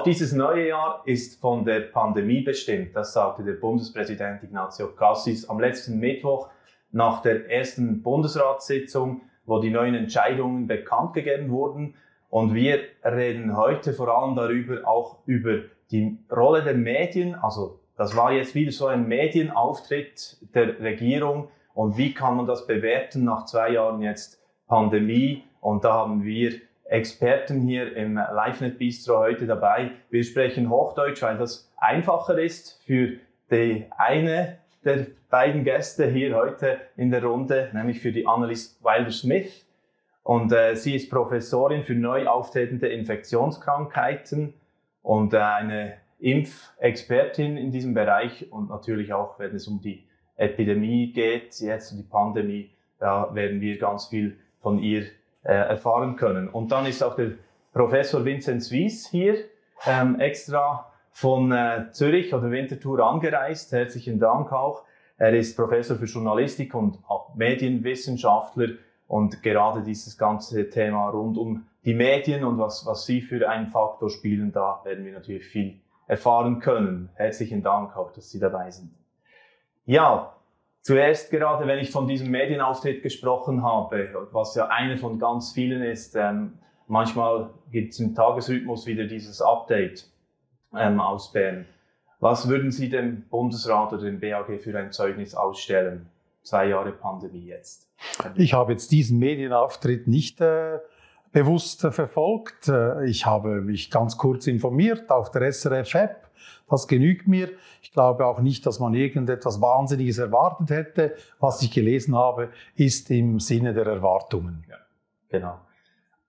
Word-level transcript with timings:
Auch 0.00 0.04
dieses 0.04 0.32
neue 0.32 0.68
Jahr 0.68 1.02
ist 1.04 1.42
von 1.42 1.66
der 1.66 1.80
Pandemie 1.80 2.40
bestimmt, 2.40 2.96
das 2.96 3.12
sagte 3.12 3.44
der 3.44 3.52
Bundespräsident 3.52 4.42
Ignazio 4.42 4.88
Cassis 4.94 5.46
am 5.46 5.60
letzten 5.60 5.98
Mittwoch 5.98 6.48
nach 6.90 7.20
der 7.20 7.50
ersten 7.50 8.00
Bundesratssitzung, 8.00 9.20
wo 9.44 9.60
die 9.60 9.68
neuen 9.68 9.94
Entscheidungen 9.94 10.66
bekannt 10.66 11.12
gegeben 11.12 11.50
wurden. 11.50 11.96
Und 12.30 12.54
wir 12.54 12.78
reden 13.04 13.58
heute 13.58 13.92
vor 13.92 14.08
allem 14.08 14.36
darüber, 14.36 14.88
auch 14.88 15.18
über 15.26 15.64
die 15.90 16.16
Rolle 16.34 16.62
der 16.62 16.76
Medien. 16.76 17.34
Also 17.34 17.80
das 17.98 18.16
war 18.16 18.32
jetzt 18.32 18.54
wieder 18.54 18.72
so 18.72 18.86
ein 18.86 19.06
Medienauftritt 19.06 20.38
der 20.54 20.80
Regierung. 20.80 21.48
Und 21.74 21.98
wie 21.98 22.14
kann 22.14 22.38
man 22.38 22.46
das 22.46 22.66
bewerten 22.66 23.24
nach 23.24 23.44
zwei 23.44 23.72
Jahren 23.72 24.00
jetzt 24.00 24.42
Pandemie? 24.66 25.44
Und 25.60 25.84
da 25.84 25.92
haben 25.92 26.24
wir 26.24 26.52
Experten 26.90 27.60
hier 27.60 27.96
im 27.96 28.16
LiveNet 28.16 28.76
Bistro 28.76 29.18
heute 29.18 29.46
dabei. 29.46 29.92
Wir 30.10 30.24
sprechen 30.24 30.68
Hochdeutsch, 30.68 31.22
weil 31.22 31.38
das 31.38 31.72
einfacher 31.76 32.36
ist 32.36 32.82
für 32.84 33.12
die 33.52 33.86
eine 33.96 34.58
der 34.84 35.06
beiden 35.30 35.62
Gäste 35.62 36.10
hier 36.10 36.34
heute 36.34 36.80
in 36.96 37.12
der 37.12 37.22
Runde, 37.22 37.70
nämlich 37.72 38.00
für 38.00 38.10
die 38.10 38.26
Annelies 38.26 38.76
Wilder-Smith. 38.82 39.64
Und 40.24 40.52
äh, 40.52 40.74
sie 40.74 40.96
ist 40.96 41.10
Professorin 41.10 41.84
für 41.84 41.94
neu 41.94 42.26
auftretende 42.26 42.88
Infektionskrankheiten 42.88 44.54
und 45.02 45.32
äh, 45.32 45.38
eine 45.38 45.94
Impfexpertin 46.18 47.56
in 47.56 47.70
diesem 47.70 47.94
Bereich. 47.94 48.50
Und 48.50 48.68
natürlich 48.68 49.12
auch, 49.12 49.38
wenn 49.38 49.54
es 49.54 49.68
um 49.68 49.80
die 49.80 50.08
Epidemie 50.36 51.12
geht, 51.12 51.60
jetzt 51.60 51.92
um 51.92 51.98
die 51.98 52.08
Pandemie, 52.08 52.70
da 52.98 53.32
werden 53.32 53.60
wir 53.60 53.78
ganz 53.78 54.06
viel 54.06 54.36
von 54.60 54.80
ihr 54.80 55.04
äh, 55.42 55.52
erfahren 55.52 56.16
können. 56.16 56.48
Und 56.48 56.72
dann 56.72 56.86
ist 56.86 57.02
auch 57.02 57.16
der 57.16 57.32
Professor 57.72 58.24
Vincent 58.24 58.70
Wies 58.70 59.08
hier, 59.08 59.36
ähm, 59.86 60.18
extra 60.20 60.86
von 61.10 61.52
äh, 61.52 61.86
Zürich 61.92 62.34
oder 62.34 62.50
Winterthur 62.50 63.00
angereist. 63.00 63.72
Herzlichen 63.72 64.18
Dank 64.18 64.52
auch. 64.52 64.84
Er 65.18 65.34
ist 65.34 65.56
Professor 65.56 65.96
für 65.96 66.06
Journalistik 66.06 66.74
und 66.74 66.98
Medienwissenschaftler 67.34 68.68
und 69.06 69.42
gerade 69.42 69.82
dieses 69.82 70.16
ganze 70.16 70.70
Thema 70.70 71.10
rund 71.10 71.36
um 71.36 71.66
die 71.84 71.94
Medien 71.94 72.44
und 72.44 72.58
was, 72.58 72.86
was 72.86 73.06
sie 73.06 73.20
für 73.20 73.48
einen 73.48 73.66
Faktor 73.66 74.10
spielen, 74.10 74.52
da 74.52 74.80
werden 74.84 75.04
wir 75.04 75.12
natürlich 75.12 75.46
viel 75.46 75.80
erfahren 76.06 76.60
können. 76.60 77.10
Herzlichen 77.14 77.62
Dank 77.62 77.96
auch, 77.96 78.12
dass 78.12 78.30
Sie 78.30 78.38
dabei 78.38 78.70
sind. 78.70 78.90
Ja, 79.86 80.34
zuerst 80.82 81.30
gerade, 81.30 81.66
wenn 81.66 81.78
ich 81.78 81.90
von 81.90 82.06
diesem 82.06 82.30
Medienauftritt 82.30 83.02
gesprochen 83.02 83.62
habe, 83.62 84.28
was 84.32 84.54
ja 84.54 84.68
einer 84.68 84.96
von 84.98 85.18
ganz 85.18 85.52
vielen 85.52 85.82
ist, 85.82 86.16
ähm, 86.16 86.54
manchmal 86.86 87.50
gibt 87.70 87.92
es 87.92 88.00
im 88.00 88.14
Tagesrhythmus 88.14 88.86
wieder 88.86 89.04
dieses 89.04 89.40
Update 89.40 90.06
ähm, 90.76 91.00
aus 91.00 91.32
Bern. 91.32 91.66
Was 92.20 92.48
würden 92.48 92.70
Sie 92.70 92.90
dem 92.90 93.28
Bundesrat 93.28 93.92
oder 93.92 94.04
dem 94.04 94.20
BAG 94.20 94.60
für 94.60 94.78
ein 94.78 94.92
Zeugnis 94.92 95.34
ausstellen? 95.34 96.10
Zwei 96.42 96.68
Jahre 96.68 96.92
Pandemie 96.92 97.46
jetzt. 97.46 97.88
Ich 98.34 98.54
habe 98.54 98.72
jetzt 98.72 98.90
diesen 98.92 99.18
Medienauftritt 99.18 100.06
nicht 100.06 100.40
äh, 100.40 100.78
bewusst 101.32 101.80
verfolgt. 101.82 102.68
Äh, 102.68 103.06
ich 103.06 103.26
habe 103.26 103.60
mich 103.60 103.90
ganz 103.90 104.16
kurz 104.16 104.46
informiert 104.46 105.10
auf 105.10 105.30
der 105.30 105.52
SRF-App. 105.52 106.29
Das 106.68 106.86
genügt 106.86 107.26
mir. 107.26 107.50
Ich 107.82 107.92
glaube 107.92 108.26
auch 108.26 108.40
nicht, 108.40 108.64
dass 108.66 108.78
man 108.78 108.94
irgendetwas 108.94 109.60
Wahnsinniges 109.60 110.18
erwartet 110.18 110.70
hätte. 110.70 111.14
Was 111.38 111.62
ich 111.62 111.70
gelesen 111.70 112.16
habe, 112.16 112.50
ist 112.76 113.10
im 113.10 113.40
Sinne 113.40 113.74
der 113.74 113.86
Erwartungen. 113.86 114.64
Ja, 114.68 114.76
genau. 115.28 115.58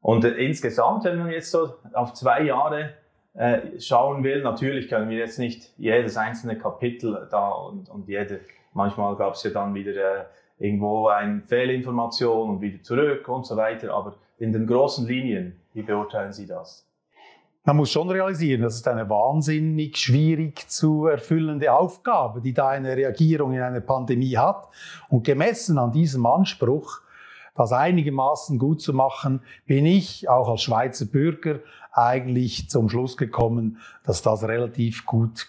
Und 0.01 0.25
äh, 0.25 0.29
insgesamt, 0.29 1.03
wenn 1.03 1.19
man 1.19 1.29
jetzt 1.29 1.51
so 1.51 1.75
auf 1.93 2.13
zwei 2.13 2.41
Jahre 2.41 2.93
äh, 3.33 3.79
schauen 3.79 4.23
will, 4.23 4.41
natürlich 4.41 4.89
können 4.89 5.09
wir 5.09 5.17
jetzt 5.17 5.39
nicht 5.39 5.71
jedes 5.77 6.17
einzelne 6.17 6.57
Kapitel 6.57 7.27
da 7.29 7.49
und, 7.49 7.89
und 7.89 8.07
jede, 8.07 8.41
manchmal 8.73 9.15
gab 9.15 9.35
es 9.35 9.43
ja 9.43 9.51
dann 9.51 9.73
wieder 9.75 9.91
äh, 9.91 10.25
irgendwo 10.57 11.07
eine 11.07 11.41
Fehlinformation 11.41 12.49
und 12.49 12.61
wieder 12.61 12.81
zurück 12.81 13.27
und 13.27 13.45
so 13.45 13.55
weiter. 13.57 13.93
Aber 13.93 14.15
in 14.37 14.51
den 14.51 14.65
großen 14.67 15.07
Linien, 15.07 15.59
wie 15.73 15.83
beurteilen 15.83 16.33
Sie 16.33 16.47
das? 16.47 16.87
Man 17.63 17.77
muss 17.77 17.91
schon 17.91 18.09
realisieren, 18.09 18.63
das 18.63 18.73
ist 18.75 18.87
eine 18.87 19.07
wahnsinnig 19.07 19.95
schwierig 19.95 20.67
zu 20.67 21.05
erfüllende 21.05 21.71
Aufgabe, 21.71 22.41
die 22.41 22.53
da 22.53 22.69
eine 22.69 22.97
Regierung 22.97 23.53
in 23.53 23.61
einer 23.61 23.81
Pandemie 23.81 24.35
hat. 24.35 24.67
Und 25.09 25.25
gemessen 25.25 25.77
an 25.77 25.91
diesem 25.91 26.25
Anspruch, 26.25 27.01
das 27.55 27.71
einigermaßen 27.71 28.57
gut 28.57 28.81
zu 28.81 28.93
machen, 28.93 29.41
bin 29.67 29.85
ich 29.85 30.27
auch 30.27 30.49
als 30.49 30.63
Schweizer 30.63 31.05
Bürger 31.05 31.59
eigentlich 31.91 32.67
zum 32.67 32.89
Schluss 32.89 33.15
gekommen, 33.15 33.77
dass 34.05 34.23
das 34.23 34.43
relativ 34.43 35.05
gut 35.05 35.47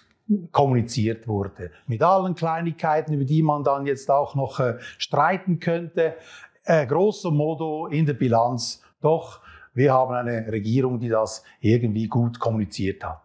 kommuniziert 0.51 1.27
wurde. 1.27 1.71
Mit 1.87 2.03
allen 2.03 2.34
Kleinigkeiten, 2.34 3.15
über 3.15 3.25
die 3.25 3.43
man 3.43 3.65
dann 3.65 3.87
jetzt 3.87 4.11
auch 4.11 4.34
noch 4.34 4.61
äh, 4.61 4.77
streiten 4.99 5.61
könnte. 5.61 6.17
Äh, 6.65 6.87
grosso 6.87 7.31
modo 7.31 7.87
in 7.87 8.05
der 8.05 8.15
Bilanz 8.15 8.83
doch, 9.03 9.41
wir 9.75 9.93
haben 9.93 10.15
eine 10.15 10.50
Regierung, 10.50 10.99
die 10.99 11.09
das 11.09 11.44
irgendwie 11.60 12.09
gut 12.09 12.38
kommuniziert 12.38 13.05
hat. 13.05 13.22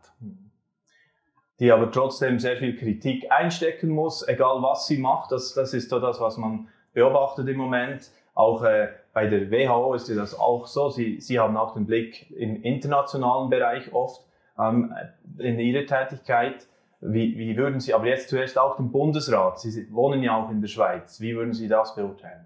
Die 1.60 1.72
aber 1.72 1.92
trotzdem 1.92 2.40
sehr 2.40 2.58
viel 2.58 2.76
Kritik 2.76 3.32
einstecken 3.32 3.90
muss, 3.90 4.28
egal 4.28 4.62
was 4.62 4.88
sie 4.88 4.98
macht. 4.98 5.32
Das, 5.32 5.54
das 5.54 5.74
ist 5.74 5.90
so 5.90 6.00
das, 6.00 6.20
was 6.20 6.38
man 6.38 6.68
beobachtet 6.94 7.48
im 7.48 7.58
Moment. 7.58 8.12
Auch 8.36 8.64
äh, 8.64 8.90
bei 9.14 9.26
der 9.26 9.50
WHO 9.50 9.96
ist 9.96 10.16
das 10.16 10.38
auch 10.38 10.68
so. 10.68 10.90
Sie, 10.90 11.20
sie 11.20 11.40
haben 11.40 11.58
auch 11.58 11.74
den 11.74 11.88
Blick 11.88 12.30
im 12.32 12.62
internationalen 12.62 13.50
Bereich 13.50 13.92
oft 13.92 14.22
ähm, 14.60 14.94
in 15.40 15.60
ihre 15.60 15.86
Tätigkeit. 15.86 16.68
Wie, 17.00 17.38
wie 17.38 17.56
würden 17.58 17.80
Sie, 17.80 17.94
aber 17.94 18.08
jetzt 18.08 18.30
zuerst 18.30 18.58
auch 18.58 18.78
den 18.78 18.92
Bundesrat, 18.92 19.60
Sie 19.60 19.92
wohnen 19.94 20.24
ja 20.24 20.36
auch 20.36 20.50
in 20.50 20.62
der 20.62 20.68
Schweiz, 20.68 21.22
wie 21.22 21.36
würden 21.36 21.54
Sie 21.54 21.68
das 21.68 21.94
beurteilen? 21.96 22.46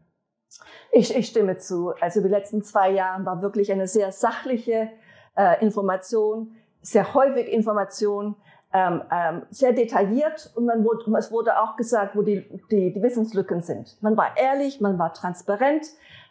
Ich, 0.92 1.16
ich 1.16 1.28
stimme 1.28 1.58
zu. 1.58 1.94
Also 2.02 2.22
die 2.22 2.28
letzten 2.28 2.64
zwei 2.64 2.92
Jahre 2.92 3.26
war 3.26 3.42
wirklich 3.42 3.72
eine 3.72 3.88
sehr 3.88 4.12
sachliche 4.12 4.90
äh, 5.38 5.64
Information, 5.64 6.56
sehr 6.82 7.14
häufig 7.14 7.48
Information, 7.48 8.36
ähm, 8.74 9.02
ähm, 9.12 9.44
sehr 9.50 9.74
detailliert 9.74 10.52
und 10.56 10.66
man 10.66 10.84
wurde, 10.86 11.06
es 11.18 11.32
wurde 11.32 11.60
auch 11.60 11.76
gesagt, 11.76 12.16
wo 12.16 12.22
die, 12.22 12.48
die, 12.72 12.94
die 12.94 13.02
Wissenslücken 13.02 13.62
sind. 13.62 14.02
Man 14.02 14.16
war 14.16 14.38
ehrlich, 14.38 14.80
man 14.80 14.98
war 14.98 15.14
transparent. 15.14 15.86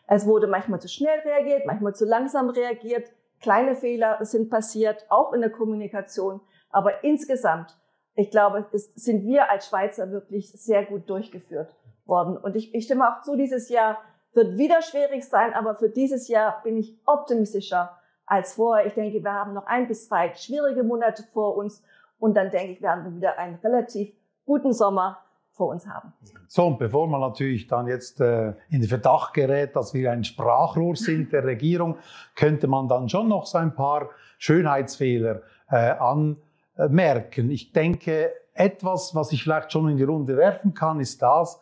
Es 0.06 0.26
wurde 0.26 0.46
manchmal 0.46 0.80
zu 0.80 0.88
schnell 0.88 1.20
reagiert, 1.20 1.66
manchmal 1.66 1.94
zu 1.94 2.04
langsam 2.04 2.50
reagiert. 2.50 3.10
Kleine 3.40 3.76
Fehler 3.76 4.18
sind 4.24 4.50
passiert, 4.50 5.06
auch 5.08 5.32
in 5.32 5.40
der 5.40 5.50
Kommunikation. 5.50 6.40
Aber 6.70 7.04
insgesamt 7.04 7.76
ich 8.20 8.30
glaube, 8.30 8.66
es 8.72 8.92
sind 8.94 9.24
wir 9.26 9.50
als 9.50 9.68
Schweizer 9.68 10.10
wirklich 10.10 10.50
sehr 10.52 10.84
gut 10.84 11.08
durchgeführt 11.08 11.74
worden. 12.04 12.36
Und 12.36 12.56
ich, 12.56 12.74
ich 12.74 12.84
stimme 12.84 13.08
auch 13.08 13.22
zu, 13.22 13.36
dieses 13.36 13.68
Jahr 13.68 13.98
wird 14.32 14.58
wieder 14.58 14.82
schwierig 14.82 15.24
sein, 15.24 15.54
aber 15.54 15.74
für 15.74 15.88
dieses 15.88 16.28
Jahr 16.28 16.60
bin 16.62 16.76
ich 16.76 16.96
optimistischer 17.06 17.98
als 18.26 18.54
vorher. 18.54 18.86
Ich 18.86 18.94
denke, 18.94 19.22
wir 19.22 19.32
haben 19.32 19.54
noch 19.54 19.66
ein 19.66 19.88
bis 19.88 20.06
zwei 20.06 20.32
schwierige 20.34 20.84
Monate 20.84 21.24
vor 21.32 21.56
uns 21.56 21.82
und 22.18 22.36
dann 22.36 22.50
denke 22.50 22.72
ich, 22.72 22.82
werden 22.82 23.04
wir 23.04 23.16
wieder 23.16 23.38
einen 23.38 23.56
relativ 23.56 24.12
guten 24.44 24.72
Sommer 24.72 25.18
vor 25.52 25.68
uns 25.68 25.86
haben. 25.86 26.12
So, 26.46 26.66
und 26.66 26.78
bevor 26.78 27.06
man 27.08 27.20
natürlich 27.20 27.66
dann 27.66 27.86
jetzt 27.86 28.20
äh, 28.20 28.54
in 28.70 28.80
den 28.80 28.88
Verdacht 28.88 29.34
gerät, 29.34 29.74
dass 29.76 29.92
wir 29.92 30.10
ein 30.10 30.24
Sprachrohr 30.24 30.96
sind 30.96 31.32
der 31.32 31.44
Regierung, 31.44 31.98
könnte 32.34 32.66
man 32.66 32.88
dann 32.88 33.08
schon 33.08 33.28
noch 33.28 33.46
so 33.46 33.58
ein 33.58 33.74
paar 33.74 34.10
Schönheitsfehler 34.38 35.42
äh, 35.70 35.76
an 35.76 36.36
äh, 36.76 36.88
merken. 36.88 37.50
Ich 37.50 37.72
denke, 37.72 38.32
etwas, 38.54 39.14
was 39.14 39.32
ich 39.32 39.42
vielleicht 39.42 39.72
schon 39.72 39.88
in 39.88 39.96
die 39.96 40.04
Runde 40.04 40.36
werfen 40.36 40.72
kann, 40.74 41.00
ist 41.00 41.20
das, 41.20 41.60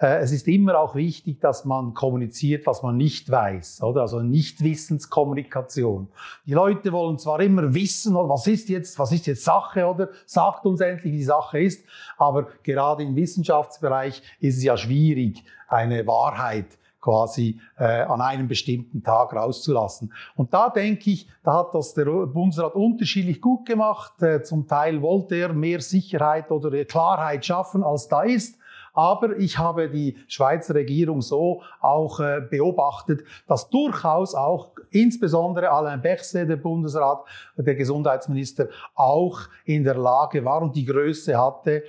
es 0.00 0.30
ist 0.30 0.46
immer 0.46 0.78
auch 0.78 0.94
wichtig, 0.94 1.40
dass 1.40 1.64
man 1.64 1.92
kommuniziert, 1.92 2.66
was 2.66 2.82
man 2.82 2.96
nicht 2.96 3.30
weiß, 3.30 3.82
oder? 3.82 4.02
Also 4.02 4.22
Nichtwissenskommunikation. 4.22 6.08
Die 6.46 6.54
Leute 6.54 6.92
wollen 6.92 7.18
zwar 7.18 7.40
immer 7.40 7.74
wissen, 7.74 8.14
was 8.14 8.46
ist 8.46 8.68
jetzt, 8.68 8.98
was 8.98 9.10
ist 9.10 9.26
jetzt 9.26 9.42
Sache, 9.42 9.86
oder? 9.86 10.10
Sagt 10.24 10.66
uns 10.66 10.80
endlich, 10.80 11.12
wie 11.12 11.16
die 11.16 11.24
Sache 11.24 11.60
ist. 11.60 11.84
Aber 12.16 12.46
gerade 12.62 13.02
im 13.02 13.16
Wissenschaftsbereich 13.16 14.22
ist 14.38 14.58
es 14.58 14.62
ja 14.62 14.76
schwierig, 14.76 15.42
eine 15.66 16.06
Wahrheit 16.06 16.78
quasi 17.00 17.60
äh, 17.78 18.02
an 18.02 18.20
einem 18.20 18.48
bestimmten 18.48 19.02
Tag 19.02 19.32
rauszulassen. 19.32 20.12
Und 20.36 20.52
da 20.52 20.68
denke 20.68 21.10
ich, 21.10 21.28
da 21.42 21.54
hat 21.54 21.74
das 21.74 21.94
der 21.94 22.04
Bundesrat 22.04 22.74
unterschiedlich 22.74 23.40
gut 23.40 23.66
gemacht. 23.66 24.22
Äh, 24.22 24.42
zum 24.42 24.66
Teil 24.68 25.02
wollte 25.02 25.36
er 25.36 25.52
mehr 25.52 25.80
Sicherheit 25.80 26.50
oder 26.50 26.84
Klarheit 26.84 27.44
schaffen, 27.44 27.82
als 27.82 28.08
da 28.08 28.22
ist. 28.22 28.58
Aber 28.98 29.38
ich 29.38 29.56
habe 29.58 29.88
die 29.88 30.16
Schweizer 30.26 30.74
Regierung 30.74 31.22
so 31.22 31.62
auch 31.80 32.18
äh, 32.18 32.40
beobachtet, 32.40 33.22
dass 33.46 33.70
durchaus 33.70 34.34
auch 34.34 34.72
insbesondere 34.90 35.70
Alain 35.70 36.02
Berset, 36.02 36.48
der 36.48 36.56
Bundesrat, 36.56 37.24
der 37.56 37.76
Gesundheitsminister, 37.76 38.66
auch 38.96 39.38
in 39.64 39.84
der 39.84 39.94
Lage 39.94 40.44
war 40.44 40.62
und 40.62 40.74
die 40.74 40.84
Größe 40.84 41.38
hatte, 41.38 41.84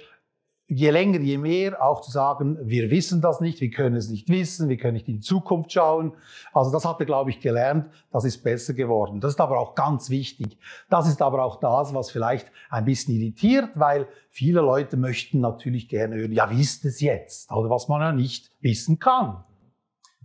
je 0.69 0.91
länger, 0.91 1.19
je 1.19 1.37
mehr 1.37 1.83
auch 1.83 2.01
zu 2.01 2.11
sagen, 2.11 2.57
wir 2.61 2.91
wissen 2.91 3.21
das 3.21 3.41
nicht, 3.41 3.59
wir 3.59 3.71
können 3.71 3.95
es 3.95 4.09
nicht 4.09 4.29
wissen, 4.29 4.69
wir 4.69 4.77
können 4.77 4.93
nicht 4.93 5.07
in 5.07 5.15
die 5.15 5.21
Zukunft 5.21 5.71
schauen. 5.71 6.13
Also 6.53 6.71
das 6.71 6.85
hat 6.85 6.99
er, 6.99 7.07
glaube 7.07 7.31
ich, 7.31 7.39
gelernt, 7.39 7.89
das 8.11 8.23
ist 8.23 8.43
besser 8.43 8.73
geworden. 8.75 9.19
Das 9.19 9.31
ist 9.31 9.41
aber 9.41 9.59
auch 9.59 9.73
ganz 9.73 10.11
wichtig. 10.11 10.57
Das 10.89 11.07
ist 11.07 11.23
aber 11.23 11.43
auch 11.43 11.59
das, 11.59 11.93
was 11.95 12.11
vielleicht 12.11 12.51
ein 12.69 12.85
bisschen 12.85 13.15
irritiert, 13.15 13.71
weil 13.73 14.07
viele 14.29 14.61
Leute 14.61 14.95
möchten 14.95 15.39
natürlich 15.39 15.89
gerne 15.89 16.15
hören, 16.15 16.31
ja, 16.31 16.51
wie 16.51 16.61
ist 16.61 16.85
es 16.85 17.01
jetzt? 17.01 17.51
Oder 17.51 17.69
was 17.71 17.87
man 17.87 18.01
ja 18.01 18.11
nicht 18.11 18.51
wissen 18.61 18.99
kann. 18.99 19.43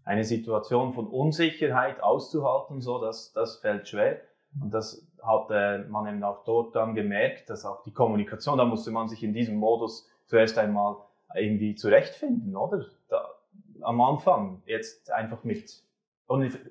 Eine 0.05 0.25
Situation 0.25 0.93
von 0.93 1.06
Unsicherheit 1.06 2.02
auszuhalten, 2.02 2.82
so, 2.82 3.00
das, 3.00 3.32
das 3.32 3.56
fällt 3.56 3.88
schwer. 3.88 4.20
Und 4.61 4.75
das 4.75 5.06
hat 5.23 5.50
äh, 5.50 5.79
man 5.88 6.06
eben 6.06 6.23
auch 6.23 6.44
dort 6.44 6.76
dann 6.76 6.94
gemerkt, 6.94 7.49
dass 7.49 7.64
auch 7.64 7.82
die 7.82 7.93
Kommunikation, 7.93 8.58
da 8.58 8.67
musste 8.67 8.91
man 8.91 9.08
sich 9.08 9.23
in 9.23 9.32
diesem 9.32 9.56
Modus 9.56 10.06
zuerst 10.26 10.59
einmal 10.59 10.97
irgendwie 11.35 11.75
zurechtfinden, 11.75 12.56
oder? 12.56 12.85
Da, 13.09 13.29
am 13.82 14.00
Anfang, 14.00 14.62
jetzt 14.67 15.11
einfach 15.11 15.44
mit. 15.44 15.82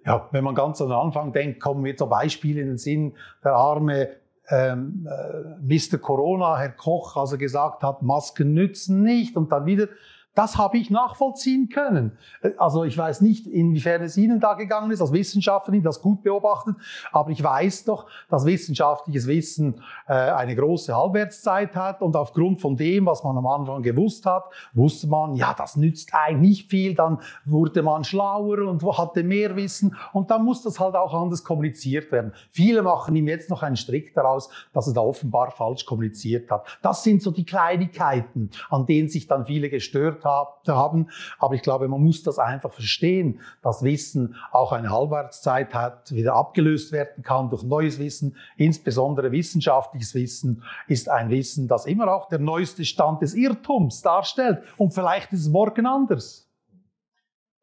Ja, 0.06 0.30
wenn 0.32 0.44
man 0.44 0.56
ganz 0.56 0.82
am 0.82 0.92
Anfang 0.92 1.32
denkt, 1.32 1.60
kommen 1.60 1.82
mir 1.82 1.96
so 1.98 2.08
Beispiele 2.08 2.62
in 2.62 2.68
den 2.68 2.78
Sinn, 2.78 3.16
der 3.44 3.54
arme 3.54 4.10
ähm, 4.50 5.08
äh, 5.08 5.62
Mr. 5.62 5.98
Corona, 6.00 6.58
Herr 6.58 6.72
Koch, 6.72 7.16
also 7.16 7.38
gesagt 7.38 7.84
hat, 7.84 8.02
Masken 8.02 8.54
nützen 8.54 9.04
nicht 9.04 9.38
und 9.38 9.52
dann 9.52 9.66
wieder 9.66 9.88
das 10.36 10.58
habe 10.58 10.78
ich 10.78 10.90
nachvollziehen 10.90 11.70
können. 11.70 12.18
Also 12.58 12.84
ich 12.84 12.98
weiß 12.98 13.22
nicht, 13.22 13.46
inwiefern 13.48 14.02
es 14.02 14.18
Ihnen 14.18 14.40
da 14.40 14.56
gegangen 14.56 14.92
ist, 14.92 15.02
als 15.02 15.14
Wissenschaftlerin, 15.14 15.84
das 15.84 16.02
gut 16.02 16.24
beobachtet, 16.24 16.76
aber 17.12 17.30
ich 17.30 17.44
weiß 17.44 17.86
doch, 17.86 18.08
dass 18.30 18.46
wissenschaftliches 18.46 19.28
Wissen 19.28 19.82
äh, 20.08 20.14
eine 20.14 20.56
große 20.56 20.96
Halbwertszeit 20.96 21.76
hat 21.76 22.02
und 22.02 22.16
aufgrund 22.16 22.62
von 22.62 22.76
dem, 22.76 23.06
was 23.06 23.24
man 23.24 23.38
am 23.38 23.48
Anfang 23.48 23.84
gewusst 23.84 24.26
hat, 24.26 24.46
wusste 24.74 25.08
man, 25.08 25.36
ja, 25.36 25.54
das 25.58 25.76
nützt 25.76 26.14
eigentlich 26.14 26.44
nicht 26.44 26.70
viel, 26.70 26.96
dann 26.96 27.20
wurde 27.46 27.82
man 27.84 28.04
schlauer 28.04 28.68
und 28.68 28.84
hatte 28.98 29.24
mehr 29.24 29.56
Wissen 29.56 29.96
und 30.12 30.32
dann 30.32 30.44
muss 30.44 30.62
das 30.62 30.80
halt 30.80 30.96
auch 30.96 31.14
anders 31.14 31.44
kommuniziert 31.44 32.12
werden. 32.12 32.34
Viele 32.52 32.82
machen 32.82 33.16
ihm 33.16 33.28
jetzt 33.28 33.50
noch 33.50 33.64
einen 33.64 33.76
Strick 33.76 34.14
daraus, 34.14 34.50
dass 34.74 34.88
er 34.88 34.94
da 34.94 35.02
offenbar 35.02 35.52
falsch 35.52 35.86
kommuniziert 35.86 36.52
hat. 36.52 36.66
Das 36.82 37.04
sind 37.04 37.22
so 37.22 37.32
die 37.32 37.46
Kleinigkeiten, 37.46 38.50
an 38.70 38.86
denen 38.86 39.10
sich 39.10 39.28
dann 39.28 39.46
viele 39.46 39.70
gestört 39.70 40.23
haben. 40.24 41.10
Aber 41.40 41.56
ich 41.56 41.62
glaube, 41.62 41.88
man 41.88 42.02
muss 42.02 42.24
das 42.24 42.40
einfach 42.40 42.74
verstehen, 42.74 43.40
dass 43.62 43.84
Wissen 43.84 44.36
auch 44.52 44.72
eine 44.72 44.92
Halbwertszeit 44.92 45.74
hat, 45.74 46.12
wieder 46.12 46.36
abgelöst 46.36 46.92
werden 46.92 47.24
kann 47.24 47.50
durch 47.50 47.64
neues 47.64 48.00
Wissen. 48.00 48.38
Insbesondere 48.58 49.32
wissenschaftliches 49.32 50.16
Wissen 50.16 50.64
ist 50.88 51.10
ein 51.10 51.30
Wissen, 51.30 51.68
das 51.68 51.86
immer 51.86 52.14
auch 52.14 52.28
der 52.28 52.40
neueste 52.40 52.86
Stand 52.86 53.22
des 53.22 53.34
Irrtums 53.34 54.02
darstellt. 54.02 54.64
Und 54.78 54.94
vielleicht 54.94 55.32
ist 55.34 55.42
es 55.42 55.50
morgen 55.50 55.86
anders. 55.86 56.50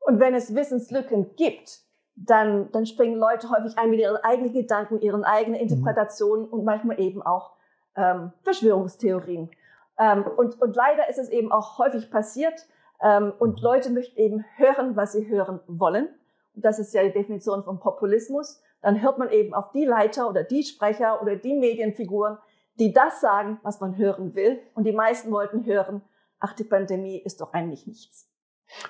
Und 0.00 0.18
wenn 0.18 0.34
es 0.34 0.54
Wissenslücken 0.54 1.36
gibt, 1.36 1.80
dann, 2.16 2.70
dann 2.72 2.86
springen 2.86 3.16
Leute 3.16 3.50
häufig 3.50 3.78
ein 3.78 3.90
mit 3.90 4.00
ihren 4.00 4.16
eigenen 4.16 4.52
Gedanken, 4.52 5.00
ihren 5.00 5.24
eigenen 5.24 5.60
mhm. 5.60 5.68
Interpretationen 5.68 6.46
mhm. 6.46 6.52
und 6.52 6.64
manchmal 6.64 7.00
eben 7.00 7.22
auch 7.22 7.52
ähm, 7.96 8.32
Verschwörungstheorien. 8.42 9.50
Ähm, 10.00 10.24
und, 10.36 10.60
und 10.60 10.74
leider 10.74 11.08
ist 11.08 11.18
es 11.18 11.28
eben 11.28 11.52
auch 11.52 11.78
häufig 11.78 12.10
passiert. 12.10 12.66
Ähm, 13.02 13.32
und 13.38 13.60
Leute 13.60 13.90
möchten 13.90 14.18
eben 14.18 14.44
hören, 14.56 14.96
was 14.96 15.12
sie 15.12 15.28
hören 15.28 15.60
wollen. 15.66 16.08
Und 16.54 16.64
das 16.64 16.78
ist 16.78 16.94
ja 16.94 17.02
die 17.02 17.12
Definition 17.12 17.62
von 17.62 17.78
Populismus. 17.78 18.60
Dann 18.82 19.02
hört 19.02 19.18
man 19.18 19.30
eben 19.30 19.52
auf 19.54 19.70
die 19.72 19.84
Leiter 19.84 20.28
oder 20.28 20.42
die 20.42 20.64
Sprecher 20.64 21.20
oder 21.20 21.36
die 21.36 21.54
Medienfiguren, 21.54 22.38
die 22.78 22.92
das 22.92 23.20
sagen, 23.20 23.60
was 23.62 23.80
man 23.80 23.98
hören 23.98 24.34
will. 24.34 24.58
Und 24.74 24.84
die 24.84 24.92
meisten 24.92 25.30
wollten 25.30 25.66
hören, 25.66 26.02
ach, 26.38 26.54
die 26.54 26.64
Pandemie 26.64 27.18
ist 27.18 27.42
doch 27.42 27.52
eigentlich 27.52 27.86
nichts. 27.86 28.26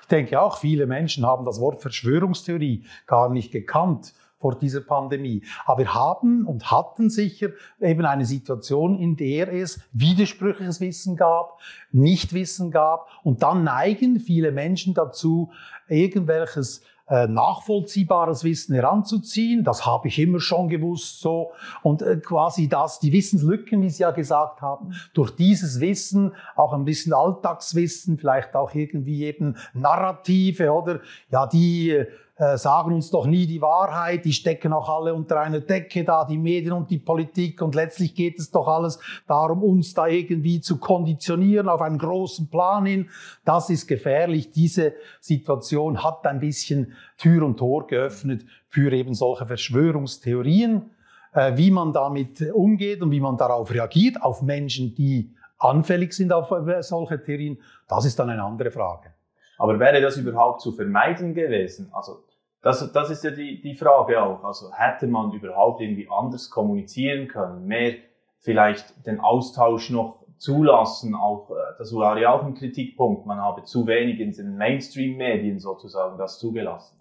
Ich 0.01 0.07
denke 0.07 0.39
auch, 0.39 0.57
viele 0.57 0.85
Menschen 0.85 1.25
haben 1.25 1.43
das 1.43 1.59
Wort 1.59 1.81
Verschwörungstheorie 1.81 2.85
gar 3.07 3.29
nicht 3.29 3.51
gekannt 3.51 4.13
vor 4.41 4.55
dieser 4.55 4.81
Pandemie. 4.81 5.43
Aber 5.65 5.79
wir 5.79 5.93
haben 5.93 6.45
und 6.45 6.71
hatten 6.71 7.09
sicher 7.09 7.49
eben 7.79 8.05
eine 8.05 8.25
Situation, 8.25 8.97
in 8.99 9.15
der 9.15 9.53
es 9.53 9.79
widersprüchliches 9.93 10.81
Wissen 10.81 11.15
gab, 11.15 11.59
Nichtwissen 11.91 12.71
gab 12.71 13.07
und 13.23 13.43
dann 13.43 13.63
neigen 13.63 14.19
viele 14.19 14.51
Menschen 14.51 14.93
dazu, 14.93 15.51
irgendwelches 15.87 16.81
äh, 17.11 17.27
nachvollziehbares 17.27 18.45
Wissen 18.45 18.73
heranzuziehen. 18.73 19.65
Das 19.65 19.85
habe 19.85 20.07
ich 20.07 20.17
immer 20.17 20.39
schon 20.39 20.69
gewusst 20.69 21.19
so. 21.19 21.51
Und 21.83 22.01
äh, 22.01 22.15
quasi 22.15 22.69
das, 22.69 23.01
die 23.01 23.11
Wissenslücken, 23.11 23.81
wie 23.81 23.89
Sie 23.89 24.03
ja 24.03 24.11
gesagt 24.11 24.61
haben, 24.61 24.93
durch 25.13 25.31
dieses 25.31 25.81
Wissen, 25.81 26.31
auch 26.55 26.71
ein 26.71 26.85
bisschen 26.85 27.13
Alltagswissen, 27.13 28.17
vielleicht 28.17 28.55
auch 28.55 28.73
irgendwie 28.73 29.25
eben 29.25 29.57
Narrative 29.73 30.71
oder 30.71 31.01
ja, 31.29 31.47
die 31.47 32.05
äh, 32.37 32.51
äh, 32.51 32.57
sagen 32.57 32.93
uns 32.93 33.11
doch 33.11 33.25
nie 33.25 33.45
die 33.45 33.61
Wahrheit, 33.61 34.25
die 34.25 34.33
stecken 34.33 34.73
auch 34.73 34.89
alle 34.89 35.13
unter 35.13 35.39
einer 35.39 35.59
Decke 35.59 36.03
da, 36.03 36.25
die 36.25 36.37
Medien 36.37 36.73
und 36.73 36.89
die 36.89 36.97
Politik 36.97 37.61
und 37.61 37.75
letztlich 37.75 38.15
geht 38.15 38.39
es 38.39 38.51
doch 38.51 38.67
alles 38.67 38.99
darum, 39.27 39.63
uns 39.63 39.93
da 39.93 40.07
irgendwie 40.07 40.59
zu 40.59 40.79
konditionieren 40.79 41.69
auf 41.69 41.81
einen 41.81 41.97
großen 41.97 42.49
Plan 42.49 42.85
hin. 42.85 43.09
Das 43.45 43.69
ist 43.69 43.87
gefährlich. 43.87 44.51
Diese 44.51 44.93
Situation 45.19 46.03
hat 46.03 46.25
ein 46.25 46.39
bisschen 46.39 46.93
Tür 47.17 47.45
und 47.45 47.57
Tor 47.57 47.87
geöffnet 47.87 48.45
für 48.67 48.91
eben 48.91 49.13
solche 49.13 49.45
Verschwörungstheorien, 49.45 50.89
äh, 51.33 51.55
wie 51.57 51.71
man 51.71 51.93
damit 51.93 52.41
umgeht 52.53 53.01
und 53.01 53.11
wie 53.11 53.21
man 53.21 53.37
darauf 53.37 53.71
reagiert, 53.71 54.21
auf 54.21 54.41
Menschen, 54.41 54.95
die 54.95 55.35
anfällig 55.57 56.13
sind 56.13 56.33
auf 56.33 56.51
solche 56.79 57.23
Theorien, 57.23 57.59
das 57.87 58.05
ist 58.05 58.17
dann 58.17 58.29
eine 58.29 58.43
andere 58.43 58.71
Frage. 58.71 59.13
Aber 59.61 59.79
wäre 59.79 60.01
das 60.01 60.17
überhaupt 60.17 60.59
zu 60.59 60.71
vermeiden 60.71 61.35
gewesen? 61.35 61.91
Also 61.93 62.23
das, 62.63 62.91
das 62.93 63.11
ist 63.11 63.23
ja 63.23 63.29
die, 63.29 63.61
die 63.61 63.75
Frage 63.75 64.19
auch. 64.19 64.43
Also 64.43 64.73
hätte 64.73 65.05
man 65.05 65.31
überhaupt 65.33 65.81
irgendwie 65.81 66.09
anders 66.09 66.49
kommunizieren 66.49 67.27
können, 67.27 67.67
mehr 67.67 67.93
vielleicht 68.39 69.05
den 69.05 69.19
Austausch 69.19 69.91
noch 69.91 70.25
zulassen, 70.39 71.13
auch, 71.13 71.51
äh, 71.51 71.53
das 71.77 71.93
war 71.93 72.17
ja 72.17 72.33
auch 72.33 72.43
ein 72.43 72.55
Kritikpunkt, 72.55 73.27
man 73.27 73.39
habe 73.39 73.61
zu 73.61 73.85
wenig 73.85 74.19
in 74.19 74.31
den 74.31 74.57
Mainstream-Medien 74.57 75.59
sozusagen 75.59 76.17
das 76.17 76.39
zugelassen. 76.39 76.99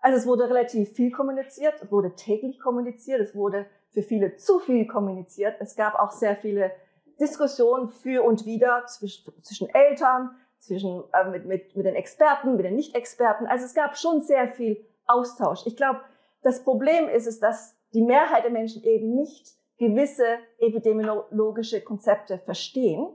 Also 0.00 0.16
es 0.16 0.26
wurde 0.26 0.48
relativ 0.48 0.94
viel 0.94 1.10
kommuniziert, 1.10 1.74
es 1.82 1.92
wurde 1.92 2.14
täglich 2.14 2.60
kommuniziert, 2.60 3.20
es 3.20 3.34
wurde 3.34 3.66
für 3.90 4.02
viele 4.02 4.36
zu 4.36 4.58
viel 4.58 4.86
kommuniziert. 4.86 5.56
Es 5.60 5.76
gab 5.76 5.96
auch 5.96 6.12
sehr 6.12 6.34
viele 6.36 6.72
Diskussionen 7.20 7.90
für 7.90 8.22
und 8.22 8.46
wider 8.46 8.86
zwischen, 8.86 9.30
zwischen 9.42 9.68
Eltern, 9.68 10.30
zwischen, 10.60 11.02
äh, 11.12 11.28
mit, 11.30 11.46
mit, 11.46 11.76
mit 11.76 11.86
den 11.86 11.94
Experten, 11.94 12.56
mit 12.56 12.64
den 12.64 12.76
Nicht-Experten. 12.76 13.46
Also 13.46 13.64
es 13.64 13.74
gab 13.74 13.96
schon 13.96 14.20
sehr 14.20 14.48
viel 14.48 14.86
Austausch. 15.06 15.66
Ich 15.66 15.76
glaube, 15.76 16.00
das 16.42 16.62
Problem 16.62 17.08
ist 17.08 17.26
es, 17.26 17.40
dass 17.40 17.76
die 17.92 18.02
Mehrheit 18.02 18.44
der 18.44 18.50
Menschen 18.50 18.82
eben 18.84 19.14
nicht 19.14 19.48
gewisse 19.78 20.26
epidemiologische 20.58 21.80
Konzepte 21.80 22.38
verstehen. 22.38 23.08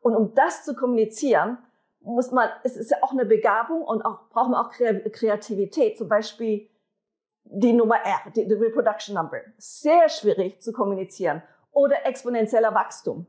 Und 0.00 0.14
um 0.14 0.34
das 0.34 0.64
zu 0.64 0.74
kommunizieren, 0.74 1.58
muss 2.00 2.30
man, 2.30 2.48
es 2.64 2.76
ist 2.76 2.90
ja 2.90 2.98
auch 3.02 3.12
eine 3.12 3.24
Begabung 3.24 3.82
und 3.82 4.02
auch, 4.02 4.28
braucht 4.28 4.50
man 4.50 4.64
auch 4.64 4.70
Kreativität. 4.70 5.96
Zum 5.96 6.08
Beispiel 6.08 6.68
die 7.44 7.72
Nummer 7.72 7.96
R, 7.96 8.30
die, 8.34 8.46
die 8.46 8.54
Reproduction 8.54 9.14
Number. 9.14 9.40
Sehr 9.56 10.08
schwierig 10.08 10.60
zu 10.60 10.72
kommunizieren. 10.72 11.42
Oder 11.70 12.04
exponentieller 12.06 12.74
Wachstum. 12.74 13.26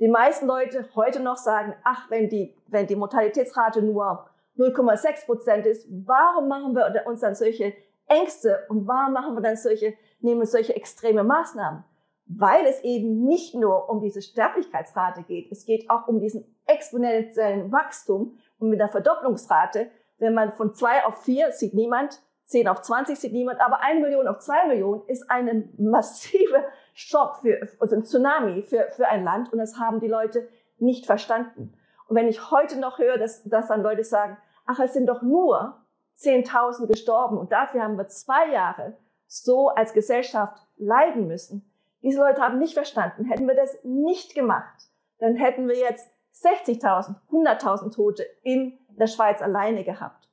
Die 0.00 0.08
meisten 0.08 0.46
Leute 0.46 0.88
heute 0.96 1.20
noch 1.20 1.36
sagen, 1.36 1.74
ach, 1.84 2.08
wenn 2.08 2.30
die, 2.30 2.56
wenn 2.68 2.86
die 2.86 2.96
Mortalitätsrate 2.96 3.82
nur 3.82 4.30
0,6 4.56 5.26
Prozent 5.26 5.66
ist, 5.66 5.86
warum 5.90 6.48
machen 6.48 6.74
wir 6.74 7.04
uns 7.06 7.20
dann 7.20 7.34
solche 7.34 7.74
Ängste 8.06 8.64
und 8.70 8.86
warum 8.88 9.12
machen 9.12 9.34
wir 9.34 9.42
dann 9.42 9.56
solche, 9.56 9.92
nehmen 10.20 10.46
solche 10.46 10.74
extreme 10.74 11.22
Maßnahmen? 11.22 11.84
Weil 12.24 12.64
es 12.64 12.82
eben 12.82 13.26
nicht 13.26 13.54
nur 13.54 13.90
um 13.90 14.00
diese 14.00 14.22
Sterblichkeitsrate 14.22 15.22
geht, 15.24 15.52
es 15.52 15.66
geht 15.66 15.90
auch 15.90 16.08
um 16.08 16.18
diesen 16.18 16.46
exponentiellen 16.66 17.70
Wachstum 17.70 18.38
und 18.58 18.70
mit 18.70 18.80
der 18.80 18.88
Verdopplungsrate. 18.88 19.90
Wenn 20.18 20.32
man 20.32 20.52
von 20.52 20.74
zwei 20.74 21.04
auf 21.04 21.22
vier 21.24 21.52
sieht 21.52 21.74
niemand, 21.74 22.22
10 22.46 22.68
auf 22.68 22.80
20 22.82 23.18
sieht 23.18 23.32
niemand, 23.32 23.60
aber 23.60 23.80
eine 23.80 24.00
Million 24.00 24.26
auf 24.26 24.38
zwei 24.38 24.66
Millionen 24.66 25.02
ist 25.06 25.30
eine 25.30 25.68
massive 25.78 26.64
Schock 26.94 27.38
für, 27.42 27.60
also 27.78 27.96
ein 27.96 28.04
Tsunami 28.04 28.62
für, 28.62 28.88
für 28.90 29.08
ein 29.08 29.24
Land 29.24 29.52
und 29.52 29.58
das 29.58 29.78
haben 29.78 30.00
die 30.00 30.08
Leute 30.08 30.48
nicht 30.78 31.06
verstanden. 31.06 31.74
Und 32.08 32.16
wenn 32.16 32.28
ich 32.28 32.50
heute 32.50 32.78
noch 32.78 32.98
höre, 32.98 33.18
dass, 33.18 33.44
dass 33.44 33.68
dann 33.68 33.82
Leute 33.82 34.04
sagen, 34.04 34.36
ach, 34.66 34.80
es 34.80 34.92
sind 34.92 35.06
doch 35.06 35.22
nur 35.22 35.76
10.000 36.18 36.86
gestorben 36.86 37.38
und 37.38 37.52
dafür 37.52 37.82
haben 37.82 37.96
wir 37.96 38.08
zwei 38.08 38.50
Jahre 38.50 38.96
so 39.26 39.68
als 39.68 39.92
Gesellschaft 39.92 40.66
leiden 40.76 41.26
müssen. 41.28 41.70
Diese 42.02 42.18
Leute 42.18 42.40
haben 42.40 42.58
nicht 42.58 42.74
verstanden. 42.74 43.24
Hätten 43.24 43.46
wir 43.46 43.54
das 43.54 43.78
nicht 43.84 44.34
gemacht, 44.34 44.88
dann 45.18 45.36
hätten 45.36 45.68
wir 45.68 45.76
jetzt 45.76 46.10
60.000, 46.42 47.14
100.000 47.30 47.94
Tote 47.94 48.24
in 48.42 48.78
der 48.98 49.06
Schweiz 49.06 49.42
alleine 49.42 49.84
gehabt. 49.84 50.28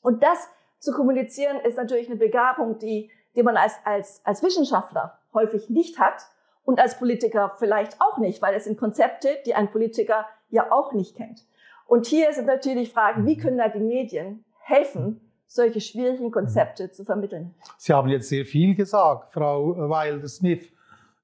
Und 0.00 0.22
das 0.22 0.48
zu 0.78 0.92
kommunizieren 0.92 1.58
ist 1.60 1.76
natürlich 1.76 2.08
eine 2.08 2.18
Begabung, 2.18 2.78
die, 2.78 3.10
die 3.36 3.42
man 3.42 3.56
als, 3.56 3.74
als, 3.84 4.20
als 4.24 4.42
Wissenschaftler 4.42 5.18
häufig 5.34 5.70
nicht 5.70 5.98
hat 5.98 6.22
und 6.64 6.80
als 6.80 6.98
Politiker 6.98 7.54
vielleicht 7.58 8.00
auch 8.00 8.18
nicht, 8.18 8.42
weil 8.42 8.54
es 8.54 8.64
sind 8.64 8.78
Konzepte, 8.78 9.38
die 9.46 9.54
ein 9.54 9.70
Politiker 9.70 10.26
ja 10.50 10.70
auch 10.70 10.92
nicht 10.92 11.16
kennt. 11.16 11.46
Und 11.86 12.06
hier 12.06 12.32
sind 12.32 12.46
natürlich 12.46 12.92
Fragen, 12.92 13.26
wie 13.26 13.36
können 13.36 13.58
da 13.58 13.68
die 13.68 13.80
Medien 13.80 14.44
helfen, 14.60 15.20
solche 15.46 15.80
schwierigen 15.80 16.30
Konzepte 16.30 16.90
zu 16.90 17.04
vermitteln? 17.04 17.54
Sie 17.78 17.94
haben 17.94 18.08
jetzt 18.08 18.28
sehr 18.28 18.44
viel 18.44 18.74
gesagt, 18.74 19.32
Frau 19.32 19.74
Wilder-Smith. 19.76 20.70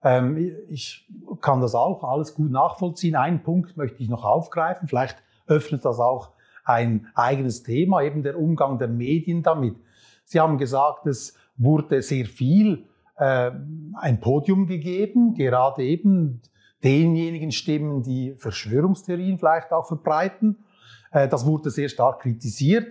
Ähm, 0.02 0.56
ich 0.70 1.06
kann 1.42 1.60
das 1.60 1.74
auch 1.74 2.02
alles 2.02 2.34
gut 2.34 2.50
nachvollziehen. 2.50 3.16
Einen 3.16 3.42
Punkt 3.42 3.76
möchte 3.76 4.02
ich 4.02 4.08
noch 4.08 4.24
aufgreifen. 4.24 4.88
Vielleicht 4.88 5.22
öffnet 5.46 5.84
das 5.84 6.00
auch 6.00 6.30
ein 6.64 7.06
eigenes 7.14 7.62
Thema, 7.62 8.02
eben 8.02 8.22
der 8.22 8.38
Umgang 8.38 8.78
der 8.78 8.88
Medien 8.88 9.42
damit. 9.42 9.76
Sie 10.24 10.40
haben 10.40 10.56
gesagt, 10.56 11.06
es 11.06 11.36
wurde 11.56 12.02
sehr 12.02 12.26
viel 12.26 12.84
äh, 13.16 13.50
ein 13.94 14.20
Podium 14.20 14.66
gegeben, 14.66 15.34
gerade 15.34 15.82
eben 15.82 16.42
denjenigen 16.82 17.52
Stimmen, 17.52 18.02
die 18.02 18.34
Verschwörungstheorien 18.36 19.38
vielleicht 19.38 19.72
auch 19.72 19.86
verbreiten. 19.86 20.64
Äh, 21.12 21.28
das 21.28 21.46
wurde 21.46 21.70
sehr 21.70 21.88
stark 21.88 22.20
kritisiert. 22.20 22.86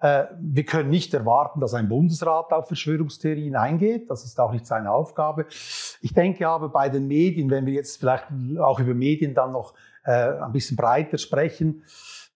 Äh, 0.00 0.24
wir 0.40 0.64
können 0.64 0.90
nicht 0.90 1.14
erwarten, 1.14 1.60
dass 1.60 1.74
ein 1.74 1.88
Bundesrat 1.88 2.52
auf 2.52 2.66
Verschwörungstheorien 2.66 3.54
eingeht. 3.54 4.10
Das 4.10 4.24
ist 4.24 4.40
auch 4.40 4.52
nicht 4.52 4.66
seine 4.66 4.90
Aufgabe. 4.90 5.46
Ich 6.00 6.12
denke 6.12 6.48
aber 6.48 6.68
bei 6.70 6.88
den 6.88 7.06
Medien, 7.06 7.50
wenn 7.50 7.66
wir 7.66 7.74
jetzt 7.74 7.98
vielleicht 7.98 8.26
auch 8.58 8.80
über 8.80 8.94
Medien 8.94 9.34
dann 9.34 9.52
noch 9.52 9.74
äh, 10.04 10.10
ein 10.10 10.52
bisschen 10.52 10.76
breiter 10.76 11.18
sprechen, 11.18 11.82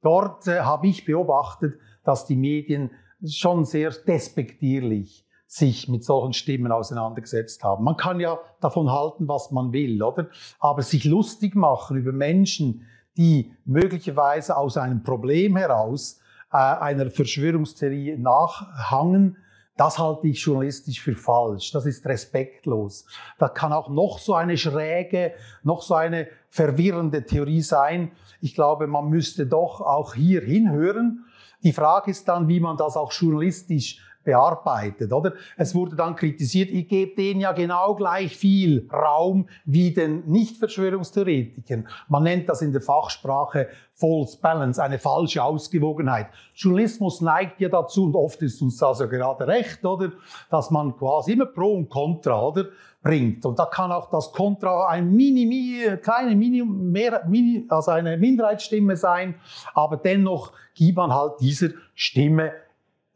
dort 0.02 0.46
habe 0.46 0.86
ich 0.86 1.04
beobachtet, 1.04 1.78
dass 2.04 2.24
die 2.26 2.36
Medien 2.36 2.90
schon 3.26 3.64
sehr 3.66 3.90
despektierlich 3.90 5.26
sich 5.50 5.88
mit 5.88 6.04
solchen 6.04 6.32
Stimmen 6.32 6.70
auseinandergesetzt 6.70 7.64
haben. 7.64 7.82
Man 7.82 7.96
kann 7.96 8.20
ja 8.20 8.38
davon 8.60 8.88
halten, 8.92 9.26
was 9.26 9.50
man 9.50 9.72
will, 9.72 10.00
oder? 10.00 10.28
Aber 10.60 10.82
sich 10.82 11.04
lustig 11.04 11.56
machen 11.56 11.96
über 11.96 12.12
Menschen, 12.12 12.86
die 13.16 13.50
möglicherweise 13.64 14.56
aus 14.56 14.76
einem 14.76 15.02
Problem 15.02 15.56
heraus 15.56 16.20
äh, 16.52 16.56
einer 16.56 17.10
Verschwörungstheorie 17.10 18.16
nachhangen, 18.16 19.38
das 19.76 19.98
halte 19.98 20.28
ich 20.28 20.40
journalistisch 20.40 21.00
für 21.00 21.16
falsch. 21.16 21.72
Das 21.72 21.84
ist 21.84 22.06
respektlos. 22.06 23.06
Da 23.38 23.48
kann 23.48 23.72
auch 23.72 23.88
noch 23.88 24.20
so 24.20 24.34
eine 24.34 24.56
schräge, 24.56 25.32
noch 25.64 25.82
so 25.82 25.94
eine 25.94 26.28
verwirrende 26.48 27.24
Theorie 27.24 27.62
sein. 27.62 28.12
Ich 28.40 28.54
glaube, 28.54 28.86
man 28.86 29.08
müsste 29.08 29.46
doch 29.46 29.80
auch 29.80 30.14
hier 30.14 30.42
hinhören. 30.42 31.24
Die 31.64 31.72
Frage 31.72 32.12
ist 32.12 32.28
dann, 32.28 32.46
wie 32.46 32.60
man 32.60 32.76
das 32.76 32.96
auch 32.96 33.10
journalistisch 33.12 34.00
bearbeitet, 34.30 35.12
oder? 35.12 35.32
Es 35.56 35.74
wurde 35.74 35.96
dann 35.96 36.14
kritisiert, 36.14 36.70
ich 36.70 36.86
gebe 36.88 37.16
denen 37.16 37.40
ja 37.40 37.52
genau 37.52 37.96
gleich 37.96 38.36
viel 38.36 38.88
Raum 38.92 39.48
wie 39.64 39.92
den 39.92 40.24
Nicht-Verschwörungstheoretikern. 40.26 41.88
Man 42.08 42.22
nennt 42.22 42.48
das 42.48 42.62
in 42.62 42.72
der 42.72 42.80
Fachsprache 42.80 43.68
False 43.94 44.38
Balance, 44.40 44.82
eine 44.82 44.98
falsche 44.98 45.42
Ausgewogenheit. 45.42 46.28
Journalismus 46.54 47.20
neigt 47.20 47.60
ja 47.60 47.68
dazu, 47.68 48.04
und 48.04 48.14
oft 48.14 48.40
ist 48.42 48.62
uns 48.62 48.78
das 48.78 49.00
ja 49.00 49.06
gerade 49.06 49.46
recht, 49.46 49.84
oder? 49.84 50.12
Dass 50.48 50.70
man 50.70 50.96
quasi 50.96 51.32
immer 51.32 51.46
Pro 51.46 51.74
und 51.74 51.88
Contra, 51.88 52.40
oder? 52.40 52.66
bringt. 53.02 53.46
Und 53.46 53.58
da 53.58 53.64
kann 53.64 53.92
auch 53.92 54.10
das 54.10 54.30
Contra 54.30 54.86
ein 54.88 55.10
Mini, 55.12 55.96
kleine 56.02 56.36
Mini, 56.36 56.62
mehr, 56.62 57.24
Mini, 57.26 57.64
also 57.70 57.92
eine 57.92 58.18
Minderheitsstimme 58.18 58.94
sein, 58.94 59.36
aber 59.72 59.96
dennoch 59.96 60.52
gibt 60.74 60.98
man 60.98 61.10
halt 61.10 61.40
dieser 61.40 61.68
Stimme 61.94 62.52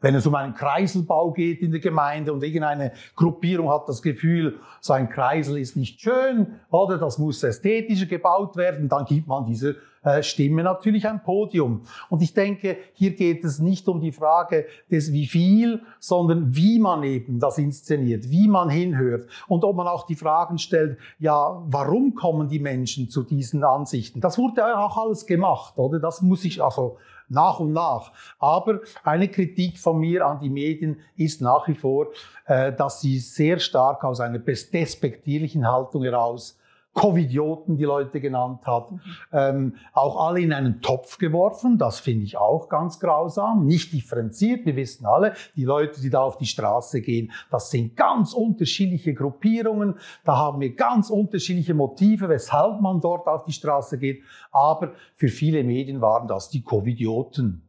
wenn 0.01 0.15
es 0.15 0.27
um 0.27 0.35
einen 0.35 0.53
Kreiselbau 0.53 1.31
geht 1.31 1.61
in 1.61 1.71
der 1.71 1.79
Gemeinde 1.79 2.33
und 2.33 2.43
irgendeine 2.43 2.91
Gruppierung 3.15 3.69
hat 3.71 3.87
das 3.87 4.01
Gefühl, 4.01 4.59
so 4.81 4.93
ein 4.93 5.09
Kreisel 5.09 5.57
ist 5.57 5.75
nicht 5.75 6.01
schön 6.01 6.59
oder 6.69 6.97
das 6.97 7.17
muss 7.17 7.43
ästhetischer 7.43 8.05
gebaut 8.05 8.55
werden, 8.55 8.89
dann 8.89 9.05
gibt 9.05 9.27
man 9.27 9.45
dieser 9.45 9.73
äh, 10.05 10.21
Stimme 10.21 10.61
natürlich 10.63 11.07
ein 11.07 11.23
Podium. 11.23 11.81
Und 12.09 12.21
ich 12.21 12.33
denke, 12.33 12.77
hier 12.93 13.15
geht 13.15 13.43
es 13.43 13.59
nicht 13.59 13.87
um 13.87 13.99
die 13.99 14.11
Frage 14.11 14.65
des 14.91 15.11
wie 15.11 15.25
viel, 15.25 15.81
sondern 15.99 16.55
wie 16.55 16.77
man 16.77 17.01
eben 17.03 17.39
das 17.39 17.57
inszeniert, 17.57 18.29
wie 18.29 18.47
man 18.47 18.69
hinhört 18.69 19.27
und 19.47 19.63
ob 19.63 19.75
man 19.75 19.87
auch 19.87 20.05
die 20.05 20.15
Fragen 20.15 20.59
stellt, 20.59 20.99
ja, 21.17 21.63
warum 21.67 22.13
kommen 22.13 22.47
die 22.47 22.59
Menschen 22.59 23.09
zu 23.09 23.23
diesen 23.23 23.63
Ansichten? 23.63 24.21
Das 24.21 24.37
wurde 24.37 24.61
ja 24.61 24.85
auch 24.85 24.97
alles 24.97 25.25
gemacht, 25.25 25.77
oder? 25.77 25.99
Das 25.99 26.21
muss 26.21 26.45
ich 26.45 26.63
also 26.63 26.97
nach 27.29 27.59
und 27.59 27.73
nach. 27.73 28.11
Aber 28.39 28.81
eine 29.03 29.27
Kritik 29.27 29.79
von 29.79 29.99
mir 29.99 30.25
an 30.25 30.39
die 30.39 30.49
Medien 30.49 30.99
ist 31.15 31.41
nach 31.41 31.67
wie 31.67 31.75
vor, 31.75 32.07
äh, 32.45 32.73
dass 32.73 33.01
sie 33.01 33.19
sehr 33.19 33.59
stark 33.59 34.03
aus 34.03 34.19
einer 34.19 34.39
despektierlichen 34.39 35.67
Haltung 35.67 36.03
heraus 36.03 36.57
Covidioten 36.95 37.75
die 37.75 37.83
Leute 37.83 38.21
genannt 38.21 38.65
hat, 38.65 38.89
mhm. 38.89 39.01
ähm, 39.33 39.75
auch 39.93 40.25
alle 40.25 40.39
in 40.39 40.53
einen 40.53 40.81
Topf 40.81 41.17
geworfen. 41.17 41.77
Das 41.77 41.99
finde 41.99 42.23
ich 42.23 42.37
auch 42.37 42.69
ganz 42.69 43.01
grausam, 43.01 43.65
nicht 43.65 43.91
differenziert. 43.91 44.65
Wir 44.65 44.77
wissen 44.77 45.05
alle, 45.05 45.33
die 45.57 45.65
Leute, 45.65 45.99
die 45.99 46.09
da 46.09 46.21
auf 46.21 46.37
die 46.37 46.45
Straße 46.45 47.01
gehen, 47.01 47.33
das 47.51 47.69
sind 47.69 47.97
ganz 47.97 48.33
unterschiedliche 48.33 49.13
Gruppierungen. 49.13 49.99
Da 50.23 50.37
haben 50.37 50.61
wir 50.61 50.73
ganz 50.73 51.09
unterschiedliche 51.09 51.73
Motive, 51.73 52.29
weshalb 52.29 52.79
man 52.79 53.01
dort 53.01 53.27
auf 53.27 53.43
die 53.43 53.51
Straße 53.51 53.97
geht. 53.97 54.23
Aber 54.53 54.93
für 55.15 55.27
viele 55.27 55.65
Medien 55.65 55.99
waren 55.99 56.29
das 56.29 56.49
die 56.49 56.63
Covidioten. 56.63 57.61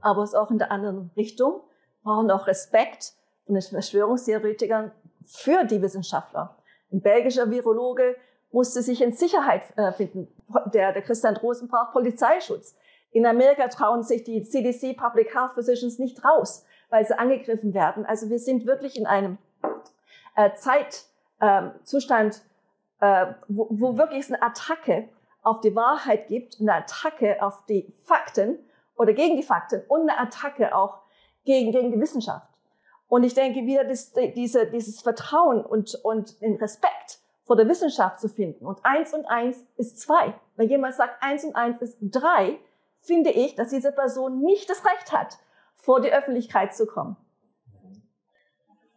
Aber 0.00 0.22
es 0.22 0.30
ist 0.30 0.36
auch 0.36 0.50
in 0.50 0.58
der 0.58 0.72
anderen 0.72 1.10
Richtung. 1.14 1.60
Wir 2.02 2.10
brauchen 2.10 2.30
auch 2.30 2.46
Respekt 2.46 3.12
von 3.44 3.54
den 3.54 3.62
Verschwörungstheoretikern 3.62 4.92
für 5.26 5.64
die 5.64 5.82
Wissenschaftler. 5.82 6.56
Ein 6.90 7.02
belgischer 7.02 7.50
Virologe 7.50 8.16
musste 8.52 8.82
sich 8.82 9.02
in 9.02 9.12
Sicherheit 9.12 9.62
äh, 9.76 9.92
finden. 9.92 10.28
Der, 10.72 10.92
der 10.92 11.02
Christian 11.02 11.34
Drosten 11.34 11.68
braucht 11.68 11.92
Polizeischutz. 11.92 12.76
In 13.10 13.26
Amerika 13.26 13.68
trauen 13.68 14.02
sich 14.02 14.24
die 14.24 14.42
CDC 14.42 14.96
Public 14.96 15.34
Health 15.34 15.52
Physicians 15.54 15.98
nicht 15.98 16.24
raus, 16.24 16.64
weil 16.90 17.06
sie 17.06 17.18
angegriffen 17.18 17.74
werden. 17.74 18.06
Also 18.06 18.30
wir 18.30 18.38
sind 18.38 18.66
wirklich 18.66 18.98
in 18.98 19.06
einem 19.06 19.38
äh, 20.36 20.50
Zeitzustand, 20.54 22.42
ähm, 23.00 23.28
äh, 23.28 23.34
wo, 23.48 23.66
wo 23.70 23.98
wirklich 23.98 24.20
es 24.20 24.32
eine 24.32 24.42
Attacke 24.42 25.08
auf 25.42 25.60
die 25.60 25.74
Wahrheit 25.74 26.28
gibt, 26.28 26.58
eine 26.60 26.74
Attacke 26.74 27.42
auf 27.42 27.64
die 27.66 27.92
Fakten 28.04 28.58
oder 28.96 29.12
gegen 29.12 29.36
die 29.36 29.42
Fakten 29.42 29.82
und 29.88 30.02
eine 30.02 30.18
Attacke 30.18 30.74
auch 30.74 31.00
gegen, 31.44 31.72
gegen 31.72 31.90
die 31.90 32.00
Wissenschaft. 32.00 32.46
Und 33.08 33.24
ich 33.24 33.34
denke 33.34 33.66
wieder, 33.66 33.84
dass 33.84 34.12
diese, 34.12 34.66
dieses 34.66 35.02
Vertrauen 35.02 35.62
und, 35.62 35.96
und 36.02 36.40
den 36.40 36.56
Respekt 36.56 37.18
vor 37.52 37.56
der 37.58 37.68
Wissenschaft 37.68 38.18
zu 38.18 38.30
finden. 38.30 38.64
Und 38.64 38.78
eins 38.82 39.12
und 39.12 39.26
eins 39.26 39.62
ist 39.76 40.00
zwei. 40.00 40.32
Wenn 40.56 40.70
jemand 40.70 40.94
sagt, 40.94 41.22
eins 41.22 41.44
und 41.44 41.54
eins 41.54 41.82
ist 41.82 41.98
drei, 42.00 42.58
finde 43.02 43.28
ich, 43.28 43.56
dass 43.56 43.68
diese 43.68 43.92
Person 43.92 44.40
nicht 44.40 44.70
das 44.70 44.82
Recht 44.86 45.12
hat, 45.12 45.36
vor 45.74 46.00
die 46.00 46.10
Öffentlichkeit 46.10 46.74
zu 46.74 46.86
kommen. 46.86 47.14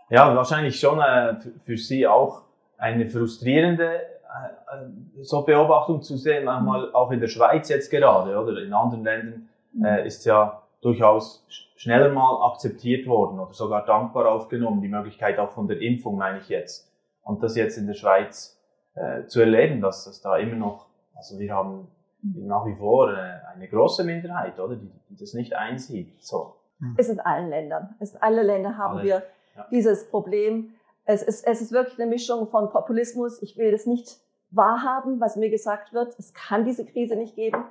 Ja, 0.10 0.34
wahrscheinlich 0.34 0.80
schon 0.80 1.02
äh, 1.02 1.36
für 1.66 1.76
Sie 1.76 2.08
auch 2.08 2.44
eine 2.78 3.10
frustrierende 3.10 3.96
äh, 3.96 5.22
so 5.22 5.42
Beobachtung 5.42 6.02
zu 6.02 6.16
sehen, 6.16 6.46
manchmal 6.46 6.94
auch 6.94 7.12
in 7.12 7.20
der 7.20 7.28
Schweiz 7.28 7.68
jetzt 7.68 7.92
gerade, 7.92 8.40
oder 8.40 8.62
in 8.62 8.72
anderen 8.72 9.04
Ländern 9.04 9.50
äh, 9.84 10.08
ist 10.08 10.24
ja 10.24 10.62
durchaus 10.80 11.46
schneller 11.76 12.08
mal 12.08 12.50
akzeptiert 12.50 13.06
worden 13.06 13.38
oder 13.38 13.52
sogar 13.52 13.86
dankbar 13.86 14.32
aufgenommen, 14.32 14.82
die 14.82 14.88
Möglichkeit 14.88 15.40
auch 15.40 15.52
von 15.52 15.68
der 15.68 15.82
Impfung, 15.82 16.16
meine 16.16 16.40
ich 16.40 16.48
jetzt. 16.48 16.95
Und 17.26 17.44
das 17.44 17.58
jetzt 17.58 17.78
in 17.78 17.88
der 17.88 17.96
Schweiz 17.96 18.58
äh, 18.94 19.26
zu 19.26 19.42
erleben, 19.42 19.82
dass 19.82 20.08
es 20.08 20.22
da 20.22 20.38
immer 20.38 20.56
noch, 20.56 20.88
also 21.16 21.38
wir 21.38 21.54
haben 21.54 21.90
nach 22.22 22.66
wie 22.66 22.76
vor 22.76 23.12
äh, 23.12 23.40
eine 23.54 23.68
große 23.68 24.04
Minderheit, 24.04 24.60
oder, 24.60 24.76
die, 24.76 24.90
die 25.10 25.18
das 25.18 25.34
nicht 25.34 25.54
einsieht. 25.54 26.14
So. 26.24 26.56
Es 26.98 27.10
in 27.10 27.20
allen 27.20 27.50
Ländern. 27.50 27.96
Es 28.00 28.14
in 28.14 28.22
alle 28.22 28.44
Länder 28.44 28.78
haben 28.78 29.00
alle. 29.00 29.04
wir 29.04 29.24
ja. 29.56 29.68
dieses 29.72 30.10
Problem. 30.10 30.76
Es 31.04 31.24
ist, 31.24 31.46
es 31.46 31.62
ist 31.62 31.72
wirklich 31.72 32.00
eine 32.00 32.10
Mischung 32.10 32.48
von 32.48 32.70
Populismus. 32.70 33.42
Ich 33.42 33.58
will 33.58 33.72
das 33.72 33.86
nicht 33.86 34.20
wahrhaben, 34.52 35.20
was 35.20 35.36
mir 35.36 35.50
gesagt 35.50 35.94
wird. 35.94 36.18
Es 36.20 36.34
kann 36.34 36.64
diese 36.64 36.86
Krise 36.86 37.16
nicht 37.16 37.36
geben. 37.36 37.66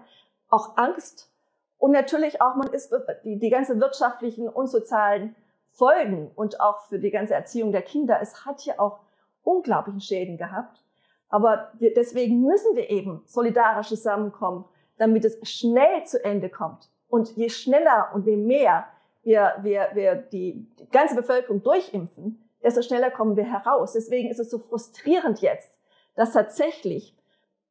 Auch 0.49 0.76
Angst. 0.76 1.30
Und 1.78 1.92
natürlich 1.92 2.40
auch, 2.40 2.54
man 2.56 2.73
ist 2.73 2.94
die, 3.25 3.38
die 3.38 3.50
ganzen 3.50 3.80
wirtschaftlichen 3.80 4.49
und 4.49 4.68
sozialen 4.68 5.34
Folgen 5.70 6.30
und 6.34 6.61
auch 6.61 6.82
für 6.82 6.99
die 6.99 7.11
ganze 7.11 7.34
Erziehung 7.34 7.73
der 7.73 7.82
Kinder. 7.82 8.18
Es 8.20 8.46
hat 8.46 8.64
ja 8.64 8.78
auch 8.78 9.00
unglaublichen 9.45 10.01
Schäden 10.01 10.37
gehabt. 10.37 10.83
Aber 11.29 11.71
wir, 11.79 11.95
deswegen 11.95 12.43
müssen 12.43 12.77
wir 12.77 12.91
eben 12.91 13.23
solidarisch 13.27 13.89
zusammenkommen, 13.89 14.65
damit 14.99 15.25
es 15.25 15.39
schnell 15.49 16.05
zu 16.05 16.25
Ende 16.25 16.49
kommt. 16.49 16.91
Und 17.09 17.37
je 17.37 17.49
schneller 17.49 18.11
und 18.15 18.27
je 18.27 18.37
mehr 18.37 18.87
wir, 19.23 19.55
wir, 19.63 19.89
wir 19.95 20.15
die, 20.17 20.69
die 20.79 20.89
ganze 20.91 21.15
Bevölkerung 21.15 21.63
durchimpfen, 21.63 22.49
desto 22.63 22.83
schneller 22.83 23.11
kommen 23.11 23.37
wir 23.37 23.45
heraus. 23.45 23.93
Deswegen 23.93 24.31
ist 24.31 24.41
es 24.41 24.51
so 24.51 24.59
frustrierend 24.59 25.41
jetzt, 25.41 25.79
dass 26.15 26.33
tatsächlich 26.33 27.17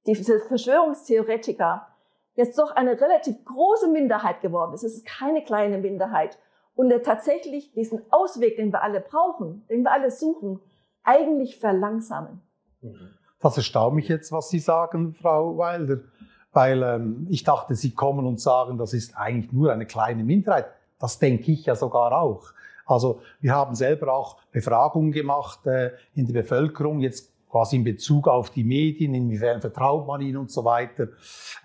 diese 0.06 0.40
Verschwörungstheoretiker 0.40 1.88
jetzt 2.36 2.58
doch 2.58 2.72
eine 2.72 3.00
relativ 3.00 3.44
große 3.46 3.88
Minderheit 3.90 4.42
geworden 4.42 4.74
ist. 4.74 4.84
Es 4.84 4.96
ist 4.96 5.06
keine 5.06 5.44
kleine 5.44 5.78
Minderheit. 5.78 6.38
Und 6.76 6.92
tatsächlich 7.04 7.72
diesen 7.74 8.02
Ausweg, 8.12 8.56
den 8.56 8.72
wir 8.74 8.82
alle 8.82 9.00
brauchen, 9.00 9.66
den 9.70 9.84
wir 9.84 9.92
alle 9.92 10.10
suchen, 10.10 10.60
eigentlich 11.04 11.58
verlangsamen. 11.58 12.42
Das 13.40 13.58
erstaunt 13.58 13.96
mich 13.96 14.08
jetzt, 14.08 14.32
was 14.32 14.50
Sie 14.50 14.60
sagen, 14.60 15.14
Frau 15.14 15.58
Wilder. 15.58 16.02
weil 16.54 16.84
ähm, 16.84 17.28
ich 17.30 17.44
dachte, 17.44 17.76
Sie 17.76 17.92
kommen 17.92 18.26
und 18.26 18.40
sagen, 18.40 18.78
das 18.78 18.94
ist 18.94 19.18
eigentlich 19.18 19.52
nur 19.52 19.72
eine 19.72 19.86
kleine 19.86 20.24
Minderheit. 20.24 20.68
Das 21.00 21.20
denke 21.20 21.52
ich 21.52 21.66
ja 21.66 21.76
sogar 21.76 22.14
auch. 22.14 22.54
Also 22.86 23.22
wir 23.42 23.54
haben 23.54 23.76
selber 23.76 24.14
auch 24.14 24.38
Befragungen 24.52 25.12
gemacht 25.12 25.66
äh, 25.66 25.92
in 26.16 26.28
der 26.28 26.34
Bevölkerung. 26.34 27.00
Jetzt 27.00 27.33
quasi 27.54 27.76
in 27.76 27.84
Bezug 27.84 28.28
auf 28.28 28.50
die 28.50 28.64
Medien, 28.64 29.14
inwiefern 29.14 29.62
vertraut 29.62 30.08
man 30.08 30.22
ihnen 30.22 30.38
und 30.38 30.50
so 30.50 30.66
weiter, 30.66 31.10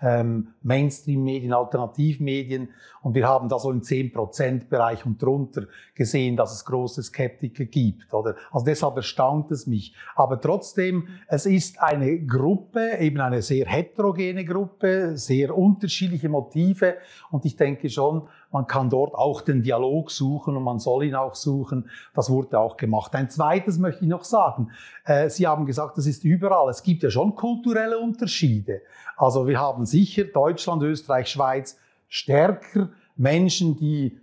ähm, 0.03 0.49
Mainstream-Medien, 0.61 1.51
Alternativmedien. 1.51 2.69
Und 3.01 3.15
wir 3.15 3.27
haben 3.27 3.49
da 3.49 3.57
so 3.57 3.71
im 3.71 3.81
10%-Bereich 3.81 5.03
und 5.07 5.19
drunter 5.19 5.63
gesehen, 5.95 6.37
dass 6.37 6.53
es 6.53 6.63
große 6.65 7.01
Skeptiker 7.01 7.65
gibt. 7.65 8.13
Oder? 8.13 8.35
Also 8.51 8.67
deshalb 8.67 8.97
erstaunt 8.97 9.49
es 9.49 9.65
mich. 9.65 9.95
Aber 10.15 10.39
trotzdem, 10.39 11.07
es 11.27 11.47
ist 11.47 11.81
eine 11.81 12.19
Gruppe, 12.23 12.99
eben 12.99 13.19
eine 13.19 13.41
sehr 13.41 13.65
heterogene 13.65 14.45
Gruppe, 14.45 15.17
sehr 15.17 15.57
unterschiedliche 15.57 16.29
Motive. 16.29 16.97
Und 17.31 17.45
ich 17.45 17.55
denke 17.55 17.89
schon, 17.89 18.27
man 18.51 18.67
kann 18.67 18.89
dort 18.89 19.13
auch 19.13 19.41
den 19.41 19.61
Dialog 19.61 20.09
suchen 20.11 20.55
und 20.57 20.63
man 20.63 20.79
soll 20.79 21.03
ihn 21.03 21.15
auch 21.15 21.35
suchen. 21.35 21.89
Das 22.13 22.29
wurde 22.29 22.59
auch 22.59 22.77
gemacht. 22.77 23.13
Ein 23.15 23.29
zweites 23.29 23.77
möchte 23.77 24.03
ich 24.03 24.09
noch 24.09 24.23
sagen. 24.23 24.71
Äh, 25.05 25.29
Sie 25.29 25.47
haben 25.47 25.65
gesagt, 25.65 25.97
das 25.97 26.07
ist 26.07 26.23
überall. 26.23 26.69
Es 26.69 26.81
gibt 26.81 27.03
ja 27.03 27.11
schon 27.11 27.35
kulturelle 27.35 27.99
Unterschiede. 27.99 28.81
Also 29.17 29.47
wir 29.47 29.59
haben 29.59 29.85
sicher 29.85 30.23
Deutschland, 30.23 30.81
Österreich, 30.83 31.27
Schweiz 31.27 31.77
stärker 32.07 32.89
Menschen, 33.15 33.77
die 33.77 34.17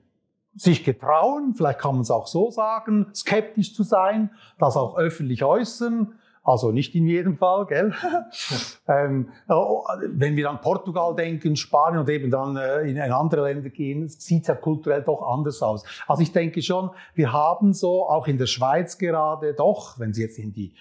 sich 0.56 0.84
getrauen, 0.84 1.54
vielleicht 1.54 1.78
kann 1.78 1.92
man 1.92 2.00
es 2.00 2.10
auch 2.10 2.26
so 2.26 2.50
sagen, 2.50 3.08
skeptisch 3.14 3.74
zu 3.74 3.82
sein, 3.82 4.30
das 4.58 4.76
auch 4.76 4.96
öffentlich 4.96 5.44
äußern. 5.44 6.14
Also 6.46 6.70
nicht 6.70 6.94
in 6.94 7.08
jedem 7.08 7.36
Fall, 7.36 7.66
gell? 7.66 7.92
ähm, 8.88 9.30
oh, 9.48 9.82
wenn 10.06 10.36
wir 10.36 10.48
an 10.48 10.60
Portugal 10.60 11.16
denken, 11.16 11.56
Spanien 11.56 11.98
und 11.98 12.08
eben 12.08 12.30
dann 12.30 12.56
äh, 12.56 12.82
in 12.82 13.00
andere 13.00 13.48
Länder 13.52 13.68
gehen, 13.68 14.08
sieht 14.08 14.42
es 14.42 14.46
ja 14.46 14.54
kulturell 14.54 15.02
doch 15.02 15.22
anders 15.22 15.60
aus. 15.60 15.84
Also 16.06 16.22
ich 16.22 16.30
denke 16.30 16.62
schon, 16.62 16.90
wir 17.14 17.32
haben 17.32 17.72
so 17.72 18.08
auch 18.08 18.28
in 18.28 18.38
der 18.38 18.46
Schweiz 18.46 18.96
gerade 18.96 19.54
doch, 19.54 19.98
wenn 19.98 20.14
Sie 20.14 20.22
jetzt 20.22 20.38
in 20.38 20.52
die 20.52 20.72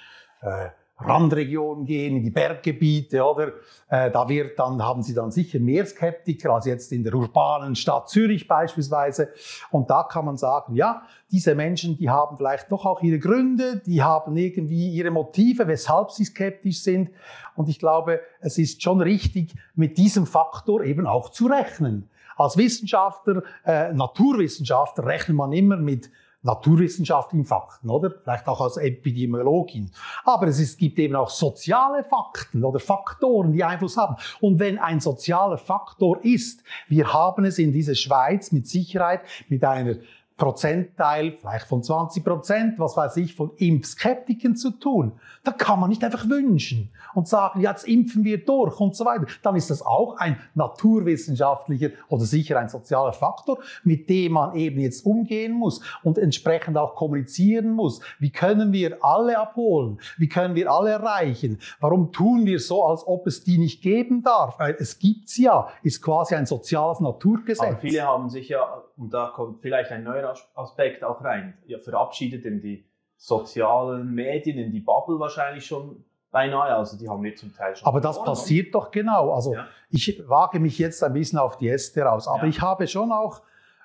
äh, 0.41 0.69
Randregionen 0.97 1.85
gehen, 1.85 2.17
in 2.17 2.23
die 2.23 2.29
Berggebiete, 2.29 3.23
oder? 3.23 3.53
Äh, 3.89 4.11
da 4.11 4.29
wird 4.29 4.57
dann, 4.57 4.81
haben 4.81 5.03
sie 5.03 5.13
dann 5.13 5.29
sicher 5.29 5.59
mehr 5.59 5.85
Skeptiker 5.85 6.51
als 6.51 6.65
jetzt 6.65 6.91
in 6.93 7.03
der 7.03 7.13
urbanen 7.13 7.75
Stadt 7.75 8.09
Zürich 8.09 8.47
beispielsweise. 8.47 9.29
Und 9.71 9.89
da 9.89 10.03
kann 10.03 10.25
man 10.25 10.37
sagen, 10.37 10.73
ja, 10.73 11.03
diese 11.31 11.53
Menschen, 11.53 11.97
die 11.97 12.09
haben 12.09 12.37
vielleicht 12.37 12.71
doch 12.71 12.85
auch 12.85 13.01
ihre 13.01 13.19
Gründe, 13.19 13.81
die 13.85 14.01
haben 14.01 14.37
irgendwie 14.37 14.89
ihre 14.89 15.11
Motive, 15.11 15.67
weshalb 15.67 16.11
sie 16.11 16.23
skeptisch 16.23 16.81
sind. 16.81 17.09
Und 17.55 17.67
ich 17.67 17.79
glaube, 17.79 18.21
es 18.39 18.57
ist 18.57 18.81
schon 18.81 19.01
richtig, 19.01 19.53
mit 19.75 19.97
diesem 19.97 20.25
Faktor 20.25 20.83
eben 20.83 21.07
auch 21.07 21.29
zu 21.29 21.47
rechnen. 21.47 22.09
Als 22.37 22.57
Wissenschaftler, 22.57 23.43
äh, 23.65 23.93
Naturwissenschaftler 23.93 25.05
rechnet 25.05 25.37
man 25.37 25.51
immer 25.51 25.77
mit 25.77 26.09
naturwissenschaftlichen 26.45 27.45
Fakten, 27.45 27.89
oder? 27.89 28.11
Vielleicht 28.23 28.47
auch 28.47 28.61
als 28.61 28.77
Epidemiologin. 28.77 29.91
Aber 30.23 30.47
es 30.47 30.59
ist, 30.59 30.77
gibt 30.77 30.99
eben 30.99 31.15
auch 31.15 31.29
soziale 31.29 32.03
Fakten 32.03 32.63
oder 32.63 32.79
Faktoren, 32.79 33.51
die 33.51 33.63
Einfluss 33.63 33.97
haben. 33.97 34.15
Und 34.39 34.59
wenn 34.59 34.77
ein 34.77 34.99
sozialer 34.99 35.57
Faktor 35.57 36.23
ist, 36.23 36.63
wir 36.87 37.11
haben 37.11 37.45
es 37.45 37.57
in 37.57 37.71
dieser 37.71 37.95
Schweiz 37.95 38.51
mit 38.51 38.67
Sicherheit 38.67 39.21
mit 39.49 39.63
einer 39.63 39.95
Prozentteil, 40.37 41.37
vielleicht 41.39 41.65
von 41.65 41.81
20 41.81 42.23
Prozent, 42.25 42.77
was 42.77 42.97
weiß 42.97 43.15
ich, 43.17 43.35
von 43.35 43.51
Impfskeptikern 43.55 44.57
zu 44.57 44.71
tun. 44.71 45.13
Da 45.45 45.51
kann 45.51 45.79
man 45.79 45.89
nicht 45.89 46.03
einfach 46.03 46.27
wünschen 46.27 46.91
und 47.13 47.29
sagen, 47.29 47.61
jetzt 47.61 47.87
impfen 47.87 48.25
wir 48.25 48.43
durch 48.43 48.77
und 48.81 48.97
so 48.97 49.05
weiter. 49.05 49.27
Dann 49.43 49.55
ist 49.55 49.69
das 49.69 49.81
auch 49.81 50.17
ein 50.17 50.37
naturwissenschaftlicher 50.53 51.91
oder 52.09 52.25
sicher 52.25 52.59
ein 52.59 52.67
sozialer 52.67 53.13
Faktor, 53.13 53.59
mit 53.85 54.09
dem 54.09 54.33
man 54.33 54.55
eben 54.55 54.81
jetzt 54.81 55.05
umgehen 55.05 55.53
muss 55.53 55.79
und 56.03 56.17
entsprechend 56.17 56.77
auch 56.77 56.95
kommunizieren 56.95 57.71
muss. 57.71 58.01
Wie 58.19 58.31
können 58.31 58.73
wir 58.73 59.05
alle 59.05 59.39
abholen? 59.39 59.99
Wie 60.17 60.27
können 60.27 60.55
wir 60.55 60.69
alle 60.69 60.91
erreichen? 60.91 61.59
Warum 61.79 62.11
tun 62.11 62.45
wir 62.45 62.59
so, 62.59 62.83
als 62.83 63.07
ob 63.07 63.25
es 63.25 63.45
die 63.45 63.57
nicht 63.57 63.81
geben 63.81 64.21
darf? 64.21 64.59
Weil 64.59 64.75
es 64.79 64.99
gibt's 64.99 65.37
ja, 65.37 65.69
ist 65.81 66.01
quasi 66.01 66.35
ein 66.35 66.45
soziales 66.45 66.99
Naturgesetz. 66.99 67.61
Aber 67.65 67.77
viele 67.77 68.01
haben 68.01 68.29
sich 68.29 68.49
ja, 68.49 68.83
und 68.97 69.13
da 69.13 69.31
kommt 69.33 69.61
vielleicht 69.61 69.91
ein 69.91 70.03
neuer 70.03 70.24
Aspekt 70.55 71.03
auch 71.03 71.23
rein, 71.23 71.57
ja, 71.67 71.79
verabschiedet 71.79 72.45
in 72.45 72.61
die 72.61 72.85
sozialen 73.17 74.13
Medien, 74.13 74.57
in 74.57 74.71
die 74.71 74.79
Bubble 74.79 75.19
wahrscheinlich 75.19 75.65
schon 75.65 76.03
beinahe. 76.31 76.75
Also 76.75 76.97
die 76.97 77.09
haben 77.09 77.23
wir 77.23 77.35
zum 77.35 77.53
Teil 77.53 77.75
schon. 77.75 77.87
Aber 77.87 78.01
das 78.01 78.17
verloren, 78.17 78.35
passiert 78.35 78.75
doch 78.75 78.91
genau. 78.91 79.31
Also 79.31 79.53
ja. 79.53 79.67
ich 79.89 80.21
wage 80.27 80.59
mich 80.59 80.77
jetzt 80.77 81.03
ein 81.03 81.13
bisschen 81.13 81.39
auf 81.39 81.57
die 81.57 81.69
Äste 81.69 82.01
raus. 82.01 82.27
Aber 82.27 82.43
ja. 82.43 82.49
ich 82.49 82.61
habe 82.61 82.87
schon 82.87 83.11
auch 83.11 83.41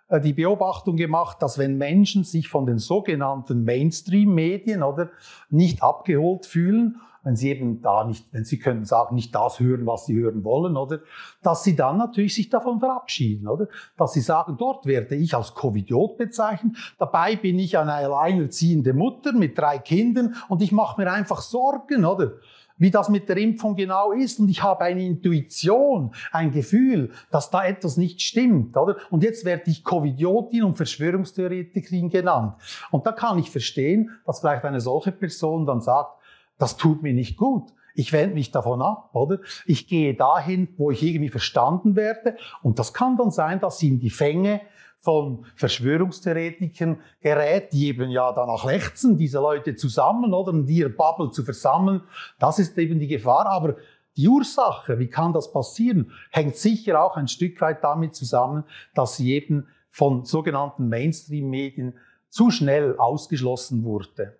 äh, 0.08 0.20
die 0.20 0.32
Beobachtung 0.32 0.96
gemacht, 0.96 1.40
dass 1.42 1.58
wenn 1.58 1.78
Menschen 1.78 2.24
sich 2.24 2.48
von 2.48 2.66
den 2.66 2.78
sogenannten 2.78 3.64
Mainstream-Medien 3.64 4.82
oder 4.82 5.10
nicht 5.48 5.82
abgeholt 5.82 6.46
fühlen 6.46 7.00
wenn 7.22 7.36
sie 7.36 7.50
eben 7.50 7.82
da 7.82 8.04
nicht, 8.04 8.26
wenn 8.32 8.44
sie 8.44 8.58
können 8.58 8.84
sagen, 8.84 9.14
nicht 9.14 9.34
das 9.34 9.60
hören, 9.60 9.86
was 9.86 10.06
sie 10.06 10.14
hören 10.14 10.44
wollen, 10.44 10.76
oder? 10.76 11.00
Dass 11.42 11.64
sie 11.64 11.76
dann 11.76 11.98
natürlich 11.98 12.34
sich 12.34 12.48
davon 12.48 12.80
verabschieden, 12.80 13.48
oder? 13.48 13.68
Dass 13.96 14.12
sie 14.12 14.20
sagen, 14.20 14.56
dort 14.58 14.86
werde 14.86 15.16
ich 15.16 15.34
als 15.34 15.54
Covidiot 15.54 16.16
bezeichnet, 16.16 16.76
dabei 16.98 17.36
bin 17.36 17.58
ich 17.58 17.76
eine 17.76 17.94
alleinerziehende 17.94 18.92
Mutter 18.92 19.32
mit 19.32 19.58
drei 19.58 19.78
Kindern 19.78 20.34
und 20.48 20.62
ich 20.62 20.72
mache 20.72 21.00
mir 21.00 21.12
einfach 21.12 21.40
Sorgen, 21.40 22.04
oder? 22.04 22.32
wie 22.80 22.90
das 22.90 23.10
mit 23.10 23.28
der 23.28 23.36
Impfung 23.36 23.76
genau 23.76 24.10
ist 24.10 24.40
und 24.40 24.48
ich 24.48 24.62
habe 24.62 24.84
eine 24.84 25.04
Intuition, 25.04 26.12
ein 26.32 26.50
Gefühl, 26.50 27.12
dass 27.30 27.50
da 27.50 27.64
etwas 27.64 27.98
nicht 27.98 28.22
stimmt, 28.22 28.76
oder? 28.76 28.96
Und 29.10 29.22
jetzt 29.22 29.44
werde 29.44 29.70
ich 29.70 29.84
Covidiotin 29.84 30.64
und 30.64 30.76
Verschwörungstheoretikerin 30.76 32.08
genannt. 32.08 32.54
Und 32.90 33.06
da 33.06 33.12
kann 33.12 33.38
ich 33.38 33.50
verstehen, 33.50 34.10
dass 34.24 34.40
vielleicht 34.40 34.64
eine 34.64 34.80
solche 34.80 35.12
Person 35.12 35.66
dann 35.66 35.82
sagt, 35.82 36.19
das 36.60 36.76
tut 36.76 37.02
mir 37.02 37.14
nicht 37.14 37.36
gut. 37.36 37.72
Ich 37.94 38.12
wende 38.12 38.34
mich 38.34 38.50
davon 38.52 38.82
ab, 38.82 39.10
oder? 39.14 39.40
Ich 39.66 39.88
gehe 39.88 40.14
dahin, 40.14 40.68
wo 40.76 40.90
ich 40.90 41.02
irgendwie 41.02 41.28
verstanden 41.28 41.96
werde. 41.96 42.36
Und 42.62 42.78
das 42.78 42.94
kann 42.94 43.16
dann 43.16 43.30
sein, 43.30 43.60
dass 43.60 43.78
sie 43.78 43.88
in 43.88 43.98
die 43.98 44.10
Fänge 44.10 44.60
von 45.00 45.46
Verschwörungstheoretikern 45.56 47.00
gerät, 47.20 47.72
die 47.72 47.88
eben 47.88 48.10
ja 48.10 48.32
danach 48.32 48.64
lechzen, 48.64 49.16
diese 49.16 49.38
Leute 49.38 49.74
zusammen, 49.74 50.34
oder? 50.34 50.52
Und 50.52 50.68
ihre 50.68 50.90
Bubble 50.90 51.30
zu 51.30 51.42
versammeln. 51.42 52.02
Das 52.38 52.58
ist 52.58 52.76
eben 52.78 52.98
die 52.98 53.08
Gefahr. 53.08 53.46
Aber 53.46 53.76
die 54.16 54.28
Ursache, 54.28 54.98
wie 54.98 55.08
kann 55.08 55.32
das 55.32 55.50
passieren, 55.52 56.12
hängt 56.30 56.56
sicher 56.56 57.02
auch 57.02 57.16
ein 57.16 57.28
Stück 57.28 57.60
weit 57.60 57.82
damit 57.82 58.14
zusammen, 58.14 58.64
dass 58.94 59.16
sie 59.16 59.32
eben 59.32 59.66
von 59.90 60.24
sogenannten 60.24 60.88
Mainstream-Medien 60.88 61.94
zu 62.28 62.50
schnell 62.50 62.96
ausgeschlossen 62.98 63.82
wurde. 63.82 64.36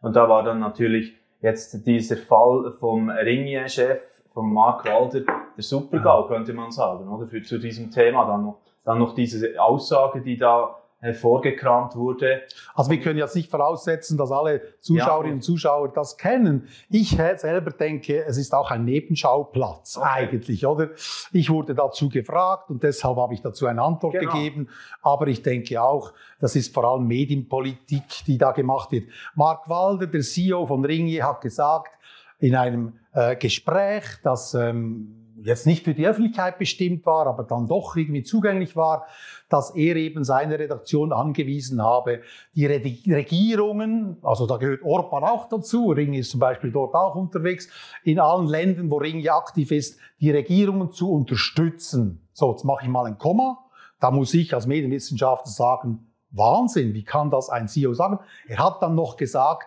Und 0.00 0.16
da 0.16 0.28
war 0.28 0.42
dann 0.42 0.58
natürlich 0.58 1.14
jetzt 1.42 1.86
dieser 1.86 2.16
Fall 2.16 2.72
vom 2.78 3.10
Ringier-Chef, 3.10 4.00
von 4.32 4.50
Mark 4.52 4.86
Walder, 4.86 5.20
der 5.20 5.62
Supergau, 5.62 6.26
könnte 6.26 6.54
man 6.54 6.70
sagen, 6.70 7.06
oder? 7.08 7.26
Für, 7.26 7.42
zu 7.42 7.58
diesem 7.58 7.90
Thema 7.90 8.24
dann 8.24 8.44
noch, 8.44 8.58
dann 8.84 8.98
noch 8.98 9.14
diese 9.14 9.60
Aussage, 9.60 10.22
die 10.22 10.38
da 10.38 10.81
hervorgekramt 11.02 11.96
wurde. 11.96 12.42
Also 12.74 12.90
wir 12.90 13.00
können 13.00 13.18
jetzt 13.18 13.34
nicht 13.34 13.50
voraussetzen, 13.50 14.16
dass 14.16 14.30
alle 14.30 14.62
Zuschauerinnen 14.78 15.34
und 15.34 15.42
Zuschauer 15.42 15.88
das 15.88 16.16
kennen. 16.16 16.68
Ich 16.88 17.18
selber 17.36 17.72
denke, 17.72 18.24
es 18.24 18.38
ist 18.38 18.54
auch 18.54 18.70
ein 18.70 18.84
Nebenschauplatz 18.84 19.96
okay. 19.96 20.08
eigentlich, 20.08 20.64
oder? 20.64 20.90
Ich 21.32 21.50
wurde 21.50 21.74
dazu 21.74 22.08
gefragt 22.08 22.70
und 22.70 22.84
deshalb 22.84 23.16
habe 23.16 23.34
ich 23.34 23.42
dazu 23.42 23.66
eine 23.66 23.82
Antwort 23.82 24.14
genau. 24.14 24.32
gegeben. 24.32 24.68
Aber 25.02 25.26
ich 25.26 25.42
denke 25.42 25.82
auch, 25.82 26.12
das 26.38 26.54
ist 26.54 26.72
vor 26.72 26.84
allem 26.84 27.08
Medienpolitik, 27.08 28.24
die 28.28 28.38
da 28.38 28.52
gemacht 28.52 28.92
wird. 28.92 29.08
Mark 29.34 29.68
Walder, 29.68 30.06
der 30.06 30.20
CEO 30.20 30.66
von 30.66 30.84
Ringier, 30.84 31.26
hat 31.26 31.40
gesagt 31.40 31.90
in 32.38 32.54
einem 32.54 32.92
äh, 33.12 33.34
Gespräch, 33.34 34.04
dass 34.22 34.54
ähm, 34.54 35.21
jetzt 35.44 35.66
nicht 35.66 35.84
für 35.84 35.94
die 35.94 36.06
Öffentlichkeit 36.06 36.58
bestimmt 36.58 37.04
war, 37.06 37.26
aber 37.26 37.44
dann 37.44 37.66
doch 37.66 37.96
irgendwie 37.96 38.22
zugänglich 38.22 38.76
war, 38.76 39.06
dass 39.48 39.74
er 39.74 39.96
eben 39.96 40.24
seine 40.24 40.58
Redaktion 40.58 41.12
angewiesen 41.12 41.82
habe, 41.82 42.22
die 42.54 42.66
Regierungen, 42.66 44.16
also 44.22 44.46
da 44.46 44.56
gehört 44.56 44.82
Orban 44.82 45.24
auch 45.24 45.48
dazu, 45.48 45.90
Ring 45.90 46.14
ist 46.14 46.30
zum 46.30 46.40
Beispiel 46.40 46.70
dort 46.70 46.94
auch 46.94 47.14
unterwegs, 47.14 47.68
in 48.04 48.18
allen 48.18 48.46
Ländern, 48.46 48.90
wo 48.90 48.98
Ring 48.98 49.26
aktiv 49.28 49.70
ist, 49.72 49.98
die 50.20 50.30
Regierungen 50.30 50.92
zu 50.92 51.12
unterstützen. 51.12 52.26
So, 52.32 52.50
jetzt 52.52 52.64
mache 52.64 52.84
ich 52.84 52.88
mal 52.88 53.06
ein 53.06 53.18
Komma. 53.18 53.58
Da 54.00 54.10
muss 54.10 54.34
ich 54.34 54.54
als 54.54 54.66
Medienwissenschaftler 54.66 55.50
sagen, 55.50 56.06
Wahnsinn, 56.30 56.94
wie 56.94 57.04
kann 57.04 57.30
das 57.30 57.50
ein 57.50 57.68
CEO 57.68 57.92
sagen? 57.94 58.18
Er 58.48 58.58
hat 58.58 58.82
dann 58.82 58.94
noch 58.94 59.16
gesagt, 59.16 59.66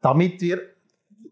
damit 0.00 0.40
wir 0.40 0.60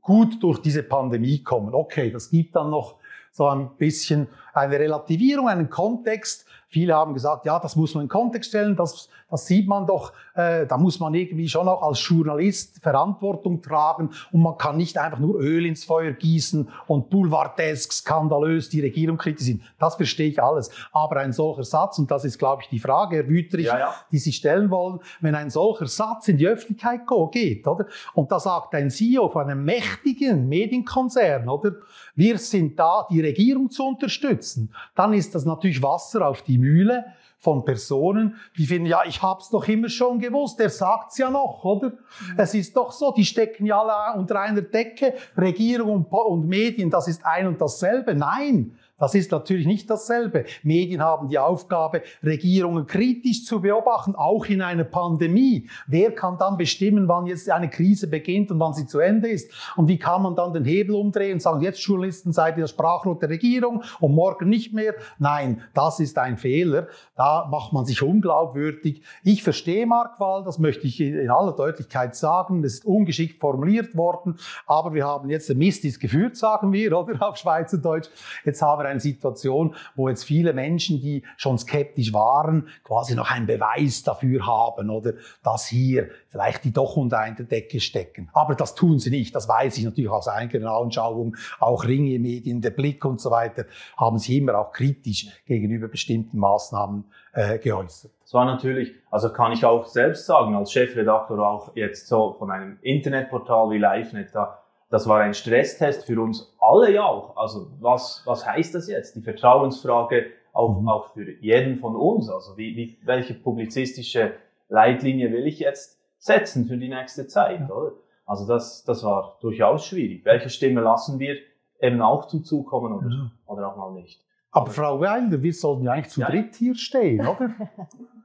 gut 0.01 0.43
durch 0.43 0.61
diese 0.61 0.83
Pandemie 0.83 1.43
kommen. 1.43 1.75
Okay, 1.75 2.11
das 2.11 2.31
gibt 2.31 2.57
dann 2.57 2.71
noch 2.71 2.98
so 3.39 3.49
ein 3.49 3.71
bisschen 3.79 4.27
eine 4.53 4.79
Relativierung, 4.79 5.49
einen 5.49 5.71
Kontext. 5.71 6.45
Viele 6.71 6.95
haben 6.95 7.15
gesagt, 7.15 7.47
ja, 7.47 7.59
das 7.59 7.77
muss 7.77 7.95
man 7.95 8.05
in 8.05 8.09
Kontext 8.09 8.51
stellen, 8.51 8.77
das, 8.77 9.09
das 9.31 9.47
sieht 9.47 9.67
man 9.67 9.87
doch, 9.87 10.13
äh, 10.35 10.67
da 10.67 10.77
muss 10.77 11.01
man 11.01 11.15
irgendwie 11.15 11.49
schon 11.49 11.67
auch 11.67 11.83
als 11.83 12.07
Journalist 12.07 12.81
Verantwortung 12.83 13.63
tragen 13.63 14.11
und 14.33 14.43
man 14.43 14.59
kann 14.59 14.77
nicht 14.77 14.99
einfach 14.99 15.19
nur 15.19 15.41
Öl 15.41 15.65
ins 15.65 15.85
Feuer 15.85 16.13
gießen 16.13 16.69
und 16.87 17.09
boulevardesk, 17.09 17.91
skandalös 17.93 18.69
die 18.69 18.83
Regierung 18.83 19.17
kritisieren. 19.17 19.63
Das 19.79 19.97
verstehe 19.97 20.29
ich 20.29 20.43
alles. 20.43 20.71
Aber 20.93 21.17
ein 21.17 21.33
solcher 21.33 21.65
Satz, 21.65 21.99
und 21.99 22.11
das 22.11 22.27
ist, 22.27 22.39
glaube 22.39 22.63
ich, 22.63 22.69
die 22.69 22.81
Frage, 22.81 23.17
Herr 23.17 23.29
Wüterich, 23.29 23.67
ja, 23.67 23.79
ja. 23.79 23.95
die 24.13 24.19
Sie 24.19 24.33
stellen 24.33 24.71
wollen, 24.71 25.01
wenn 25.21 25.35
ein 25.35 25.49
solcher 25.49 25.87
Satz 25.87 26.29
in 26.29 26.37
die 26.37 26.47
Öffentlichkeit 26.47 27.01
geht, 27.33 27.67
oder? 27.67 27.87
Und 28.13 28.31
da 28.31 28.39
sagt 28.39 28.75
ein 28.75 28.91
CEO 28.91 29.31
von 29.31 29.45
einem 29.45 29.65
mächtigen 29.65 30.49
Medienkonzern, 30.49 31.49
oder? 31.49 31.73
Wir 32.15 32.37
sind 32.37 32.79
da, 32.79 33.07
die 33.11 33.21
Regierung 33.21 33.71
zu 33.71 33.85
unterstützen. 33.85 34.75
Dann 34.95 35.15
ist 35.15 35.35
das 35.35 35.45
natürlich 35.45 35.83
Wasser 35.83 36.27
auf 36.27 36.43
die 36.43 36.58
Mühle 36.59 37.05
von 37.39 37.65
Personen, 37.65 38.37
die 38.57 38.67
finden, 38.67 38.87
ja, 38.87 39.03
ich 39.07 39.23
hab's 39.23 39.51
doch 39.51 39.69
immer 39.69 39.89
schon 39.89 40.19
gewusst, 40.19 40.59
der 40.59 40.71
sagt's 40.71 41.19
ja 41.19 41.31
noch, 41.31 41.65
oder? 41.65 41.91
Mhm. 41.91 42.35
Es 42.37 42.53
ist 42.55 42.77
doch 42.77 42.91
so, 42.91 43.13
die 43.13 43.25
stecken 43.25 43.65
ja 43.65 43.81
alle 43.81 44.19
unter 44.19 44.41
einer 44.41 44.63
Decke, 44.63 45.15
Regierung 45.37 46.07
und, 46.11 46.13
und 46.13 46.49
Medien, 46.49 46.91
das 46.91 47.07
ist 47.07 47.25
ein 47.25 47.47
und 47.47 47.61
dasselbe. 47.61 48.15
Nein, 48.15 48.77
das 48.99 49.15
ist 49.15 49.31
natürlich 49.31 49.67
nicht 49.67 49.89
dasselbe. 49.89 50.45
Medien 50.63 51.03
haben 51.03 51.29
die 51.29 51.39
Aufgabe, 51.39 52.03
Regierungen 52.23 52.87
kritisch 52.87 53.45
zu 53.45 53.61
beobachten, 53.61 54.15
auch 54.17 54.47
in 54.47 54.61
einer 54.61 54.85
Pandemie. 54.85 55.69
Wer 55.87 56.13
kann 56.13 56.37
dann 56.39 56.57
bestimmen, 56.57 57.07
wann 57.07 57.27
jetzt 57.27 57.49
eine 57.49 57.71
Krise 57.71 58.09
beginnt 58.09 58.51
und 58.51 58.59
wann 58.59 58.75
sie 58.75 58.87
zu 58.87 58.99
Ende 58.99 59.29
ist? 59.29 59.53
Und 59.77 59.89
wie 59.89 59.99
kann 59.99 60.23
man 60.23 60.35
dann 60.35 60.53
den 60.53 60.65
Hebel 60.65 60.97
umdrehen 60.97 61.35
und 61.35 61.43
sagen, 61.43 61.61
jetzt 61.61 61.81
Journalisten 61.81 62.33
seid 62.33 62.57
ihr 62.57 62.63
das 62.63 62.71
Sprachrohr 62.71 63.19
der 63.19 63.29
Regierung 63.29 63.83
und 64.01 64.15
morgen 64.15 64.49
nicht 64.49 64.73
mehr? 64.73 64.95
Nein, 65.19 65.63
das 65.75 66.01
ist 66.01 66.19
ein 66.19 66.37
Fehler. 66.37 66.89
Da 67.17 67.47
macht 67.51 67.73
man 67.73 67.85
sich 67.85 68.03
unglaubwürdig. 68.03 69.03
Ich 69.23 69.43
verstehe 69.45 69.87
Mark 69.87 70.19
Wall, 70.19 70.43
das 70.43 70.59
möchte 70.59 70.87
ich 70.87 71.01
in 71.01 71.31
aller 71.31 71.53
Deutlichkeit 71.53 72.17
sagen. 72.17 72.63
Das 72.63 72.75
ist 72.75 72.85
ungeschickt 72.85 73.41
formuliert 73.41 73.97
worden, 73.97 74.39
aber 74.67 74.93
wir 74.93 75.07
haben 75.07 75.31
jetzt, 75.31 75.49
der 75.49 75.57
Mist 75.57 75.85
ist 75.85 76.01
geführt, 76.01 76.37
sagen 76.37 76.73
wir, 76.73 76.99
oder 76.99 77.29
auf 77.29 77.37
Schweizerdeutsch. 77.37 78.09
Jetzt 78.45 78.61
haben 78.61 78.83
wir 78.83 78.88
eine 78.89 79.01
Situation, 79.01 79.75
wo 79.95 80.09
jetzt 80.09 80.25
viele 80.25 80.53
Menschen, 80.53 81.01
die 81.01 81.23
schon 81.37 81.59
skeptisch 81.59 82.13
waren, 82.13 82.69
quasi 82.85 83.15
noch 83.15 83.31
einen 83.31 83.47
Beweis 83.47 84.03
dafür 84.03 84.47
haben 84.47 84.91
oder 84.91 85.15
dass 85.43 85.67
hier 85.67 86.09
vielleicht 86.29 86.65
die 86.65 86.73
doch 86.73 86.97
unter 86.97 87.19
einer 87.19 87.37
Decke 87.37 87.81
stecken. 87.81 88.31
Aber 88.33 88.55
das 88.55 88.75
tun 88.75 88.99
sie 88.99 89.11
nicht. 89.11 89.35
Das 89.35 89.49
weiß 89.49 89.79
ich 89.79 89.85
natürlich 89.85 90.11
aus 90.11 90.29
eigener 90.29 90.73
Anschauung. 90.73 91.37
Auch 91.59 91.85
Ringe, 91.85 92.19
Medien, 92.19 92.61
der 92.61 92.71
Blick 92.71 93.05
und 93.05 93.21
so 93.21 93.31
weiter 93.31 93.65
haben 93.97 94.19
sich 94.19 94.37
immer 94.37 94.59
auch 94.59 94.73
kritisch 94.73 95.29
gegenüber 95.47 95.89
bestimmten 95.89 96.39
Maßnahmen 96.39 97.05
äh, 97.33 97.59
geäußert. 97.59 98.11
Das 98.23 98.35
war 98.35 98.45
natürlich, 98.45 98.93
also 99.11 99.33
kann 99.33 99.53
ich 99.53 99.65
auch 99.65 99.87
selbst 99.87 100.27
sagen, 100.27 100.55
als 100.55 100.73
Chefredaktor 100.73 101.39
auch 101.39 101.75
jetzt 101.75 102.09
so 102.09 102.35
von 102.39 102.51
einem 102.51 102.79
Internetportal 102.83 103.71
wie 103.71 103.79
LiveNet, 103.79 104.35
da 104.35 104.63
das 104.91 105.07
war 105.07 105.21
ein 105.21 105.35
Stresstest 105.35 106.07
für 106.07 106.21
uns 106.21 106.55
alle 106.61 106.93
ja 106.93 107.05
auch. 107.05 107.37
Also 107.37 107.71
was, 107.81 108.23
was 108.25 108.47
heißt 108.47 108.75
das 108.75 108.89
jetzt? 108.89 109.17
Die 109.17 109.23
Vertrauensfrage 109.23 110.27
auch, 110.53 110.81
mhm. 110.81 110.89
auch 110.89 111.13
für 111.13 111.31
jeden 111.41 111.79
von 111.79 111.95
uns. 111.95 112.31
Also 112.31 112.57
wie, 112.57 112.75
wie, 112.77 112.99
welche 113.05 113.35
publizistische 113.35 114.33
Leitlinie 114.69 115.31
will 115.33 115.47
ich 115.47 115.59
jetzt 115.59 115.99
setzen 116.19 116.67
für 116.67 116.79
die 116.79 116.89
nächste 116.89 117.27
Zeit? 117.27 117.71
Oder? 117.71 117.93
Also 118.25 118.47
das, 118.47 118.85
das 118.85 119.05
war 119.05 119.39
durchaus 119.41 119.87
schwierig. 119.87 120.25
Welche 120.25 120.51
Stimme 120.51 120.81
lassen 120.81 121.19
wir 121.19 121.37
eben 121.81 122.01
auch 122.03 122.27
zum 122.27 122.45
Zug 122.45 122.69
kommen 122.69 122.93
oder, 122.93 123.09
ja. 123.09 123.31
oder 123.47 123.69
auch 123.69 123.77
mal 123.77 123.93
nicht? 123.93 124.25
Aber 124.51 124.71
Frau 124.71 125.01
Wilder, 125.01 125.43
wir 125.43 125.53
sollten 125.53 125.85
ja 125.85 125.93
eigentlich 125.93 126.13
zu 126.13 126.21
ja. 126.21 126.31
dritt 126.31 126.55
hier 126.57 126.75
stehen, 126.75 127.27
oder? 127.27 127.51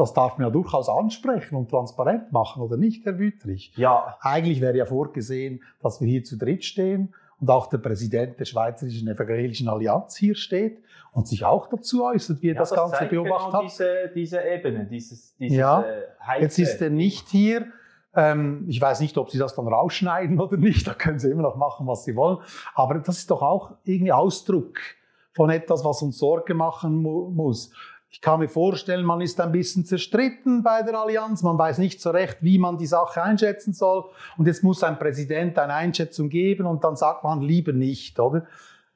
Das 0.00 0.14
darf 0.14 0.38
man 0.38 0.46
ja 0.46 0.50
durchaus 0.50 0.88
ansprechen 0.88 1.56
und 1.56 1.68
transparent 1.68 2.32
machen, 2.32 2.62
oder 2.62 2.78
nicht, 2.78 3.04
Herr 3.04 3.18
Wüttrich? 3.18 3.74
Ja. 3.76 4.16
Eigentlich 4.22 4.62
wäre 4.62 4.74
ja 4.74 4.86
vorgesehen, 4.86 5.62
dass 5.82 6.00
wir 6.00 6.08
hier 6.08 6.24
zu 6.24 6.38
dritt 6.38 6.64
stehen 6.64 7.14
und 7.38 7.50
auch 7.50 7.66
der 7.66 7.76
Präsident 7.76 8.40
der 8.40 8.46
Schweizerischen 8.46 9.08
Evangelischen 9.08 9.68
Allianz 9.68 10.16
hier 10.16 10.34
steht 10.36 10.78
und 11.12 11.28
sich 11.28 11.44
auch 11.44 11.66
dazu 11.66 12.02
äußert, 12.02 12.40
wie 12.40 12.48
er 12.48 12.54
ja, 12.54 12.60
das, 12.60 12.70
das 12.70 12.78
Ganze 12.78 13.04
beobachtet 13.14 13.46
genau 13.46 13.52
hat. 13.52 13.64
Diese, 13.64 14.10
diese 14.14 14.42
Ebene, 14.42 14.86
dieses, 14.86 15.36
dieses 15.36 15.58
ja, 15.58 15.82
äh, 15.82 16.40
jetzt 16.40 16.58
ist 16.58 16.80
er 16.80 16.88
nicht 16.88 17.28
hier. 17.28 17.66
Ähm, 18.14 18.64
ich 18.68 18.80
weiß 18.80 19.00
nicht, 19.00 19.18
ob 19.18 19.30
Sie 19.30 19.36
das 19.36 19.54
dann 19.54 19.68
rausschneiden 19.68 20.40
oder 20.40 20.56
nicht. 20.56 20.86
Da 20.86 20.94
können 20.94 21.18
Sie 21.18 21.30
immer 21.30 21.42
noch 21.42 21.56
machen, 21.56 21.86
was 21.86 22.04
Sie 22.04 22.16
wollen. 22.16 22.38
Aber 22.74 22.94
das 22.94 23.18
ist 23.18 23.30
doch 23.30 23.42
auch 23.42 23.72
irgendwie 23.84 24.12
Ausdruck 24.12 24.78
von 25.34 25.50
etwas, 25.50 25.84
was 25.84 26.00
uns 26.00 26.16
Sorge 26.16 26.54
machen 26.54 27.02
mu 27.02 27.28
muss. 27.28 27.70
Ich 28.12 28.20
kann 28.20 28.40
mir 28.40 28.48
vorstellen, 28.48 29.04
man 29.04 29.20
ist 29.20 29.40
ein 29.40 29.52
bisschen 29.52 29.84
zerstritten 29.84 30.64
bei 30.64 30.82
der 30.82 30.98
Allianz. 30.98 31.44
Man 31.44 31.56
weiß 31.56 31.78
nicht 31.78 32.00
so 32.00 32.10
recht, 32.10 32.38
wie 32.40 32.58
man 32.58 32.76
die 32.76 32.88
Sache 32.88 33.22
einschätzen 33.22 33.72
soll. 33.72 34.04
Und 34.36 34.46
jetzt 34.46 34.64
muss 34.64 34.82
ein 34.82 34.98
Präsident 34.98 35.56
eine 35.58 35.74
Einschätzung 35.74 36.28
geben 36.28 36.66
und 36.66 36.82
dann 36.82 36.96
sagt 36.96 37.22
man 37.22 37.40
lieber 37.40 37.72
nicht, 37.72 38.18
oder? 38.18 38.46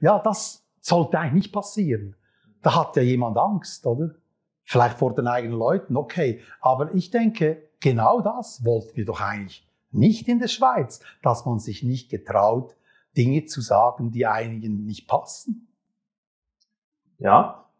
Ja, 0.00 0.18
das 0.18 0.64
sollte 0.80 1.18
eigentlich 1.18 1.44
nicht 1.44 1.52
passieren. 1.52 2.16
Da 2.60 2.74
hat 2.74 2.96
ja 2.96 3.02
jemand 3.02 3.38
Angst, 3.38 3.86
oder? 3.86 4.16
Vielleicht 4.64 4.98
vor 4.98 5.14
den 5.14 5.28
eigenen 5.28 5.58
Leuten, 5.58 5.96
okay. 5.96 6.40
Aber 6.60 6.92
ich 6.92 7.10
denke, 7.10 7.68
genau 7.78 8.20
das 8.20 8.64
wollten 8.64 8.96
wir 8.96 9.04
doch 9.04 9.20
eigentlich 9.20 9.64
nicht 9.92 10.26
in 10.26 10.40
der 10.40 10.48
Schweiz, 10.48 11.00
dass 11.22 11.46
man 11.46 11.60
sich 11.60 11.84
nicht 11.84 12.10
getraut, 12.10 12.74
Dinge 13.16 13.44
zu 13.44 13.60
sagen, 13.60 14.10
die 14.10 14.26
einigen 14.26 14.84
nicht 14.84 15.06
passen. 15.06 15.68
Ja, 17.18 17.70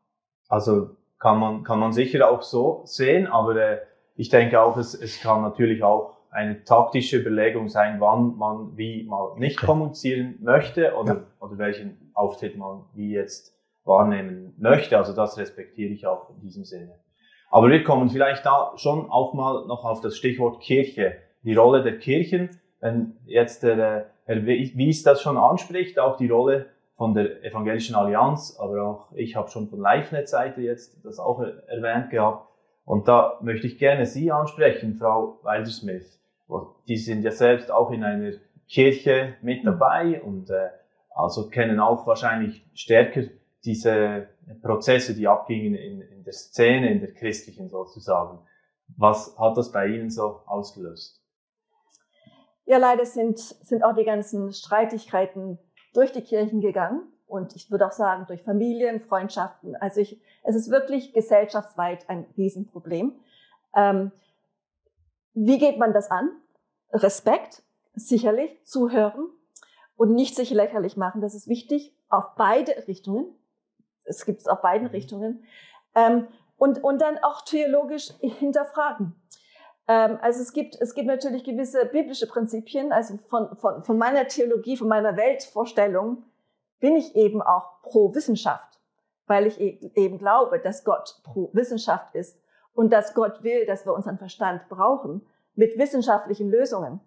also 0.49 0.97
kann 1.19 1.39
man, 1.39 1.65
kann 1.65 1.79
man 1.79 1.93
sicher 1.93 2.31
auch 2.31 2.43
so 2.43 2.83
sehen, 2.85 3.27
aber 3.27 3.57
äh, 3.57 3.79
ich 4.17 4.29
denke 4.29 4.61
auch, 4.61 4.77
es, 4.77 4.95
es 4.95 5.21
kann 5.21 5.43
natürlich 5.43 5.83
auch 5.83 6.15
eine 6.31 6.65
taktische 6.65 7.19
Überlegung 7.19 7.69
sein, 7.69 8.01
wann 8.01 8.37
man 8.37 8.77
wie 8.77 9.05
mal 9.05 9.39
nicht 9.39 9.59
okay. 9.59 9.67
kommunizieren 9.67 10.37
möchte 10.41 10.95
oder, 10.95 11.15
ja. 11.15 11.21
oder 11.41 11.59
welchen 11.59 12.11
Auftritt 12.13 12.57
man 12.57 12.85
wie 12.95 13.13
jetzt 13.13 13.57
wahrnehmen 13.85 14.55
möchte. 14.59 14.99
Also 14.99 15.15
das 15.15 15.39
respektiere 15.39 15.93
ich 15.93 16.07
auch 16.07 16.31
in 16.31 16.41
diesem 16.41 16.65
Sinne. 16.65 16.99
Aber 17.51 17.71
wir 17.71 17.85
kommen 17.85 18.11
vielleicht 18.11 18.45
da 18.45 18.73
schon 18.77 19.09
auch 19.11 19.33
mal 19.33 19.67
noch 19.67 19.85
auf 19.85 20.01
das 20.01 20.17
Stichwort 20.17 20.61
Kirche, 20.61 21.19
die 21.45 21.55
Rolle 21.55 21.85
der 21.85 21.99
Kirchen. 21.99 22.51
Wenn 22.81 23.17
jetzt 23.27 23.63
der 23.63 23.79
äh, 23.79 24.05
Herr 24.25 24.45
Wies 24.45 25.05
das 25.05 25.23
schon 25.23 25.37
anspricht, 25.37 26.01
auch 26.01 26.17
die 26.17 26.29
Rolle 26.29 26.67
von 26.97 27.15
der 27.15 27.43
Evangelischen 27.45 27.97
Allianz, 27.97 28.57
aber 28.59 28.83
auch 28.83 29.13
ich 29.15 29.37
habe 29.37 29.49
schon 29.49 29.69
von 29.69 29.81
LiveNet-Seite 29.81 30.61
jetzt 30.61 31.05
das 31.05 31.19
auch 31.19 31.41
erwähnt 31.41 32.11
gehabt. 32.11 32.49
Und 32.85 33.09
da 33.09 33.39
möchte 33.41 33.67
ich 33.67 33.79
gerne 33.79 34.07
Sie 34.07 34.31
ansprechen, 34.31 34.97
Frau 34.97 35.41
Wildersmith. 35.43 36.21
Die 36.87 36.97
sind 36.97 37.23
ja 37.23 37.31
selbst 37.31 37.71
auch 37.71 37.91
in 37.91 38.05
einer 38.05 38.33
Kirche 38.69 39.35
mit 39.43 39.63
mhm. 39.63 39.67
dabei 39.67 40.23
und 40.23 40.51
äh, 40.51 40.71
also 41.15 41.49
kennen 41.49 41.81
auch 41.81 42.07
wahrscheinlich 42.07 42.67
stärker 42.75 43.23
diese 43.65 44.29
Prozesse, 44.63 45.15
die 45.15 45.27
abgingen 45.27 45.75
in, 45.75 46.01
in 46.03 46.25
der 46.25 46.33
Szene, 46.33 46.91
in 46.91 47.01
der 47.01 47.13
christlichen 47.13 47.69
sozusagen. 47.69 48.41
Was 48.97 49.39
hat 49.39 49.57
das 49.57 49.73
bei 49.73 49.87
Ihnen 49.87 50.11
so 50.11 50.43
ausgelöst? 50.47 51.23
Ja, 52.67 52.79
leider 52.79 53.05
sind, 53.05 53.39
sind 53.39 53.83
auch 53.83 53.95
die 53.95 54.05
ganzen 54.05 54.53
Streitigkeiten 54.53 55.59
durch 55.95 56.13
die 56.13 56.23
Kirchen 56.23 56.61
gegangen 56.61 57.03
und 57.27 57.57
ich 57.57 57.71
würde 57.71 57.87
auch 57.87 57.93
sagen 57.93 58.27
durch 58.27 58.43
Familien, 58.43 59.01
Freundschaften. 59.01 59.77
Also 59.77 60.01
ich, 60.01 60.21
es 60.43 60.55
ist 60.55 60.71
wirklich 60.71 61.13
gesellschaftsweit 61.13 62.09
ein 62.09 62.27
Riesenproblem. 62.37 63.19
Ähm, 63.75 64.13
wie 65.33 65.59
geht 65.59 65.79
man 65.79 65.93
das 65.93 66.11
an? 66.11 66.31
Respekt, 66.93 67.63
sicherlich, 67.95 68.65
zuhören 68.65 69.29
und 69.97 70.15
nicht 70.15 70.37
sich 70.37 70.51
lächerlich 70.51 70.97
machen. 70.97 71.21
Das 71.21 71.35
ist 71.35 71.49
wichtig 71.49 71.97
auf 72.09 72.35
beide 72.37 72.87
Richtungen. 72.87 73.27
Es 74.05 74.25
gibt 74.25 74.41
es 74.41 74.47
auf 74.47 74.61
beiden 74.61 74.87
Richtungen. 74.89 75.45
Ähm, 75.95 76.29
und, 76.57 76.83
und 76.85 77.01
dann 77.01 77.19
auch 77.19 77.43
theologisch 77.43 78.13
hinterfragen. 78.21 79.15
Ähm, 79.89 80.19
also 80.21 80.43
es 80.43 80.53
gibt, 80.53 80.77
es 80.81 80.95
gibt 80.95 81.07
natürlich 81.07 81.45
gewisse 81.45 81.87
biblische 81.87 82.27
Prinzipien. 82.27 82.93
Also 82.93 83.19
von, 83.29 83.57
von, 83.57 83.85
von 83.85 83.99
meiner 83.99 84.27
Theologie, 84.27 84.77
von 84.77 84.89
meiner 84.89 85.17
Weltvorstellung 85.17 86.25
bin 86.81 86.97
ich 86.97 87.15
eben 87.17 87.43
auch 87.43 87.83
pro 87.83 88.15
Wissenschaft, 88.15 88.81
weil 89.27 89.47
ich 89.47 89.61
e-, 89.61 89.91
eben 89.95 90.19
glaube, 90.19 90.59
dass 90.59 90.85
Gott 90.85 91.21
pro 91.25 91.51
Wissenschaft 91.53 92.15
ist 92.15 92.39
und 92.73 92.93
dass 92.93 93.15
Gott 93.15 93.43
will, 93.43 93.67
dass 93.67 93.87
wir 93.87 93.95
unseren 93.95 94.19
Verstand 94.19 94.69
brauchen 94.69 95.27
mit 95.55 95.79
wissenschaftlichen 95.79 96.51
Lösungen. 96.51 97.01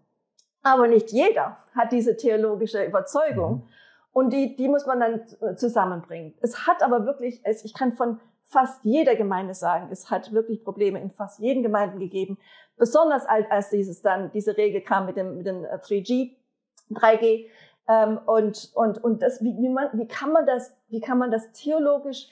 Aber 0.63 0.87
nicht 0.87 1.11
jeder 1.11 1.57
hat 1.75 1.91
diese 1.91 2.17
theologische 2.17 2.83
Überzeugung. 2.83 3.53
Mhm. 3.53 3.63
Und 4.11 4.33
die, 4.33 4.55
die 4.55 4.67
muss 4.67 4.87
man 4.87 4.99
dann 4.99 5.57
zusammenbringen. 5.57 6.33
Es 6.41 6.65
hat 6.65 6.81
aber 6.81 7.05
wirklich, 7.05 7.43
ich 7.45 7.73
kann 7.75 7.93
von 7.93 8.19
fast 8.47 8.83
jeder 8.83 9.15
Gemeinde 9.15 9.53
sagen, 9.53 9.89
es 9.91 10.09
hat 10.09 10.31
wirklich 10.31 10.63
Probleme 10.63 10.99
in 11.01 11.11
fast 11.11 11.39
jeden 11.39 11.63
Gemeinden 11.63 11.99
gegeben. 11.99 12.37
Besonders 12.77 13.25
als 13.25 13.69
dieses 13.69 14.01
dann, 14.01 14.31
diese 14.31 14.55
Regel 14.57 14.81
kam 14.81 15.05
mit 15.05 15.17
dem, 15.17 15.37
mit 15.37 15.45
dem 15.45 15.63
3G, 15.63 16.31
äh, 16.31 16.93
3G. 16.93 17.47
Ähm, 17.89 18.19
und, 18.25 18.71
und, 18.75 19.03
und 19.03 19.21
das, 19.21 19.41
wie, 19.41 19.55
wie, 19.57 19.69
man, 19.69 19.89
wie 19.93 20.07
kann 20.07 20.31
man 20.31 20.45
das, 20.45 20.77
wie 20.89 21.01
kann 21.01 21.17
man 21.17 21.31
das 21.31 21.51
theologisch 21.51 22.29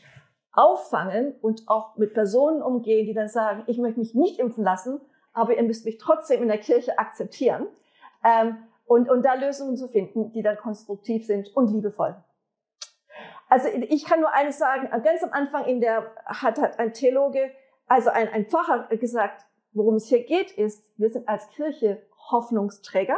auffangen 0.51 1.35
und 1.41 1.63
auch 1.67 1.97
mit 1.97 2.13
Personen 2.13 2.61
umgehen, 2.61 3.05
die 3.05 3.13
dann 3.13 3.27
sagen, 3.27 3.63
ich 3.67 3.77
möchte 3.77 3.99
mich 3.99 4.15
nicht 4.15 4.39
impfen 4.39 4.63
lassen, 4.63 5.01
aber 5.33 5.57
ihr 5.57 5.63
müsst 5.63 5.85
mich 5.85 5.97
trotzdem 5.97 6.41
in 6.41 6.47
der 6.47 6.59
Kirche 6.59 6.97
akzeptieren. 6.97 7.67
Ähm, 8.23 8.57
und, 8.85 9.09
und 9.09 9.23
da 9.25 9.33
Lösungen 9.33 9.75
zu 9.75 9.87
finden, 9.87 10.31
die 10.31 10.43
dann 10.43 10.57
konstruktiv 10.57 11.25
sind 11.25 11.55
und 11.55 11.71
liebevoll. 11.71 12.15
Also 13.55 13.69
ich 13.69 14.03
kann 14.03 14.19
nur 14.19 14.33
eines 14.33 14.57
sagen, 14.57 14.89
ganz 15.01 15.23
am 15.23 15.31
Anfang 15.31 15.63
in 15.63 15.79
der, 15.79 16.11
hat, 16.25 16.59
hat 16.61 16.77
ein 16.77 16.91
Theologe, 16.91 17.51
also 17.87 18.09
ein, 18.09 18.27
ein 18.27 18.47
Pfarrer 18.47 18.93
gesagt, 18.97 19.45
worum 19.71 19.95
es 19.95 20.07
hier 20.07 20.25
geht, 20.25 20.51
ist, 20.51 20.83
wir 20.97 21.09
sind 21.09 21.29
als 21.29 21.47
Kirche 21.51 22.01
Hoffnungsträger 22.31 23.17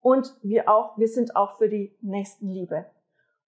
und 0.00 0.36
wir 0.42 0.68
auch, 0.68 0.98
wir 0.98 1.06
sind 1.06 1.36
auch 1.36 1.58
für 1.58 1.68
die 1.68 1.96
Nächstenliebe. 2.00 2.86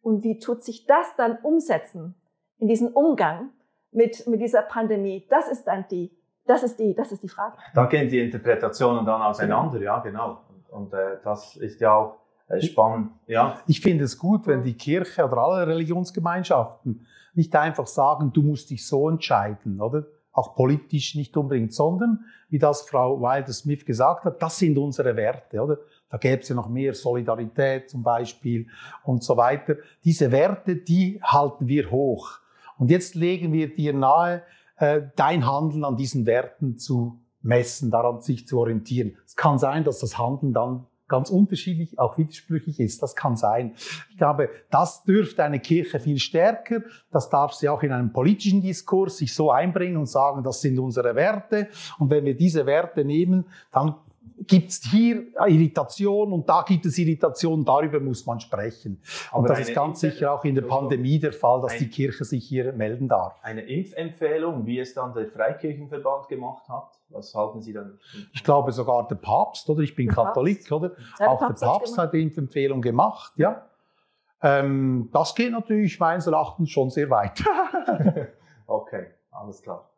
Und 0.01 0.23
wie 0.23 0.39
tut 0.39 0.63
sich 0.63 0.87
das 0.87 1.17
dann 1.17 1.39
umsetzen 1.43 2.15
in 2.59 2.69
diesen 2.69 2.93
Umgang 2.93 3.51
mit, 3.91 4.25
mit 4.29 4.41
dieser 4.41 4.63
Pandemie? 4.63 5.27
Das 5.29 5.51
ist 5.51 5.65
dann 5.65 5.85
die, 5.91 6.17
das 6.47 6.63
ist 6.63 6.79
die, 6.79 6.95
das 6.95 7.11
ist 7.11 7.25
die 7.25 7.29
Frage. 7.29 7.57
Da 7.75 7.87
gehen 7.87 8.09
die 8.09 8.21
Interpretationen 8.21 9.05
dann 9.05 9.21
auseinander, 9.21 9.81
ja, 9.81 9.99
genau. 9.99 10.43
Und 10.71 10.93
äh, 10.93 11.17
das 11.25 11.57
ist 11.57 11.81
ja 11.81 11.93
auch 11.93 12.28
spannend. 12.61 13.11
Ja. 13.27 13.61
Ich 13.67 13.81
finde 13.81 14.05
es 14.05 14.19
gut, 14.19 14.47
wenn 14.47 14.63
die 14.63 14.75
Kirche 14.75 15.25
oder 15.25 15.39
alle 15.39 15.67
Religionsgemeinschaften 15.67 17.07
nicht 17.35 17.55
einfach 17.55 17.87
sagen, 17.87 18.33
du 18.33 18.43
musst 18.43 18.71
dich 18.71 18.87
so 18.87 19.09
entscheiden, 19.09 19.81
oder? 19.81 20.07
Auch 20.33 20.55
politisch 20.55 21.15
nicht 21.15 21.37
unbedingt, 21.37 21.73
sondern, 21.73 22.25
wie 22.49 22.59
das 22.59 22.83
Frau 22.83 23.21
Wilder-Smith 23.21 23.85
gesagt 23.85 24.25
hat, 24.25 24.41
das 24.41 24.59
sind 24.59 24.79
unsere 24.79 25.17
Werte, 25.17 25.61
oder? 25.61 25.79
Da 26.11 26.17
gäbe 26.17 26.43
es 26.43 26.49
ja 26.49 26.55
noch 26.55 26.69
mehr 26.69 26.95
Solidarität 26.95 27.91
zum 27.91 28.03
Beispiel 28.03 28.69
und 29.05 29.23
so 29.23 29.37
weiter. 29.37 29.77
Diese 30.05 30.33
Werte, 30.33 30.77
die 30.77 31.21
halten 31.23 31.67
wir 31.67 31.91
hoch. 31.91 32.39
Und 32.79 32.91
jetzt 32.91 33.15
legen 33.15 33.53
wir 33.53 33.75
dir 33.75 33.93
nahe, 33.93 34.43
äh, 34.77 35.03
dein 35.17 35.47
Handeln 35.47 35.85
an 35.85 35.97
diesen 35.97 36.25
Werten 36.25 36.79
zu 36.79 37.21
messen, 37.43 37.91
daran 37.91 38.21
sich 38.21 38.47
zu 38.47 38.59
orientieren. 38.59 39.17
Es 39.27 39.37
kann 39.37 39.59
sein, 39.59 39.85
dass 39.85 39.99
das 39.99 40.19
Handeln 40.19 40.53
dann 40.53 40.87
ganz 41.09 41.31
unterschiedlich, 41.31 41.99
auch 41.99 42.19
widersprüchlich 42.19 42.81
ist. 42.81 43.03
Das 43.03 43.17
kann 43.17 43.37
sein. 43.37 43.73
Ich 44.11 44.19
glaube, 44.19 44.51
das 44.71 45.03
dürfte 45.05 45.43
eine 45.43 45.59
Kirche 45.59 46.01
viel 46.01 46.19
stärker. 46.19 46.83
Das 47.11 47.31
darf 47.31 47.55
sie 47.55 47.69
auch 47.69 47.83
in 47.83 47.93
einem 47.93 48.13
politischen 48.13 48.63
Diskurs 48.63 49.17
sich 49.17 49.35
so 49.35 49.51
einbringen 49.51 49.97
und 49.97 50.07
sagen, 50.07 50.43
das 50.43 50.61
sind 50.61 50.79
unsere 50.79 51.15
Werte. 51.15 51.69
Und 51.99 52.11
wenn 52.11 52.25
wir 52.25 52.37
diese 52.37 52.67
Werte 52.67 53.05
nehmen, 53.05 53.47
dann 53.73 53.95
gibt 54.47 54.71
es 54.71 54.83
hier 54.83 55.27
Irritation 55.47 56.33
und 56.33 56.49
da 56.49 56.63
gibt 56.67 56.87
es 56.87 56.99
Irritation, 56.99 57.65
darüber 57.65 58.01
muss 58.01 58.25
man 58.27 58.41
sprechen. 58.41 59.01
Aber 59.31 59.41
und 59.41 59.49
das 59.51 59.61
ist 59.61 59.75
ganz 59.75 60.03
Impf 60.03 60.15
sicher 60.15 60.33
auch 60.33 60.45
in 60.45 60.55
der 60.55 60.63
Pandemie 60.63 61.19
der 61.19 61.33
Fall, 61.33 61.61
dass 61.61 61.77
die 61.77 61.89
Kirche 61.89 62.25
sich 62.25 62.47
hier 62.47 62.73
melden 62.73 63.09
darf. 63.09 63.39
Eine 63.43 63.63
Impfempfehlung, 63.63 64.67
wie 64.67 64.79
es 64.79 64.95
dann 64.95 65.13
der 65.15 65.29
Freikirchenverband 65.29 66.29
gemacht 66.29 66.69
hat, 66.69 66.99
was 67.11 67.35
halten 67.35 67.61
Sie 67.61 67.73
dann? 67.73 67.99
Ich 68.33 68.45
glaube 68.45 68.73
sogar 68.73 69.07
der 69.09 69.17
Papst, 69.17 69.69
oder? 69.71 69.81
Ich 69.83 69.95
bin 69.95 70.07
der 70.07 70.17
Katholik, 70.17 70.59
Papst. 70.59 70.73
oder? 70.73 70.93
Auch 71.21 71.39
der 71.39 71.47
Papst, 71.47 71.63
der 71.63 71.67
Papst 71.67 71.99
hat 71.99 72.13
die 72.13 72.23
Impfempfehlung 72.23 72.83
gemacht, 72.83 73.33
ja. 73.37 73.67
Ähm, 74.41 75.09
das 75.13 75.35
geht 75.35 75.51
natürlich 75.53 75.99
meines 75.99 76.27
Erachtens 76.27 76.71
schon 76.71 76.91
sehr 76.91 77.11
weit. 77.11 77.43
okay, 78.67 79.07
alles 79.31 79.63
klar. 79.63 79.91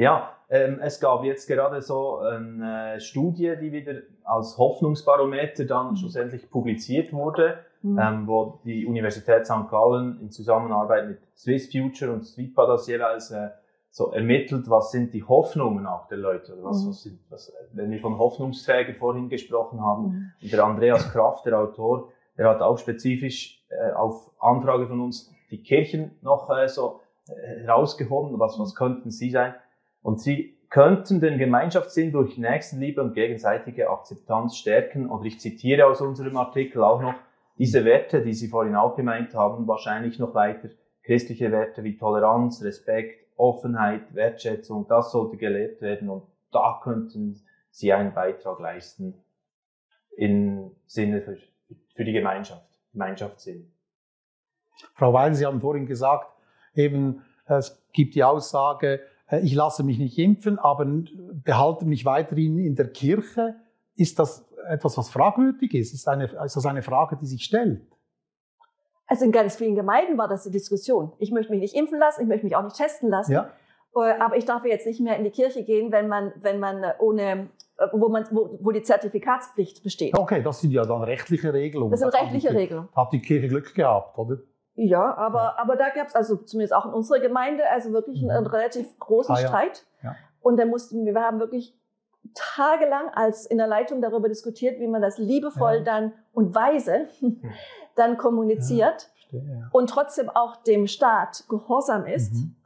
Ja, 0.00 0.30
ähm, 0.48 0.80
es 0.80 0.98
gab 0.98 1.24
jetzt 1.24 1.46
gerade 1.46 1.82
so 1.82 2.20
eine 2.20 2.98
Studie, 3.00 3.54
die 3.60 3.70
wieder 3.70 4.00
als 4.24 4.56
Hoffnungsbarometer 4.56 5.66
dann 5.66 5.90
mhm. 5.90 5.96
schlussendlich 5.96 6.50
publiziert 6.50 7.12
wurde, 7.12 7.58
mhm. 7.82 7.98
ähm, 7.98 8.26
wo 8.26 8.60
die 8.64 8.86
Universität 8.86 9.44
St. 9.44 9.68
Gallen 9.70 10.18
in 10.22 10.30
Zusammenarbeit 10.30 11.06
mit 11.06 11.18
Swiss 11.36 11.70
Future 11.70 12.12
und 12.12 12.24
SWIPA 12.24 12.66
das 12.66 12.86
jeweils 12.86 13.30
äh, 13.30 13.50
so 13.90 14.10
ermittelt, 14.12 14.70
was 14.70 14.90
sind 14.90 15.12
die 15.12 15.22
Hoffnungen 15.22 15.86
auch 15.86 16.08
der 16.08 16.16
Leute, 16.16 16.54
oder 16.54 16.70
was, 16.70 16.82
mhm. 16.82 16.88
was 16.88 17.02
sind, 17.02 17.20
was, 17.28 17.52
wenn 17.74 17.90
wir 17.90 18.00
von 18.00 18.16
Hoffnungsträger 18.16 18.94
vorhin 18.94 19.28
gesprochen 19.28 19.82
haben, 19.82 20.04
mhm. 20.04 20.32
und 20.42 20.50
der 20.50 20.64
Andreas 20.64 21.12
Kraft, 21.12 21.44
der 21.44 21.58
Autor, 21.58 22.08
der 22.38 22.48
hat 22.48 22.62
auch 22.62 22.78
spezifisch 22.78 23.62
äh, 23.68 23.92
auf 23.92 24.30
Anfrage 24.40 24.86
von 24.86 25.02
uns 25.02 25.30
die 25.50 25.62
Kirchen 25.62 26.12
noch 26.22 26.48
äh, 26.48 26.68
so 26.68 27.00
äh, 27.28 27.64
herausgehoben, 27.64 28.40
was, 28.40 28.58
was 28.58 28.74
könnten 28.74 29.10
sie 29.10 29.30
sein, 29.30 29.54
und 30.02 30.20
sie 30.20 30.56
könnten 30.70 31.20
den 31.20 31.38
Gemeinschaftssinn 31.38 32.12
durch 32.12 32.38
Nächstenliebe 32.38 33.02
und 33.02 33.14
gegenseitige 33.14 33.90
Akzeptanz 33.90 34.56
stärken. 34.56 35.10
Oder 35.10 35.24
ich 35.24 35.40
zitiere 35.40 35.86
aus 35.86 36.00
unserem 36.00 36.36
Artikel 36.36 36.84
auch 36.84 37.02
noch 37.02 37.14
diese 37.58 37.84
Werte, 37.84 38.22
die 38.22 38.32
Sie 38.32 38.48
vorhin 38.48 38.76
auch 38.76 38.96
gemeint 38.96 39.34
haben, 39.34 39.66
wahrscheinlich 39.66 40.18
noch 40.18 40.34
weiter 40.34 40.68
christliche 41.02 41.50
Werte 41.50 41.82
wie 41.82 41.96
Toleranz, 41.96 42.62
Respekt, 42.62 43.26
Offenheit, 43.36 44.14
Wertschätzung, 44.14 44.86
das 44.88 45.12
sollte 45.12 45.36
gelebt 45.36 45.82
werden 45.82 46.08
und 46.08 46.22
da 46.52 46.80
könnten 46.82 47.42
Sie 47.70 47.92
einen 47.92 48.14
Beitrag 48.14 48.60
leisten 48.60 49.14
im 50.16 50.70
Sinne 50.86 51.22
für, 51.22 51.36
für 51.94 52.04
die 52.04 52.12
Gemeinschaft, 52.12 52.66
Gemeinschaftssinn. 52.92 53.72
Frau 54.94 55.12
Weil, 55.12 55.34
Sie 55.34 55.46
haben 55.46 55.60
vorhin 55.60 55.86
gesagt, 55.86 56.30
eben 56.74 57.22
es 57.46 57.82
gibt 57.92 58.14
die 58.14 58.22
Aussage, 58.22 59.00
ich 59.30 59.54
lasse 59.54 59.82
mich 59.82 59.98
nicht 59.98 60.18
impfen, 60.18 60.58
aber 60.58 60.86
behalte 61.44 61.84
mich 61.84 62.04
weiterhin 62.04 62.58
in 62.58 62.74
der 62.74 62.88
Kirche. 62.88 63.56
Ist 63.96 64.18
das 64.18 64.48
etwas, 64.68 64.96
was 64.96 65.10
fragwürdig 65.10 65.74
ist? 65.74 65.94
Ist, 65.94 66.08
eine, 66.08 66.24
ist 66.24 66.56
das 66.56 66.66
eine 66.66 66.82
Frage, 66.82 67.16
die 67.16 67.26
sich 67.26 67.44
stellt? 67.44 67.82
Also 69.06 69.24
in 69.24 69.32
ganz 69.32 69.56
vielen 69.56 69.74
Gemeinden 69.74 70.16
war 70.18 70.28
das 70.28 70.44
die 70.44 70.50
Diskussion. 70.50 71.12
Ich 71.18 71.32
möchte 71.32 71.50
mich 71.50 71.60
nicht 71.60 71.74
impfen 71.74 71.98
lassen, 71.98 72.22
ich 72.22 72.28
möchte 72.28 72.44
mich 72.44 72.54
auch 72.54 72.62
nicht 72.62 72.76
testen 72.76 73.10
lassen. 73.10 73.32
Ja. 73.32 73.50
Äh, 73.96 74.12
aber 74.20 74.36
ich 74.36 74.44
darf 74.44 74.64
jetzt 74.64 74.86
nicht 74.86 75.00
mehr 75.00 75.16
in 75.16 75.24
die 75.24 75.30
Kirche 75.30 75.64
gehen, 75.64 75.90
wenn 75.90 76.08
man, 76.08 76.32
wenn 76.40 76.60
man 76.60 76.84
ohne, 77.00 77.50
äh, 77.76 77.86
wo 77.92 78.08
man, 78.08 78.24
wo, 78.30 78.58
wo 78.60 78.70
die 78.70 78.82
Zertifikatspflicht 78.82 79.82
besteht. 79.82 80.16
Okay, 80.16 80.42
das 80.42 80.60
sind 80.60 80.70
ja 80.70 80.84
dann 80.84 81.02
rechtliche 81.02 81.52
Regelungen. 81.52 81.90
Das 81.90 82.00
sind 82.00 82.14
rechtliche 82.14 82.54
Regelungen. 82.54 82.88
Hat 82.94 83.12
die 83.12 83.20
Kirche 83.20 83.48
Glück 83.48 83.74
gehabt, 83.74 84.16
oder? 84.16 84.38
Ja, 84.74 85.14
aber, 85.16 85.38
ja. 85.38 85.54
aber 85.58 85.76
da 85.76 85.90
gab 85.90 86.06
es 86.06 86.14
also 86.14 86.36
zumindest 86.36 86.74
auch 86.74 86.86
in 86.86 86.92
unserer 86.92 87.20
Gemeinde 87.20 87.68
also 87.70 87.92
wirklich 87.92 88.20
einen, 88.20 88.30
einen 88.30 88.44
mhm. 88.44 88.50
relativ 88.50 88.98
großen 88.98 89.34
ah, 89.34 89.40
ja. 89.40 89.48
Streit. 89.48 89.86
Ja. 90.02 90.16
Und 90.40 90.58
da 90.58 90.64
mussten 90.64 91.04
wir 91.04 91.14
haben 91.20 91.38
wirklich 91.38 91.76
tagelang 92.34 93.08
als 93.14 93.46
in 93.46 93.58
der 93.58 93.66
Leitung 93.66 94.00
darüber 94.00 94.28
diskutiert, 94.28 94.78
wie 94.78 94.86
man 94.86 95.02
das 95.02 95.18
liebevoll 95.18 95.82
dann 95.82 96.12
und 96.32 96.54
weise 96.54 97.08
hm. 97.18 97.42
dann 97.96 98.18
kommuniziert 98.18 99.08
und 99.72 99.90
trotzdem 99.90 100.28
auch 100.28 100.56
dem 100.56 100.86
Staat 100.86 101.44
gehorsam 101.48 102.06
ist, 102.06 102.34
mhm. 102.34 102.56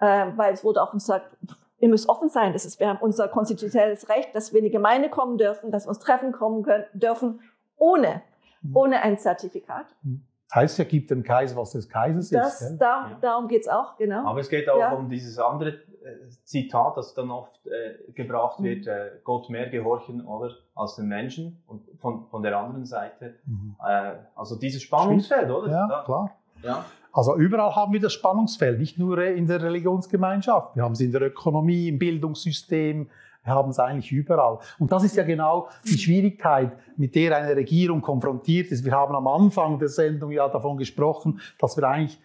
äh, 0.00 0.26
weil 0.36 0.52
es 0.52 0.64
wurde 0.64 0.82
auch 0.82 0.92
gesagt, 0.92 1.36
ihr 1.78 1.88
müsst 1.88 2.08
offen 2.08 2.28
sein, 2.28 2.52
das 2.52 2.64
ist, 2.64 2.80
wir 2.80 2.88
haben 2.88 2.98
unser 3.00 3.28
konstitutionelles 3.28 4.08
Recht, 4.08 4.34
dass 4.34 4.52
wir 4.52 4.58
in 4.58 4.64
die 4.64 4.70
Gemeinde 4.70 5.10
kommen 5.10 5.38
dürfen, 5.38 5.70
dass 5.70 5.86
wir 5.86 5.90
uns 5.90 6.00
treffen 6.00 6.32
kommen 6.32 6.62
können, 6.62 6.84
dürfen, 6.92 7.40
ohne, 7.76 8.22
mhm. 8.62 8.76
ohne 8.76 9.02
ein 9.02 9.18
Zertifikat. 9.18 9.86
Mhm. 10.02 10.24
Heißt 10.54 10.78
ja, 10.78 10.84
gibt 10.84 11.10
dem 11.10 11.22
Kaiser, 11.22 11.56
was 11.56 11.72
des 11.72 11.88
Kaisers 11.88 12.30
das, 12.30 12.62
ist. 12.62 12.78
Da, 12.78 13.10
ja. 13.10 13.18
Darum 13.20 13.48
geht's 13.48 13.68
auch, 13.68 13.96
genau. 13.96 14.26
Aber 14.26 14.40
es 14.40 14.48
geht 14.48 14.68
auch 14.68 14.78
ja. 14.78 14.92
um 14.92 15.10
dieses 15.10 15.38
andere 15.38 15.70
äh, 15.70 16.28
Zitat, 16.44 16.96
das 16.96 17.12
dann 17.12 17.30
oft 17.30 17.66
äh, 17.66 18.12
gebracht 18.12 18.62
wird, 18.62 18.86
mhm. 18.86 18.92
äh, 18.92 19.10
Gott 19.24 19.50
mehr 19.50 19.68
gehorchen 19.68 20.24
oder 20.24 20.50
als 20.74 20.96
den 20.96 21.08
Menschen 21.08 21.62
und 21.66 21.82
von, 21.98 22.28
von 22.28 22.42
der 22.42 22.58
anderen 22.58 22.86
Seite. 22.86 23.34
Mhm. 23.44 23.76
Äh, 23.86 24.14
also 24.34 24.56
dieses 24.56 24.82
Spannungsfeld, 24.82 25.50
oder? 25.50 25.70
Ja, 25.70 25.86
da. 25.86 26.02
klar. 26.04 26.30
Ja. 26.62 26.84
Also 27.12 27.36
überall 27.36 27.74
haben 27.74 27.92
wir 27.92 28.00
das 28.00 28.12
Spannungsfeld, 28.14 28.78
nicht 28.78 28.98
nur 28.98 29.22
in 29.22 29.46
der 29.46 29.62
Religionsgemeinschaft. 29.62 30.76
Wir 30.76 30.82
haben 30.82 30.92
es 30.92 31.00
in 31.00 31.12
der 31.12 31.22
Ökonomie, 31.22 31.88
im 31.88 31.98
Bildungssystem, 31.98 33.10
wir 33.48 33.54
haben 33.54 33.70
es 33.70 33.78
eigentlich 33.78 34.12
überall. 34.12 34.58
Und 34.78 34.92
das 34.92 35.04
ist 35.04 35.16
ja 35.16 35.24
genau 35.24 35.68
die 35.84 35.98
Schwierigkeit, 35.98 36.72
mit 36.96 37.14
der 37.14 37.36
eine 37.36 37.56
Regierung 37.56 38.02
konfrontiert 38.02 38.70
ist. 38.70 38.84
Wir 38.84 38.92
haben 38.92 39.14
am 39.14 39.26
Anfang 39.26 39.78
der 39.78 39.88
Sendung 39.88 40.30
ja 40.30 40.48
davon 40.48 40.76
gesprochen, 40.76 41.40
dass 41.58 41.76
wir 41.76 41.84
eigentlich 41.88 42.20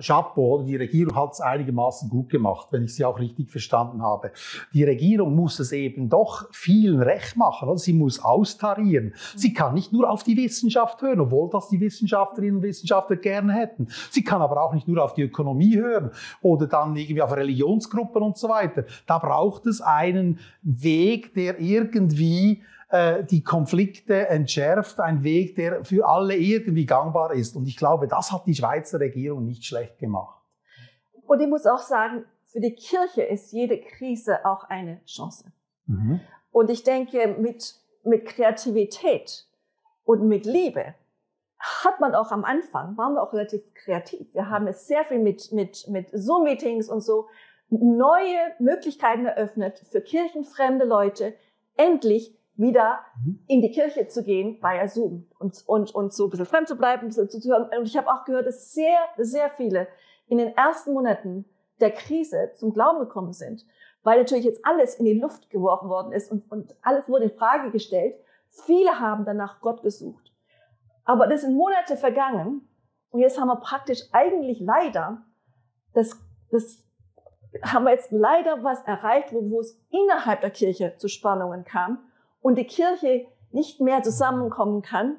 Chapeau, 0.00 0.56
oder 0.56 0.64
die 0.64 0.76
Regierung 0.76 1.14
hat 1.14 1.32
es 1.32 1.40
einigermaßen 1.40 2.10
gut 2.10 2.28
gemacht, 2.30 2.68
wenn 2.72 2.84
ich 2.84 2.94
sie 2.94 3.04
auch 3.04 3.18
richtig 3.18 3.50
verstanden 3.50 4.02
habe. 4.02 4.32
Die 4.74 4.84
Regierung 4.84 5.34
muss 5.34 5.60
es 5.60 5.72
eben 5.72 6.08
doch 6.08 6.48
vielen 6.52 7.00
recht 7.00 7.36
machen, 7.36 7.68
oder? 7.68 7.78
sie 7.78 7.92
muss 7.92 8.22
austarieren. 8.22 9.14
Sie 9.36 9.52
kann 9.52 9.74
nicht 9.74 9.92
nur 9.92 10.10
auf 10.10 10.24
die 10.24 10.36
Wissenschaft 10.36 11.00
hören, 11.00 11.20
obwohl 11.20 11.48
das 11.50 11.68
die 11.68 11.80
Wissenschaftlerinnen 11.80 12.56
und 12.56 12.62
Wissenschaftler 12.62 13.16
gerne 13.16 13.52
hätten. 13.54 13.88
Sie 14.10 14.24
kann 14.24 14.42
aber 14.42 14.62
auch 14.62 14.74
nicht 14.74 14.88
nur 14.88 15.02
auf 15.02 15.14
die 15.14 15.22
Ökonomie 15.22 15.76
hören 15.76 16.10
oder 16.42 16.66
dann 16.66 16.96
irgendwie 16.96 17.22
auf 17.22 17.34
Religionsgruppen 17.34 18.22
und 18.22 18.36
so 18.36 18.48
weiter. 18.48 18.84
Da 19.06 19.18
braucht 19.18 19.66
es 19.66 19.80
einen 19.80 20.40
Weg, 20.62 21.34
der 21.34 21.60
irgendwie 21.60 22.62
äh, 22.92 23.24
die 23.24 23.42
Konflikte 23.42 24.28
entschärft, 24.28 25.00
ein 25.00 25.24
Weg, 25.24 25.56
der 25.56 25.82
für 25.82 26.06
alle 26.06 26.36
irgendwie 26.36 26.84
gangbar 26.84 27.32
ist. 27.32 27.56
Und 27.56 27.66
ich 27.66 27.78
glaube, 27.78 28.06
das 28.06 28.30
hat 28.30 28.46
die 28.46 28.54
Schweizer 28.54 29.00
Regierung 29.00 29.46
nicht 29.46 29.64
schlecht 29.64 29.98
gemacht. 29.98 30.38
Und 31.26 31.40
ich 31.40 31.48
muss 31.48 31.64
auch 31.64 31.78
sagen, 31.78 32.26
für 32.44 32.60
die 32.60 32.74
Kirche 32.74 33.22
ist 33.22 33.50
jede 33.50 33.80
Krise 33.80 34.44
auch 34.44 34.64
eine 34.64 35.02
Chance. 35.06 35.50
Mhm. 35.86 36.20
Und 36.50 36.70
ich 36.70 36.84
denke, 36.84 37.34
mit, 37.38 37.76
mit 38.04 38.26
Kreativität 38.26 39.46
und 40.04 40.28
mit 40.28 40.44
Liebe 40.44 40.94
hat 41.58 41.98
man 41.98 42.14
auch 42.14 42.30
am 42.30 42.44
Anfang, 42.44 42.98
waren 42.98 43.14
wir 43.14 43.22
auch 43.22 43.32
relativ 43.32 43.62
kreativ. 43.72 44.34
Wir 44.34 44.50
haben 44.50 44.66
es 44.66 44.86
sehr 44.86 45.04
viel 45.04 45.20
mit, 45.20 45.50
mit, 45.52 45.88
mit 45.88 46.10
Zoom-Meetings 46.12 46.90
und 46.90 47.00
so 47.00 47.26
neue 47.70 48.36
Möglichkeiten 48.58 49.24
eröffnet 49.24 49.78
für 49.90 50.02
kirchenfremde 50.02 50.84
Leute, 50.84 51.34
endlich 51.78 52.36
wieder 52.54 53.00
mhm. 53.24 53.42
in 53.46 53.62
die 53.62 53.70
Kirche 53.70 54.08
zu 54.08 54.22
gehen 54.22 54.58
via 54.60 54.86
Zoom 54.88 55.26
und, 55.38 55.62
und, 55.66 55.94
und 55.94 56.12
so 56.12 56.24
ein 56.24 56.30
bisschen 56.30 56.46
fremd 56.46 56.68
zu 56.68 56.76
bleiben, 56.76 57.02
ein 57.02 57.08
bisschen 57.08 57.28
zu 57.28 57.40
hören. 57.48 57.68
Und 57.78 57.86
ich 57.86 57.96
habe 57.96 58.08
auch 58.08 58.24
gehört, 58.24 58.46
dass 58.46 58.72
sehr, 58.72 58.98
sehr 59.16 59.50
viele 59.50 59.88
in 60.28 60.38
den 60.38 60.56
ersten 60.56 60.92
Monaten 60.92 61.44
der 61.80 61.90
Krise 61.90 62.52
zum 62.54 62.72
Glauben 62.72 63.00
gekommen 63.00 63.32
sind, 63.32 63.64
weil 64.02 64.18
natürlich 64.18 64.44
jetzt 64.44 64.64
alles 64.64 64.96
in 64.96 65.04
die 65.04 65.18
Luft 65.18 65.50
geworfen 65.50 65.88
worden 65.88 66.12
ist 66.12 66.30
und, 66.30 66.50
und 66.50 66.74
alles 66.82 67.08
wurde 67.08 67.24
in 67.24 67.36
Frage 67.36 67.70
gestellt. 67.70 68.14
Viele 68.48 68.98
haben 69.00 69.24
danach 69.24 69.60
Gott 69.60 69.82
gesucht. 69.82 70.32
Aber 71.04 71.26
das 71.26 71.40
sind 71.40 71.54
Monate 71.54 71.96
vergangen 71.96 72.68
und 73.10 73.20
jetzt 73.20 73.40
haben 73.40 73.48
wir 73.48 73.56
praktisch 73.56 74.02
eigentlich 74.12 74.60
leider 74.60 75.22
das, 75.94 76.16
das 76.50 76.84
haben 77.62 77.84
wir 77.84 77.90
jetzt 77.90 78.12
leider 78.12 78.62
was 78.62 78.82
erreicht, 78.82 79.32
wo, 79.32 79.50
wo 79.50 79.60
es 79.60 79.78
innerhalb 79.90 80.40
der 80.40 80.50
Kirche 80.50 80.94
zu 80.96 81.08
Spannungen 81.08 81.64
kam 81.64 81.98
und 82.42 82.56
die 82.56 82.66
Kirche 82.66 83.26
nicht 83.50 83.80
mehr 83.80 84.02
zusammenkommen 84.02 84.82
kann 84.82 85.16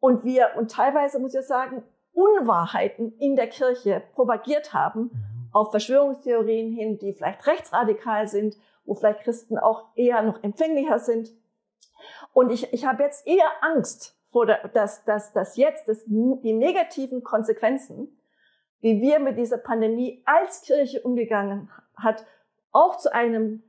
und 0.00 0.24
wir, 0.24 0.50
und 0.56 0.70
teilweise 0.70 1.20
muss 1.20 1.34
ich 1.34 1.46
sagen, 1.46 1.84
Unwahrheiten 2.12 3.16
in 3.18 3.36
der 3.36 3.46
Kirche 3.46 4.02
propagiert 4.14 4.74
haben, 4.74 5.02
mhm. 5.02 5.48
auf 5.52 5.70
Verschwörungstheorien 5.70 6.72
hin, 6.72 6.98
die 6.98 7.12
vielleicht 7.12 7.46
rechtsradikal 7.46 8.26
sind, 8.26 8.56
wo 8.84 8.94
vielleicht 8.94 9.20
Christen 9.20 9.58
auch 9.58 9.84
eher 9.94 10.22
noch 10.22 10.42
empfänglicher 10.42 10.98
sind. 10.98 11.30
Und 12.32 12.50
ich, 12.50 12.72
ich 12.72 12.84
habe 12.84 13.04
jetzt 13.04 13.26
eher 13.26 13.48
Angst 13.60 14.18
vor 14.32 14.46
der, 14.46 14.66
dass, 14.68 15.04
dass, 15.04 15.32
dass 15.32 15.56
jetzt 15.56 15.88
dass 15.88 16.04
die 16.06 16.52
negativen 16.52 17.22
Konsequenzen, 17.22 18.18
wie 18.80 19.00
wir 19.00 19.20
mit 19.20 19.38
dieser 19.38 19.58
Pandemie 19.58 20.22
als 20.24 20.62
Kirche 20.62 21.02
umgegangen 21.02 21.70
hat, 21.94 22.24
auch 22.72 22.96
zu 22.96 23.12
einem 23.12 23.62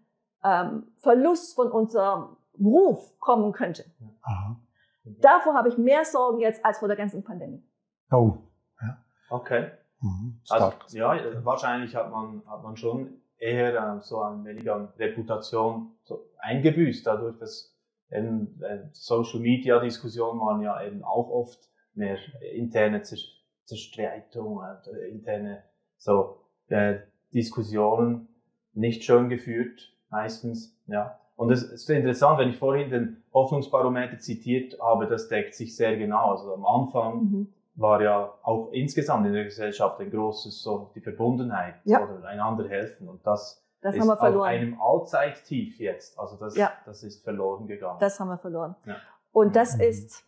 ähm, 0.44 0.92
Verlust 0.98 1.54
von 1.54 1.72
unserem 1.72 2.38
Ruf 2.60 3.18
kommen 3.20 3.52
könnte. 3.52 3.86
Aha. 4.22 4.60
Davor 5.04 5.54
habe 5.54 5.70
ich 5.70 5.78
mehr 5.78 6.06
Sorgen 6.06 6.40
jetzt 6.40 6.64
als 6.64 6.80
vor 6.80 6.88
der 6.88 6.98
ganzen 6.98 7.24
Pandemie. 7.24 7.64
Oh, 8.12 8.38
ja. 8.82 8.98
Okay. 9.30 9.72
Mhm, 10.00 10.40
also, 10.50 10.74
ja, 10.90 11.18
wahrscheinlich 11.46 11.96
hat 11.96 12.12
man, 12.12 12.44
hat 12.46 12.64
man 12.64 12.78
schon 12.78 13.22
eher 13.38 13.76
äh, 13.76 14.02
so 14.02 14.22
ein 14.22 14.44
wenig 14.46 14.70
an 14.72 14.90
Reputation 14.98 15.92
so 16.04 16.30
eingebüßt, 16.40 17.06
dadurch, 17.06 17.38
dass 17.38 17.76
eben, 18.12 18.62
äh, 18.62 18.88
Social 18.92 19.40
Media 19.40 19.80
Diskussionen 19.80 20.40
waren 20.40 20.62
ja 20.62 20.82
eben 20.84 21.04
auch 21.04 21.30
oft 21.30 21.70
mehr 21.94 22.18
interne 22.54 23.02
Zerstreitung, 23.02 24.62
äh, 24.62 25.10
interne 25.10 25.64
so 25.98 26.42
äh, 26.68 27.00
Diskussionen 27.34 28.28
nicht 28.74 29.04
schön 29.04 29.30
geführt 29.30 29.94
meistens, 30.10 30.78
ja. 30.88 31.20
Und 31.36 31.52
es 31.52 31.64
ist 31.64 31.90
interessant, 31.90 32.40
wenn 32.40 32.50
ich 32.50 32.58
vorhin 32.58 32.90
den 32.90 33.24
Hoffnungsbarometer 33.34 34.20
zitiert 34.20 34.80
habe, 34.80 35.08
das 35.08 35.28
deckt 35.28 35.56
sich 35.56 35.76
sehr 35.76 35.98
genau. 35.98 36.32
Also 36.32 36.54
am 36.54 36.66
Anfang 36.66 37.24
mhm. 37.24 37.54
war 37.76 38.02
ja 38.02 38.34
auch 38.44 38.70
insgesamt 38.72 39.26
in 39.26 39.34
der 39.34 39.46
Gesellschaft 39.46 40.00
ein 40.00 40.12
großes 40.12 40.62
so 40.62 40.92
die 40.96 41.02
Verbundenheit 41.02 41.76
ja. 41.86 42.04
oder 42.04 42.28
einander 42.28 42.68
helfen 42.70 43.10
und 43.10 43.26
das 43.26 43.64
das 43.82 43.96
ist 43.96 44.02
haben 44.02 44.08
wir 44.08 44.18
verloren. 44.18 44.42
auf 44.42 44.48
einem 44.48 44.82
Allzeittief 44.82 45.78
jetzt. 45.80 46.18
Also 46.18 46.38
das, 46.38 46.56
ja. 46.56 46.72
das 46.86 47.04
ist 47.04 47.22
verloren 47.24 47.68
gegangen. 47.68 47.98
Das 48.00 48.18
haben 48.18 48.30
wir 48.30 48.38
verloren. 48.38 48.76
Ja. 48.86 48.96
Und 49.34 49.58
das 49.58 49.76
ist, 49.76 50.26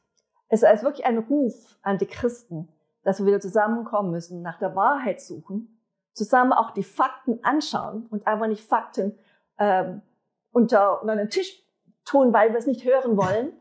es 0.50 0.64
ist 0.64 0.84
wirklich 0.84 1.06
ein 1.06 1.20
Ruf 1.20 1.78
an 1.82 1.98
die 1.98 2.06
Christen, 2.06 2.68
dass 3.04 3.20
wir 3.20 3.28
wieder 3.28 3.40
zusammenkommen 3.40 4.12
müssen, 4.12 4.42
nach 4.42 4.60
der 4.60 4.76
Wahrheit 4.76 5.22
suchen, 5.22 5.80
zusammen 6.12 6.52
auch 6.52 6.72
die 6.72 6.84
Fakten 6.84 7.40
anschauen 7.44 8.08
und 8.10 8.28
einfach 8.28 8.48
nicht 8.48 8.68
Fakten 8.68 9.18
ähm, 9.58 10.02
unter, 10.56 11.02
unter 11.02 11.18
den 11.18 11.30
Tisch 11.30 11.62
tun, 12.06 12.32
weil 12.32 12.52
wir 12.52 12.58
es 12.58 12.66
nicht 12.66 12.86
hören 12.86 13.18
wollen. 13.18 13.52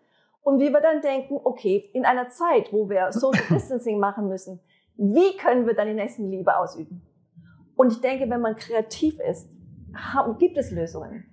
Und 0.42 0.61
wie 0.61 0.70
wir 0.70 0.80
dann 0.80 1.00
denken, 1.00 1.40
okay, 1.42 1.90
in 1.92 2.04
einer 2.04 2.28
Zeit, 2.28 2.72
wo 2.72 2.88
wir 2.88 3.11
Social 3.11 3.42
Distancing 3.50 3.98
machen 3.98 4.28
müssen, 4.28 4.61
wie 4.96 5.37
können 5.37 5.66
wir 5.66 5.74
dann 5.74 5.88
die 5.88 5.94
Nächstenliebe 5.94 6.57
ausüben? 6.57 7.02
Und 7.74 7.92
ich 7.92 8.00
denke, 8.00 8.30
wenn 8.30 8.40
man 8.40 8.54
kreativ 8.54 9.18
ist, 9.18 9.48
gibt 10.38 10.57
es 10.57 10.70
Lösungen. 10.70 11.28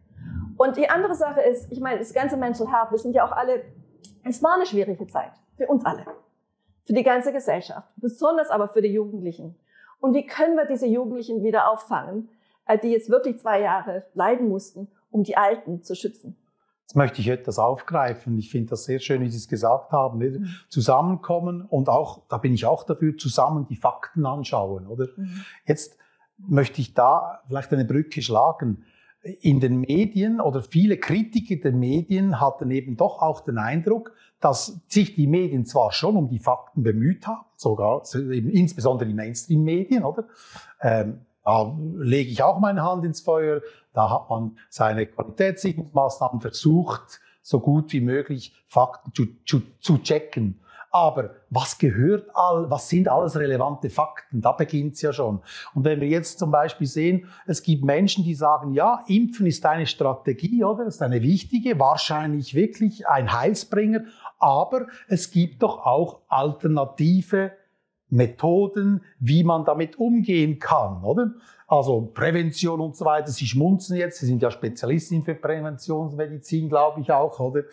Und 0.57 0.77
die 0.77 0.89
andere 0.89 1.13
Sache 1.13 1.41
ist, 1.41 1.71
ich 1.71 1.79
meine, 1.79 1.99
das 1.99 2.11
ganze 2.11 2.37
Mental 2.37 2.67
Health, 2.67 2.89
wir 2.89 2.97
sind 2.97 3.13
ja 3.13 3.23
auch 3.27 3.31
alle, 3.31 3.61
es 4.23 4.41
war 4.41 4.55
eine 4.55 4.65
schwierige 4.65 5.05
Zeit. 5.05 5.33
Für 5.57 5.67
uns 5.67 5.85
alle. 5.85 6.05
Für 6.85 6.93
die 6.93 7.03
ganze 7.03 7.31
Gesellschaft. 7.31 7.87
Besonders 7.97 8.49
aber 8.49 8.69
für 8.69 8.81
die 8.81 8.91
Jugendlichen. 8.91 9.55
Und 9.99 10.15
wie 10.15 10.25
können 10.25 10.55
wir 10.55 10.65
diese 10.65 10.87
Jugendlichen 10.87 11.43
wieder 11.43 11.69
auffangen, 11.69 12.29
äh, 12.65 12.79
die 12.79 12.89
jetzt 12.89 13.11
wirklich 13.11 13.37
zwei 13.37 13.61
Jahre 13.61 14.05
leiden 14.15 14.49
mussten, 14.49 14.87
um 15.11 15.23
die 15.23 15.37
Alten 15.37 15.83
zu 15.83 15.95
schützen? 15.95 16.35
Jetzt 16.91 16.95
möchte 16.97 17.21
ich 17.21 17.29
etwas 17.29 17.57
aufgreifen. 17.57 18.37
Ich 18.37 18.51
finde 18.51 18.71
das 18.71 18.83
sehr 18.83 18.99
schön, 18.99 19.21
wie 19.21 19.29
Sie 19.29 19.37
es 19.37 19.47
gesagt 19.47 19.93
haben. 19.93 20.19
Mhm. 20.19 20.47
Zusammenkommen 20.67 21.61
und 21.61 21.87
auch, 21.87 22.23
da 22.27 22.37
bin 22.37 22.53
ich 22.53 22.65
auch 22.65 22.83
dafür, 22.83 23.15
zusammen 23.17 23.65
die 23.69 23.77
Fakten 23.77 24.25
anschauen, 24.25 24.87
oder? 24.87 25.07
Mhm. 25.15 25.45
Jetzt 25.65 25.97
möchte 26.37 26.81
ich 26.81 26.93
da 26.93 27.39
vielleicht 27.47 27.71
eine 27.71 27.85
Brücke 27.85 28.21
schlagen. 28.21 28.83
In 29.23 29.59
den 29.61 29.79
Medien 29.79 30.41
oder 30.41 30.63
viele 30.63 30.97
Kritiker 30.97 31.55
der 31.55 31.71
Medien 31.71 32.41
hatten 32.41 32.71
eben 32.71 32.97
doch 32.97 33.21
auch 33.21 33.41
den 33.41 33.57
Eindruck, 33.57 34.13
dass 34.41 34.81
sich 34.87 35.15
die 35.15 35.27
Medien 35.27 35.65
zwar 35.65 35.93
schon 35.93 36.17
um 36.17 36.27
die 36.27 36.39
Fakten 36.39 36.83
bemüht 36.83 37.25
haben, 37.25 37.45
sogar 37.55 38.01
eben 38.15 38.49
insbesondere 38.49 39.07
die 39.07 39.13
Mainstream-Medien, 39.13 40.03
oder? 40.03 40.25
Ähm, 40.81 41.21
da 41.43 41.75
lege 41.97 42.29
ich 42.29 42.43
auch 42.43 42.59
meine 42.59 42.83
Hand 42.83 43.05
ins 43.05 43.21
Feuer. 43.21 43.61
Da 43.93 44.09
hat 44.09 44.29
man 44.29 44.57
seine 44.69 45.05
Qualitätssicherungsmaßnahmen 45.05 46.41
versucht, 46.41 47.19
so 47.41 47.59
gut 47.59 47.91
wie 47.93 48.01
möglich 48.01 48.53
Fakten 48.67 49.13
zu, 49.13 49.25
zu, 49.45 49.61
zu 49.79 49.97
checken. 49.97 50.61
Aber 50.93 51.35
was 51.49 51.77
gehört 51.77 52.29
all, 52.33 52.69
was 52.69 52.89
sind 52.89 53.07
alles 53.07 53.37
relevante 53.37 53.89
Fakten? 53.89 54.41
Da 54.41 54.51
beginnt's 54.51 55.01
ja 55.01 55.13
schon. 55.13 55.39
Und 55.73 55.85
wenn 55.85 56.01
wir 56.01 56.09
jetzt 56.09 56.37
zum 56.37 56.51
Beispiel 56.51 56.85
sehen, 56.85 57.27
es 57.47 57.63
gibt 57.63 57.85
Menschen, 57.85 58.25
die 58.25 58.35
sagen, 58.35 58.73
ja, 58.73 59.01
Impfen 59.07 59.47
ist 59.47 59.65
eine 59.65 59.87
Strategie, 59.87 60.65
oder? 60.65 60.85
Ist 60.85 61.01
eine 61.01 61.21
wichtige, 61.21 61.79
wahrscheinlich 61.79 62.55
wirklich 62.55 63.07
ein 63.07 63.31
Heilsbringer. 63.31 64.01
Aber 64.37 64.87
es 65.07 65.31
gibt 65.31 65.63
doch 65.63 65.85
auch 65.85 66.19
alternative 66.27 67.53
Methoden, 68.11 69.01
wie 69.19 69.43
man 69.43 69.65
damit 69.65 69.97
umgehen 69.97 70.59
kann, 70.59 71.03
oder? 71.03 71.31
Also 71.67 72.11
Prävention 72.13 72.81
und 72.81 72.95
so 72.97 73.05
weiter. 73.05 73.31
Sie 73.31 73.47
schmunzen 73.47 73.95
jetzt, 73.95 74.19
Sie 74.19 74.25
sind 74.25 74.41
ja 74.41 74.51
Spezialistin 74.51 75.23
für 75.23 75.35
Präventionsmedizin, 75.35 76.69
glaube 76.69 77.01
ich 77.01 77.11
auch, 77.11 77.39
oder? 77.39 77.63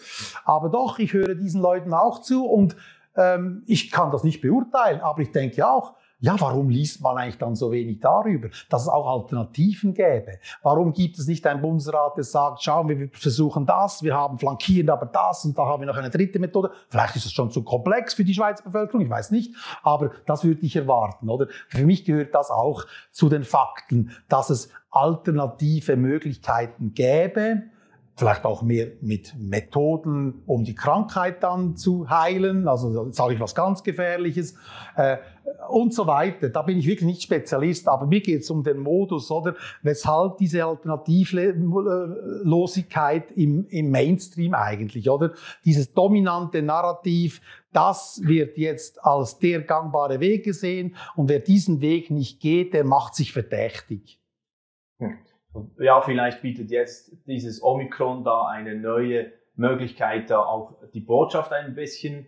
Aber 0.45 0.69
doch, 0.69 0.99
ich 1.01 1.13
höre 1.13 1.35
diesen 1.35 1.61
Leuten 1.61 1.93
auch 1.93 2.23
zu 2.23 2.47
und 2.47 2.77
ähm, 3.17 3.65
ich 3.67 3.91
kann 3.91 4.13
das 4.13 4.23
nicht 4.23 4.41
beurteilen, 4.41 5.01
aber 5.01 5.21
ich 5.21 5.33
denke 5.33 5.69
auch, 5.69 5.95
ja, 6.21 6.41
warum 6.41 6.69
liest 6.69 7.01
man 7.01 7.17
eigentlich 7.17 7.39
dann 7.39 7.55
so 7.55 7.71
wenig 7.71 8.01
darüber, 8.01 8.49
dass 8.69 8.83
es 8.83 8.89
auch 8.89 9.07
Alternativen 9.07 9.95
gäbe? 9.95 10.39
Warum 10.63 10.93
gibt 10.93 11.19
es 11.19 11.27
nicht 11.27 11.47
einen 11.47 11.61
Bundesrat, 11.61 12.17
der 12.17 12.25
sagt, 12.25 12.63
schauen 12.63 12.89
wir, 12.89 12.99
wir 12.99 13.09
versuchen 13.13 13.67
das, 13.67 14.03
wir 14.03 14.15
haben 14.15 14.39
flankierend 14.39 14.91
aber 14.91 15.07
das 15.07 15.45
und 15.45 15.57
da 15.57 15.67
haben 15.67 15.83
wir 15.83 15.87
noch 15.87 15.97
eine 15.97 16.11
dritte 16.11 16.39
Methode. 16.41 16.73
Vielleicht 16.89 17.17
ist 17.17 17.27
es 17.27 17.33
schon 17.33 17.51
zu 17.51 17.63
komplex 17.63 18.15
für 18.15 18.25
die 18.25 18.35
Schweizer 18.35 18.65
Bevölkerung, 18.65 19.03
ich 19.03 19.11
weiß 19.11 19.31
nicht, 19.31 19.55
aber 19.83 20.11
das 20.27 20.43
würde 20.43 20.63
ich 20.63 20.75
erwarten, 20.75 21.29
oder? 21.29 21.47
Für 21.69 21.87
mich 21.87 22.05
gehört 22.05 22.35
das 22.35 22.51
auch 22.51 22.85
zu 23.13 23.29
den 23.29 23.45
Fakten, 23.45 24.11
dass 24.29 24.51
es 24.51 24.71
alternative 24.91 25.97
Möglichkeiten 25.97 26.95
gäbe, 26.95 27.63
vielleicht 28.19 28.45
auch 28.45 28.61
mehr 28.63 28.89
mit 29.01 29.37
Methoden, 29.39 30.43
um 30.45 30.65
die 30.65 30.75
Krankheit 30.75 31.45
dann 31.45 31.77
zu 31.77 32.11
heilen, 32.11 32.67
also 32.67 33.13
sage 33.13 33.35
ich 33.35 33.41
was 33.41 33.55
ganz 33.55 33.85
Gefährliches 33.85 34.57
äh, 34.97 35.19
und 35.69 35.95
so 35.95 36.09
weiter. 36.09 36.49
Da 36.49 36.63
bin 36.63 36.79
ich 36.79 36.89
wirklich 36.89 37.07
nicht 37.07 37.23
Spezialist, 37.23 37.87
aber 37.87 38.07
mir 38.07 38.21
geht 38.21 38.41
es 38.41 38.51
um 38.51 38.65
den 38.65 38.79
Modus, 38.79 39.31
oder? 39.31 39.55
Weshalb 39.83 40.39
diese 40.39 40.65
Alternativlosigkeit 40.65 43.31
im, 43.33 43.69
im 43.69 43.93
Mainstream 43.93 44.53
eigentlich, 44.53 45.09
oder? 45.09 45.35
Dieses 45.65 45.93
dominante 45.93 46.61
Narrativ, 46.61 47.41
das 47.73 48.21
wird 48.25 48.59
jetzt 48.59 49.05
als 49.05 49.39
der 49.39 49.63
gangbare 49.63 50.19
Weg 50.19 50.45
gesehen. 50.45 50.97
Und 51.15 51.29
wer 51.29 51.39
diesen 51.39 51.81
Weg 51.81 52.11
nicht 52.11 52.41
geht, 52.41 52.75
der 52.75 52.83
macht 52.83 53.15
sich 53.15 53.33
verdächtig. 53.33 54.19
Hm 54.99 55.19
ja, 55.79 56.01
vielleicht 56.01 56.43
bietet 56.43 56.71
jetzt 56.71 57.13
dieses 57.27 57.63
Omikron 57.63 58.25
da 58.25 58.47
eine 58.47 58.75
neue 58.75 59.33
Möglichkeit, 59.57 60.31
da 60.31 60.41
auch 60.41 60.75
die 60.93 61.01
Botschaft 61.01 61.53
ein 61.53 61.75
bisschen 61.75 62.27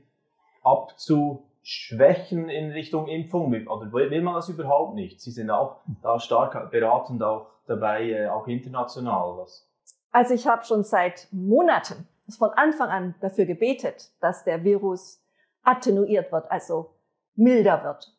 abzuschwächen 0.62 2.48
in 2.48 2.70
Richtung 2.70 3.06
Impfung. 3.08 3.52
Oder 3.66 3.92
will 3.92 4.22
man 4.22 4.34
das 4.34 4.48
überhaupt 4.48 4.94
nicht? 4.94 5.20
Sie 5.20 5.30
sind 5.30 5.50
auch 5.50 5.80
da 6.02 6.18
stark 6.18 6.70
beratend 6.70 7.22
auch 7.22 7.46
dabei, 7.66 8.10
äh, 8.10 8.28
auch 8.28 8.46
international. 8.46 9.38
Was? 9.38 9.68
Also 10.12 10.34
ich 10.34 10.46
habe 10.46 10.64
schon 10.64 10.82
seit 10.82 11.28
Monaten, 11.30 12.08
von 12.38 12.50
Anfang 12.50 12.90
an 12.90 13.14
dafür 13.20 13.44
gebetet, 13.44 14.12
dass 14.20 14.44
der 14.44 14.62
Virus 14.62 15.20
attenuiert 15.62 16.30
wird, 16.30 16.50
also 16.50 16.94
milder 17.34 17.82
wird. 17.84 18.12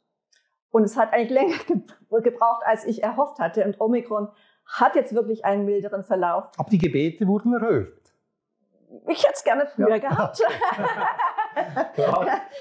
Und 0.72 0.84
es 0.84 0.97
hat 0.97 1.14
eigentlich 1.14 1.30
länger 2.09 2.22
gebraucht, 2.22 2.64
als 2.66 2.86
ich 2.86 3.03
erhofft 3.03 3.39
hatte. 3.39 3.64
Und 3.66 3.80
Omikron 3.80 4.30
hat 4.72 4.96
jetzt 4.96 5.14
wirklich 5.14 5.44
einen 5.46 5.66
milderen 5.66 6.04
Verlauf. 6.04 6.46
Aber 6.58 6.70
die 6.70 6.78
Gebete 6.78 7.28
wurden 7.28 7.54
erhöht. 7.54 8.02
Ich 9.08 9.24
hätte 9.24 9.34
es 9.36 9.44
gerne 9.44 9.68
früher 9.68 9.96
ja. 9.96 9.98
gehabt. 9.98 10.42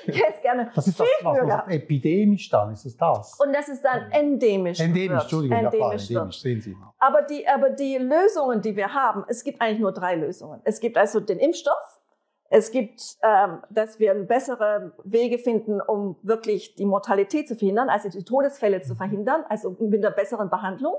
ich 0.06 0.20
hätte 0.20 0.34
es 0.36 0.42
gerne 0.42 0.70
das 0.74 0.86
ist 0.86 1.00
das, 1.00 1.08
was, 1.22 1.38
was 1.38 1.46
gehabt. 1.46 1.70
epidemisch 1.70 2.48
dann, 2.48 2.72
ist 2.72 2.84
es 2.86 2.96
das? 2.96 3.36
Und 3.40 3.52
das 3.52 3.68
ist 3.68 3.84
dann 3.84 4.10
endemisch. 4.12 4.78
Endemisch, 4.78 5.10
wird. 5.10 5.22
Entschuldigung, 5.22 5.58
endemisch, 5.58 6.08
ja, 6.08 6.20
endemisch 6.20 6.40
sehen 6.40 6.60
Sie 6.60 6.74
mal. 6.74 6.92
Aber 6.98 7.22
die, 7.22 7.46
aber 7.48 7.70
die 7.70 7.96
Lösungen, 7.98 8.62
die 8.62 8.76
wir 8.76 8.94
haben, 8.94 9.24
es 9.28 9.42
gibt 9.42 9.60
eigentlich 9.60 9.80
nur 9.80 9.92
drei 9.92 10.14
Lösungen. 10.14 10.60
Es 10.64 10.78
gibt 10.78 10.96
also 10.96 11.18
den 11.18 11.38
Impfstoff, 11.38 12.00
es 12.52 12.72
gibt, 12.72 13.00
ähm, 13.22 13.62
dass 13.70 14.00
wir 14.00 14.12
bessere 14.14 14.92
Wege 15.04 15.38
finden, 15.38 15.80
um 15.80 16.16
wirklich 16.22 16.74
die 16.74 16.84
Mortalität 16.84 17.46
zu 17.46 17.54
verhindern, 17.54 17.88
also 17.88 18.08
die 18.08 18.24
Todesfälle 18.24 18.82
zu 18.82 18.96
verhindern, 18.96 19.44
also 19.48 19.76
mit 19.78 20.04
einer 20.04 20.10
besseren 20.14 20.50
Behandlung. 20.50 20.94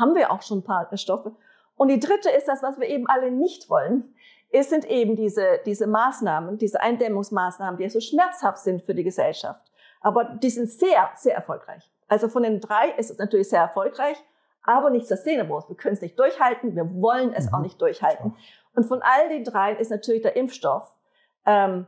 Haben 0.00 0.14
wir 0.14 0.32
auch 0.32 0.42
schon 0.42 0.58
ein 0.58 0.64
paar 0.64 0.88
Stoffe. 0.96 1.36
Und 1.76 1.88
die 1.88 2.00
dritte 2.00 2.30
ist 2.30 2.48
das, 2.48 2.62
was 2.62 2.78
wir 2.80 2.88
eben 2.88 3.06
alle 3.06 3.30
nicht 3.30 3.70
wollen. 3.70 4.14
Es 4.52 4.68
sind 4.68 4.84
eben 4.84 5.14
diese, 5.14 5.60
diese 5.64 5.86
Maßnahmen, 5.86 6.58
diese 6.58 6.80
Eindämmungsmaßnahmen, 6.80 7.78
die 7.78 7.88
so 7.88 8.00
schmerzhaft 8.00 8.58
sind 8.58 8.82
für 8.82 8.94
die 8.94 9.04
Gesellschaft. 9.04 9.70
Aber 10.00 10.24
die 10.24 10.50
sind 10.50 10.70
sehr, 10.70 11.10
sehr 11.16 11.34
erfolgreich. 11.34 11.88
Also 12.08 12.28
von 12.28 12.42
den 12.42 12.60
drei 12.60 12.90
ist 12.96 13.10
es 13.10 13.18
natürlich 13.18 13.48
sehr 13.48 13.60
erfolgreich, 13.60 14.16
aber 14.64 14.90
nicht 14.90 15.06
sustainable. 15.06 15.62
Wir 15.68 15.76
können 15.76 15.94
es 15.94 16.00
nicht 16.00 16.18
durchhalten, 16.18 16.74
wir 16.74 17.00
wollen 17.00 17.32
es 17.32 17.46
mhm. 17.46 17.54
auch 17.54 17.60
nicht 17.60 17.80
durchhalten. 17.80 18.34
Und 18.74 18.84
von 18.84 19.02
all 19.02 19.28
den 19.28 19.44
dreien 19.44 19.76
ist 19.78 19.90
natürlich 19.90 20.22
der 20.22 20.36
Impfstoff 20.36 20.92
ähm, 21.46 21.86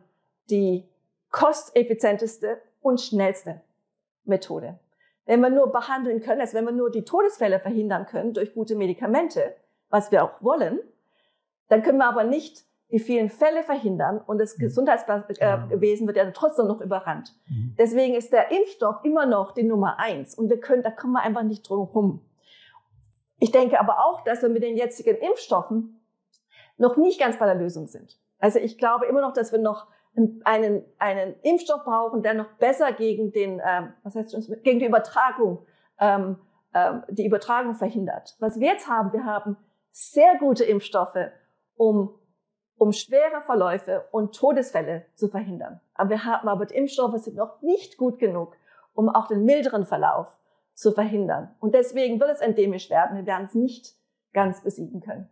die 0.51 0.89
kosteffizienteste 1.31 2.61
und 2.81 3.01
schnellste 3.01 3.63
Methode. 4.25 4.79
Wenn 5.25 5.41
wir 5.41 5.51
nur 5.51 5.71
behandeln 5.71 6.21
können, 6.21 6.41
also 6.41 6.55
wenn 6.55 6.65
wir 6.65 6.73
nur 6.73 6.91
die 6.91 7.05
Todesfälle 7.05 7.61
verhindern 7.61 8.07
können 8.07 8.35
durch 8.35 8.55
gute 8.55 8.75
Medikamente, 8.75 9.55
was 9.89 10.11
wir 10.11 10.25
auch 10.25 10.43
wollen, 10.43 10.81
dann 11.69 11.83
können 11.83 11.99
wir 11.99 12.09
aber 12.09 12.25
nicht 12.25 12.65
die 12.91 12.99
vielen 12.99 13.31
Fälle 13.31 13.63
verhindern 13.63 14.19
und 14.19 14.39
das 14.39 14.59
mhm. 14.59 14.63
Gesundheitswesen 14.63 16.07
wird 16.07 16.17
ja 16.17 16.31
trotzdem 16.31 16.67
noch 16.67 16.81
überrannt. 16.81 17.35
Mhm. 17.49 17.75
Deswegen 17.79 18.15
ist 18.15 18.33
der 18.33 18.51
Impfstoff 18.51 18.97
immer 19.05 19.25
noch 19.25 19.53
die 19.53 19.63
Nummer 19.63 19.99
eins 19.99 20.35
und 20.35 20.51
wir 20.51 20.61
können, 20.61 20.83
da 20.83 20.91
kommen 20.91 21.15
wir 21.15 21.23
einfach 21.23 21.43
nicht 21.43 21.69
drum 21.69 21.87
herum. 21.87 22.21
Ich 23.39 23.51
denke 23.51 23.81
aber 23.81 24.05
auch, 24.05 24.23
dass 24.25 24.43
wir 24.43 24.51
mit 24.51 24.63
den 24.63 24.77
jetzigen 24.77 25.17
Impfstoffen 25.17 26.01
noch 26.77 26.97
nicht 26.97 27.19
ganz 27.19 27.39
bei 27.39 27.47
der 27.47 27.55
Lösung 27.55 27.87
sind. 27.87 28.19
Also 28.39 28.59
ich 28.59 28.77
glaube 28.77 29.07
immer 29.07 29.23
noch, 29.23 29.33
dass 29.33 29.53
wir 29.53 29.59
noch 29.59 29.87
einen, 30.45 30.85
einen 30.99 31.35
Impfstoff 31.43 31.85
brauchen, 31.85 32.23
der 32.23 32.35
noch 32.35 32.53
besser 32.59 32.93
gegen 32.93 33.33
den, 33.33 33.61
ähm, 33.65 33.95
was 34.03 34.15
heißt 34.15 34.35
das, 34.35 34.51
gegen 34.63 34.79
die 34.79 34.87
Übertragung, 34.87 35.67
ähm, 35.99 36.39
ähm, 36.75 37.03
die 37.09 37.27
Übertragung 37.27 37.75
verhindert. 37.75 38.37
Was 38.39 38.61
wir 38.61 38.69
jetzt 38.69 38.89
haben, 38.89 39.13
wir 39.13 39.25
haben 39.25 39.57
sehr 39.91 40.39
gute 40.39 40.65
Impfstoffe, 40.65 41.31
um, 41.77 42.19
um 42.77 42.93
schwere 42.93 43.41
Verläufe 43.43 44.05
und 44.11 44.35
Todesfälle 44.35 45.07
zu 45.15 45.29
verhindern. 45.29 45.81
Aber 45.95 46.11
wir 46.11 46.25
haben 46.25 46.49
aber 46.49 46.67
die 46.67 46.75
Impfstoffe 46.75 47.19
sind 47.19 47.37
noch 47.37 47.63
nicht 47.63 47.97
gut 47.97 48.19
genug, 48.19 48.57
um 48.95 49.09
auch 49.09 49.29
den 49.29 49.45
milderen 49.45 49.87
Verlauf 49.87 50.39
zu 50.75 50.93
verhindern. 50.93 51.55
Und 51.61 51.75
deswegen 51.75 52.21
wird 52.21 52.31
es 52.31 52.41
endemisch 52.41 52.91
werden. 52.91 53.17
Wir 53.17 53.27
werden 53.27 53.47
es 53.47 53.55
nicht 53.55 53.95
ganz 54.33 54.63
besiegen 54.63 55.01
können 55.01 55.29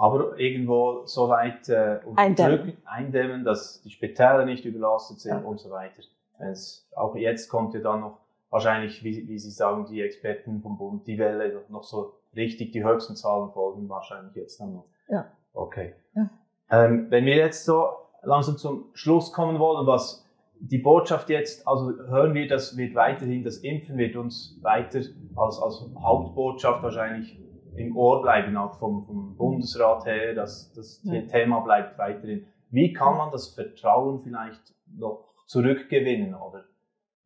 aber 0.00 0.38
irgendwo 0.38 1.02
so 1.04 1.28
weit 1.28 1.68
äh, 1.68 2.00
eindämmen. 2.16 2.78
eindämmen, 2.86 3.44
dass 3.44 3.82
die 3.82 3.90
Spitäler 3.90 4.46
nicht 4.46 4.64
überlastet 4.64 5.20
sind 5.20 5.32
ja. 5.32 5.38
und 5.40 5.60
so 5.60 5.70
weiter. 5.70 6.02
Wenn's, 6.38 6.88
auch 6.96 7.14
jetzt 7.16 7.50
kommt 7.50 7.74
ja 7.74 7.80
dann 7.80 8.00
noch 8.00 8.16
wahrscheinlich, 8.48 9.04
wie, 9.04 9.28
wie 9.28 9.38
Sie 9.38 9.50
sagen, 9.50 9.84
die 9.84 10.00
Experten 10.00 10.62
vom 10.62 10.78
Bund, 10.78 11.06
die 11.06 11.18
Welle 11.18 11.64
noch 11.68 11.84
so 11.84 12.14
richtig, 12.34 12.72
die 12.72 12.82
höchsten 12.82 13.14
Zahlen 13.14 13.50
folgen 13.50 13.90
wahrscheinlich 13.90 14.34
jetzt 14.36 14.58
dann 14.58 14.72
noch. 14.72 14.86
Ja. 15.10 15.26
Okay. 15.52 15.92
Ja. 16.14 16.30
Ähm, 16.70 17.10
wenn 17.10 17.26
wir 17.26 17.36
jetzt 17.36 17.66
so 17.66 17.90
langsam 18.22 18.56
zum 18.56 18.86
Schluss 18.94 19.34
kommen 19.34 19.58
wollen, 19.58 19.86
was 19.86 20.26
die 20.60 20.78
Botschaft 20.78 21.28
jetzt, 21.28 21.68
also 21.68 21.92
hören 22.08 22.32
wir, 22.32 22.48
das 22.48 22.74
wird 22.78 22.94
weiterhin, 22.94 23.44
das 23.44 23.58
Impfen 23.58 23.98
wird 23.98 24.16
uns 24.16 24.58
weiter 24.62 25.00
als, 25.36 25.60
als 25.60 25.84
Hauptbotschaft 26.00 26.82
wahrscheinlich 26.82 27.38
im 27.76 27.96
Ohr 27.96 28.22
bleiben, 28.22 28.56
auch 28.56 28.78
vom, 28.78 29.04
vom 29.04 29.36
Bundesrat 29.36 30.04
her, 30.06 30.34
dass 30.34 30.72
das 30.72 31.00
ja. 31.04 31.20
Thema 31.22 31.60
bleibt 31.60 31.98
weiterhin. 31.98 32.46
Wie 32.70 32.92
kann 32.92 33.16
man 33.16 33.30
das 33.30 33.48
Vertrauen 33.54 34.22
vielleicht 34.22 34.74
noch 34.96 35.24
zurückgewinnen 35.46 36.34
oder 36.34 36.64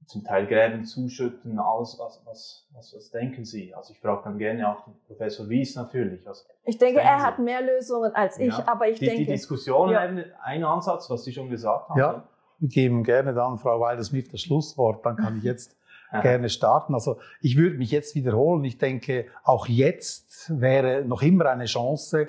zum 0.07 0.23
Teil 0.23 0.47
Gräben 0.47 0.85
zuschütten, 0.85 1.59
alles, 1.59 1.99
was, 1.99 2.23
was, 2.27 2.69
was, 2.73 2.95
was 2.95 3.11
denken 3.11 3.45
Sie? 3.45 3.75
Also 3.75 3.93
ich 3.93 4.01
frage 4.01 4.23
dann 4.25 4.39
gerne 4.39 4.69
auch 4.69 4.85
den 4.85 4.95
Professor 5.07 5.49
Wies 5.49 5.77
natürlich. 5.77 6.25
Was, 6.27 6.47
ich 6.65 6.79
denke, 6.79 7.01
er 7.01 7.23
hat 7.23 7.39
mehr 7.39 7.63
Lösungen 7.63 8.15
als 8.15 8.39
ich, 8.39 8.57
ja. 8.57 8.65
aber 8.67 8.89
ich 8.89 8.99
die, 8.99 9.07
denke... 9.07 9.25
Die 9.25 9.33
Diskussion, 9.33 9.91
ja. 9.91 10.01
ein 10.01 10.65
Ansatz, 10.65 11.09
was 11.09 11.25
Sie 11.25 11.33
schon 11.33 11.49
gesagt 11.49 11.89
haben. 11.89 11.99
Ja, 11.99 12.29
wir 12.59 12.69
geben 12.69 13.03
gerne 13.03 13.33
dann 13.33 13.59
Frau 13.59 13.81
Weiler-Smith 13.81 14.29
das 14.31 14.43
Schlusswort, 14.43 15.05
dann 15.07 15.17
kann 15.17 15.39
ich 15.39 15.45
jetzt 15.45 15.77
gerne 16.23 16.49
starten. 16.49 16.95
Also 16.95 17.19
ich 17.41 17.57
würde 17.57 17.77
mich 17.77 17.91
jetzt 17.91 18.15
wiederholen. 18.15 18.65
Ich 18.65 18.79
denke, 18.79 19.27
auch 19.43 19.67
jetzt 19.67 20.53
wäre 20.61 21.05
noch 21.05 21.23
immer 21.23 21.47
eine 21.47 21.67
Chance 21.67 22.29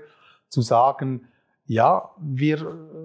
zu 0.49 0.61
sagen, 0.61 1.27
ja, 1.67 2.11
wir 2.19 2.59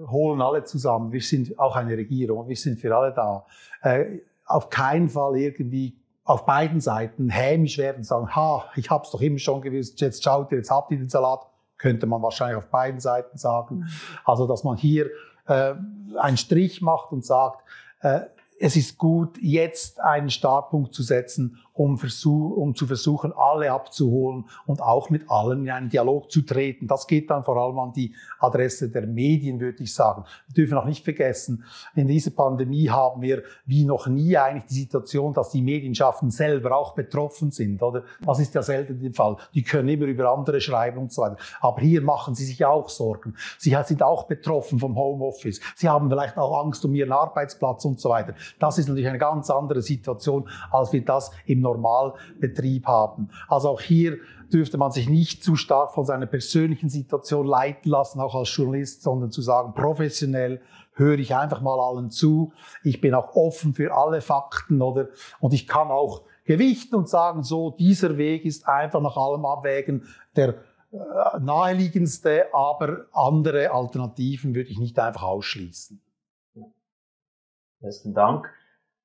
holen 0.07 0.41
alle 0.41 0.63
zusammen. 0.63 1.11
Wir 1.11 1.21
sind 1.21 1.57
auch 1.57 1.75
eine 1.75 1.97
Regierung. 1.97 2.47
Wir 2.47 2.55
sind 2.55 2.79
für 2.79 2.95
alle 2.95 3.13
da. 3.13 3.45
Äh, 3.81 4.19
auf 4.45 4.69
keinen 4.69 5.09
Fall 5.09 5.37
irgendwie 5.37 5.95
auf 6.23 6.45
beiden 6.45 6.79
Seiten 6.79 7.29
hämisch 7.29 7.77
werden, 7.77 8.03
sagen, 8.03 8.35
ha, 8.35 8.65
ich 8.75 8.89
hab's 8.89 9.11
doch 9.11 9.21
immer 9.21 9.39
schon 9.39 9.61
gewusst, 9.61 9.99
jetzt 10.01 10.23
schaut 10.23 10.51
ihr, 10.51 10.59
jetzt 10.59 10.69
habt 10.69 10.91
ihr 10.91 10.97
den 10.97 11.09
Salat. 11.09 11.47
Könnte 11.77 12.05
man 12.05 12.21
wahrscheinlich 12.21 12.57
auf 12.57 12.67
beiden 12.67 12.99
Seiten 12.99 13.37
sagen. 13.39 13.79
Mhm. 13.79 13.87
Also, 14.23 14.47
dass 14.47 14.63
man 14.63 14.77
hier 14.77 15.09
äh, 15.47 15.73
einen 16.19 16.37
Strich 16.37 16.81
macht 16.81 17.11
und 17.11 17.25
sagt, 17.25 17.63
äh, 18.01 18.21
es 18.61 18.75
ist 18.75 18.97
gut, 18.97 19.37
jetzt 19.41 19.99
einen 19.99 20.29
Startpunkt 20.29 20.93
zu 20.93 21.01
setzen 21.01 21.57
um, 21.73 21.97
versuch, 21.97 22.57
um 22.57 22.75
zu 22.75 22.85
versuchen, 22.85 23.33
alle 23.33 23.71
abzuholen 23.71 24.45
und 24.65 24.81
auch 24.81 25.09
mit 25.09 25.29
allen 25.29 25.63
in 25.63 25.71
einen 25.71 25.89
Dialog 25.89 26.31
zu 26.31 26.41
treten. 26.41 26.87
Das 26.87 27.07
geht 27.07 27.29
dann 27.29 27.43
vor 27.43 27.57
allem 27.57 27.79
an 27.79 27.93
die 27.93 28.13
Adresse 28.39 28.89
der 28.89 29.07
Medien, 29.07 29.59
würde 29.59 29.83
ich 29.83 29.93
sagen. 29.93 30.25
Wir 30.47 30.63
dürfen 30.63 30.77
auch 30.77 30.85
nicht 30.85 31.03
vergessen, 31.03 31.63
in 31.95 32.07
dieser 32.07 32.31
Pandemie 32.31 32.89
haben 32.89 33.21
wir 33.21 33.43
wie 33.65 33.85
noch 33.85 34.07
nie 34.07 34.37
eigentlich 34.37 34.65
die 34.65 34.81
Situation, 34.81 35.33
dass 35.33 35.49
die 35.49 35.61
Medienschaften 35.61 36.29
selber 36.29 36.75
auch 36.75 36.93
betroffen 36.93 37.51
sind, 37.51 37.81
oder? 37.81 38.03
Das 38.25 38.39
ist 38.39 38.53
ja 38.53 38.61
selten 38.61 38.99
der 38.99 39.13
Fall. 39.13 39.37
Die 39.53 39.63
können 39.63 39.87
immer 39.89 40.05
über 40.05 40.31
andere 40.31 40.59
schreiben 40.59 40.97
und 40.97 41.11
so 41.11 41.21
weiter. 41.21 41.37
Aber 41.61 41.81
hier 41.81 42.01
machen 42.01 42.35
sie 42.35 42.45
sich 42.45 42.65
auch 42.65 42.89
Sorgen. 42.89 43.35
Sie 43.57 43.75
sind 43.85 44.03
auch 44.03 44.23
betroffen 44.23 44.79
vom 44.79 44.95
Homeoffice. 44.97 45.61
Sie 45.75 45.87
haben 45.87 46.09
vielleicht 46.09 46.37
auch 46.37 46.63
Angst 46.63 46.83
um 46.85 46.93
ihren 46.93 47.11
Arbeitsplatz 47.11 47.85
und 47.85 47.99
so 47.99 48.09
weiter. 48.09 48.33
Das 48.59 48.77
ist 48.77 48.87
natürlich 48.87 49.07
eine 49.07 49.17
ganz 49.17 49.49
andere 49.49 49.81
Situation, 49.81 50.49
als 50.71 50.91
wir 50.93 51.03
das 51.05 51.31
im 51.45 51.60
Normalbetrieb 51.61 52.85
haben. 52.85 53.29
Also 53.47 53.69
auch 53.69 53.81
hier 53.81 54.17
dürfte 54.51 54.77
man 54.77 54.91
sich 54.91 55.09
nicht 55.09 55.43
zu 55.43 55.55
stark 55.55 55.93
von 55.93 56.05
seiner 56.05 56.25
persönlichen 56.25 56.89
Situation 56.89 57.45
leiten 57.45 57.89
lassen, 57.89 58.19
auch 58.19 58.35
als 58.35 58.55
Journalist, 58.55 59.01
sondern 59.01 59.31
zu 59.31 59.41
sagen, 59.41 59.73
professionell 59.73 60.61
höre 60.93 61.19
ich 61.19 61.35
einfach 61.35 61.61
mal 61.61 61.79
allen 61.79 62.09
zu. 62.09 62.53
Ich 62.83 63.01
bin 63.01 63.13
auch 63.13 63.35
offen 63.35 63.73
für 63.73 63.95
alle 63.95 64.21
Fakten, 64.21 64.81
oder? 64.81 65.07
Und 65.39 65.53
ich 65.53 65.67
kann 65.67 65.89
auch 65.89 66.23
gewichten 66.45 66.95
und 66.95 67.09
sagen, 67.09 67.43
so, 67.43 67.71
dieser 67.71 68.17
Weg 68.17 68.45
ist 68.45 68.67
einfach 68.67 69.01
nach 69.01 69.15
allem 69.15 69.45
Abwägen 69.45 70.05
der 70.35 70.55
äh, 70.91 71.39
naheliegendste, 71.39 72.53
aber 72.53 73.05
andere 73.13 73.71
Alternativen 73.71 74.53
würde 74.53 74.69
ich 74.69 74.79
nicht 74.79 74.99
einfach 74.99 75.23
ausschließen. 75.23 76.01
Besten 77.79 78.13
Dank 78.13 78.47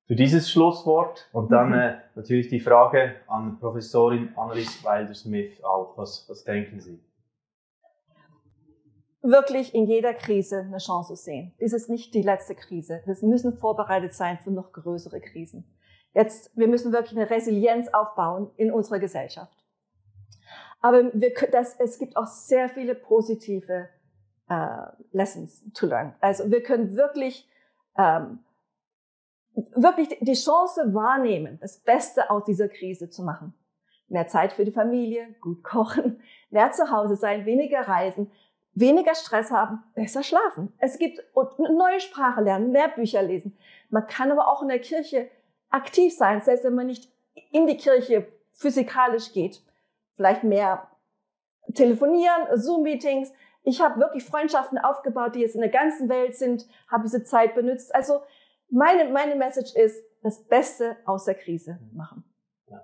für 0.07 0.15
dieses 0.15 0.49
Schlusswort. 0.49 1.29
Und 1.33 1.51
dann 1.51 1.69
mhm. 1.69 1.79
äh, 1.79 1.97
natürlich 2.15 2.47
die 2.47 2.59
Frage 2.59 3.15
an 3.27 3.59
Professorin 3.59 4.33
Annelies 4.35 4.83
Wilder-Smith 4.83 5.63
auch. 5.63 5.97
Was, 5.97 6.25
was 6.29 6.43
denken 6.43 6.79
Sie? 6.79 6.99
Wirklich 9.21 9.75
in 9.75 9.87
jeder 9.87 10.13
Krise 10.13 10.59
eine 10.59 10.77
Chance 10.77 11.15
sehen. 11.17 11.53
Dies 11.59 11.73
ist 11.73 11.89
nicht 11.89 12.13
die 12.13 12.21
letzte 12.21 12.55
Krise. 12.55 13.01
Wir 13.05 13.15
müssen 13.27 13.57
vorbereitet 13.57 14.13
sein 14.13 14.39
für 14.39 14.51
noch 14.51 14.71
größere 14.71 15.19
Krisen. 15.19 15.65
Jetzt, 16.13 16.55
wir 16.57 16.67
müssen 16.67 16.93
wirklich 16.93 17.19
eine 17.19 17.29
Resilienz 17.29 17.89
aufbauen 17.89 18.49
in 18.55 18.71
unserer 18.71 18.99
Gesellschaft. 18.99 19.53
Aber 20.79 21.11
wir, 21.13 21.33
das, 21.51 21.75
es 21.79 21.99
gibt 21.99 22.15
auch 22.15 22.27
sehr 22.27 22.69
viele 22.69 22.95
positive 22.95 23.89
äh, 24.47 24.77
Lessons 25.11 25.63
to 25.73 25.87
learn. 25.87 26.15
Also 26.21 26.49
wir 26.49 26.63
können 26.63 26.95
wirklich 26.95 27.49
ähm, 27.97 28.39
wirklich 29.75 30.09
die 30.21 30.33
Chance 30.33 30.93
wahrnehmen, 30.93 31.57
das 31.61 31.79
Beste 31.79 32.29
aus 32.29 32.43
dieser 32.45 32.69
Krise 32.69 33.09
zu 33.09 33.23
machen. 33.23 33.53
Mehr 34.07 34.27
Zeit 34.27 34.53
für 34.53 34.63
die 34.63 34.71
Familie, 34.71 35.35
gut 35.41 35.63
kochen, 35.63 36.21
mehr 36.49 36.71
zu 36.71 36.91
Hause 36.91 37.15
sein, 37.15 37.45
weniger 37.45 37.81
reisen, 37.81 38.31
weniger 38.73 39.15
Stress 39.15 39.51
haben, 39.51 39.83
besser 39.95 40.21
schlafen. 40.23 40.71
Es 40.77 40.99
gibt 40.99 41.19
eine 41.35 41.75
neue 41.75 41.99
Sprache 41.99 42.41
lernen, 42.41 42.71
mehr 42.71 42.89
Bücher 42.89 43.23
lesen. 43.23 43.57
Man 43.89 44.05
kann 44.07 44.31
aber 44.31 44.47
auch 44.47 44.61
in 44.61 44.67
der 44.67 44.79
Kirche 44.79 45.29
aktiv 45.69 46.15
sein, 46.15 46.41
selbst 46.41 46.63
wenn 46.63 46.75
man 46.75 46.87
nicht 46.87 47.11
in 47.51 47.65
die 47.65 47.77
Kirche 47.77 48.27
physikalisch 48.53 49.33
geht. 49.33 49.61
Vielleicht 50.15 50.43
mehr 50.43 50.87
telefonieren, 51.73 52.47
Zoom-Meetings. 52.53 53.33
Ich 53.63 53.81
habe 53.81 53.99
wirklich 53.99 54.23
Freundschaften 54.23 54.77
aufgebaut, 54.77 55.35
die 55.35 55.41
jetzt 55.41 55.55
in 55.55 55.61
der 55.61 55.69
ganzen 55.69 56.07
Welt 56.07 56.35
sind, 56.35 56.67
habe 56.87 57.03
diese 57.03 57.23
Zeit 57.23 57.55
benutzt. 57.55 57.93
Also 57.93 58.21
meine, 58.69 59.09
meine 59.11 59.35
Message 59.35 59.75
ist, 59.75 60.03
das 60.23 60.43
Beste 60.43 60.97
aus 61.05 61.25
der 61.25 61.35
Krise 61.35 61.79
machen. 61.93 62.23
Ja. 62.69 62.81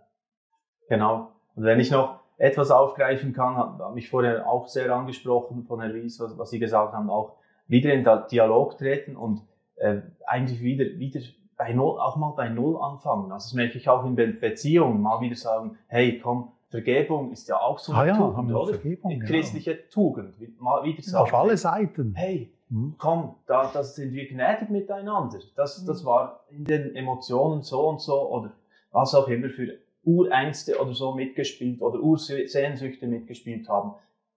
Genau. 0.87 1.31
Und 1.55 1.63
wenn 1.63 1.79
ich 1.79 1.91
noch 1.91 2.19
etwas 2.37 2.71
aufgreifen 2.71 3.33
kann, 3.33 3.55
habe 3.55 3.93
mich 3.93 4.09
vorher 4.09 4.47
auch 4.49 4.67
sehr 4.67 4.93
angesprochen 4.95 5.63
von 5.63 5.79
Herrn 5.79 5.91
Ries, 5.91 6.19
was, 6.19 6.37
was 6.37 6.49
Sie 6.49 6.59
gesagt 6.59 6.93
haben, 6.93 7.09
auch 7.09 7.37
wieder 7.67 7.93
in 7.93 8.03
den 8.03 8.19
Dialog 8.31 8.77
treten 8.77 9.15
und 9.15 9.41
äh, 9.75 10.01
eigentlich 10.25 10.61
wieder, 10.61 10.85
wieder 10.97 11.19
bei 11.57 11.73
Null, 11.73 11.99
auch 11.99 12.17
mal 12.17 12.31
bei 12.31 12.49
Null 12.49 12.77
anfangen. 12.77 13.31
Also 13.31 13.47
das 13.47 13.53
merke 13.53 13.77
ich 13.77 13.87
auch 13.89 14.05
in 14.05 14.15
Be 14.15 14.27
Beziehungen, 14.27 15.01
mal 15.01 15.21
wieder 15.21 15.35
sagen, 15.35 15.77
hey, 15.87 16.19
komm, 16.19 16.51
Vergebung 16.69 17.31
ist 17.31 17.47
ja 17.47 17.57
auch 17.57 17.77
so 17.77 17.93
eine 17.93 18.01
ah, 18.01 18.05
ja, 18.05 18.17
Tugend, 18.17 18.53
oder? 18.53 18.73
Vergebung, 18.73 19.11
genau. 19.11 19.25
Christliche 19.25 19.75
genau. 19.75 19.87
Tugend. 19.91 20.59
Mal 20.59 20.83
wieder 20.83 21.03
sagen, 21.03 21.23
Auf 21.23 21.33
alle 21.33 21.55
Seiten. 21.55 22.15
Hey, 22.15 22.51
mhm. 22.73 22.95
komm, 22.97 23.35
da, 23.45 23.69
das 23.73 23.95
sind 23.95 24.13
wir 24.13 24.27
gnädig 24.27 24.69
miteinander. 24.69 25.39
Das, 25.55 25.85
das 25.85 26.03
mhm. 26.03 26.07
war 26.07 26.45
in 26.49 26.65
den 26.65 26.95
Emotionen 26.95 27.61
so 27.61 27.81
und 27.87 28.01
so 28.01 28.29
oder 28.29 28.51
was 28.91 29.15
auch 29.15 29.27
immer 29.27 29.49
für 29.49 29.77
Urängste 30.03 30.79
oder 30.79 30.93
so 30.93 31.13
mitgespielt 31.13 31.81
oder 31.81 31.99
Ursehnsüchte 31.99 33.07
mitgespielt 33.07 33.69
haben. 33.69 33.93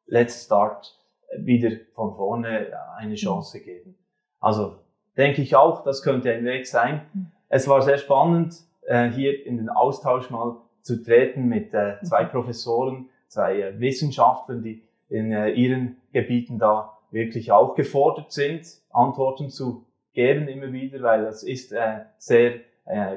Let's 0.07 0.45
start 0.45 0.97
wieder 1.39 1.70
von 1.95 2.14
vorne 2.14 2.68
eine 2.97 3.11
mhm. 3.11 3.16
Chance 3.16 3.61
geben. 3.61 3.97
Also 4.41 4.76
denke 5.16 5.43
ich 5.43 5.57
auch, 5.57 5.82
das 5.82 6.03
könnte 6.03 6.32
ein 6.32 6.45
Weg 6.45 6.66
sein. 6.66 7.03
Mhm. 7.12 7.26
Es 7.49 7.66
war 7.68 7.82
sehr 7.82 7.99
spannend, 7.99 8.55
äh, 8.82 9.11
hier 9.11 9.47
in 9.47 9.57
den 9.57 9.68
Austausch 9.68 10.30
mal 10.30 10.57
zu 10.82 11.03
treten 11.03 11.49
mit 11.49 11.74
äh, 11.74 12.01
zwei 12.03 12.24
mhm. 12.24 12.28
Professoren, 12.28 13.09
zwei 13.28 13.61
äh, 13.61 13.80
Wissenschaftlern, 13.80 14.62
die 14.62 14.82
in 15.09 15.30
ihren 15.30 15.99
Gebieten 16.12 16.59
da 16.59 16.95
wirklich 17.16 17.50
auch 17.50 17.74
gefordert 17.74 18.30
sind, 18.30 18.66
Antworten 18.90 19.50
zu 19.50 19.86
geben 20.12 20.48
immer 20.48 20.72
wieder, 20.72 21.02
weil 21.02 21.24
das 21.24 21.42
ist 21.42 21.74
sehr, 22.18 22.52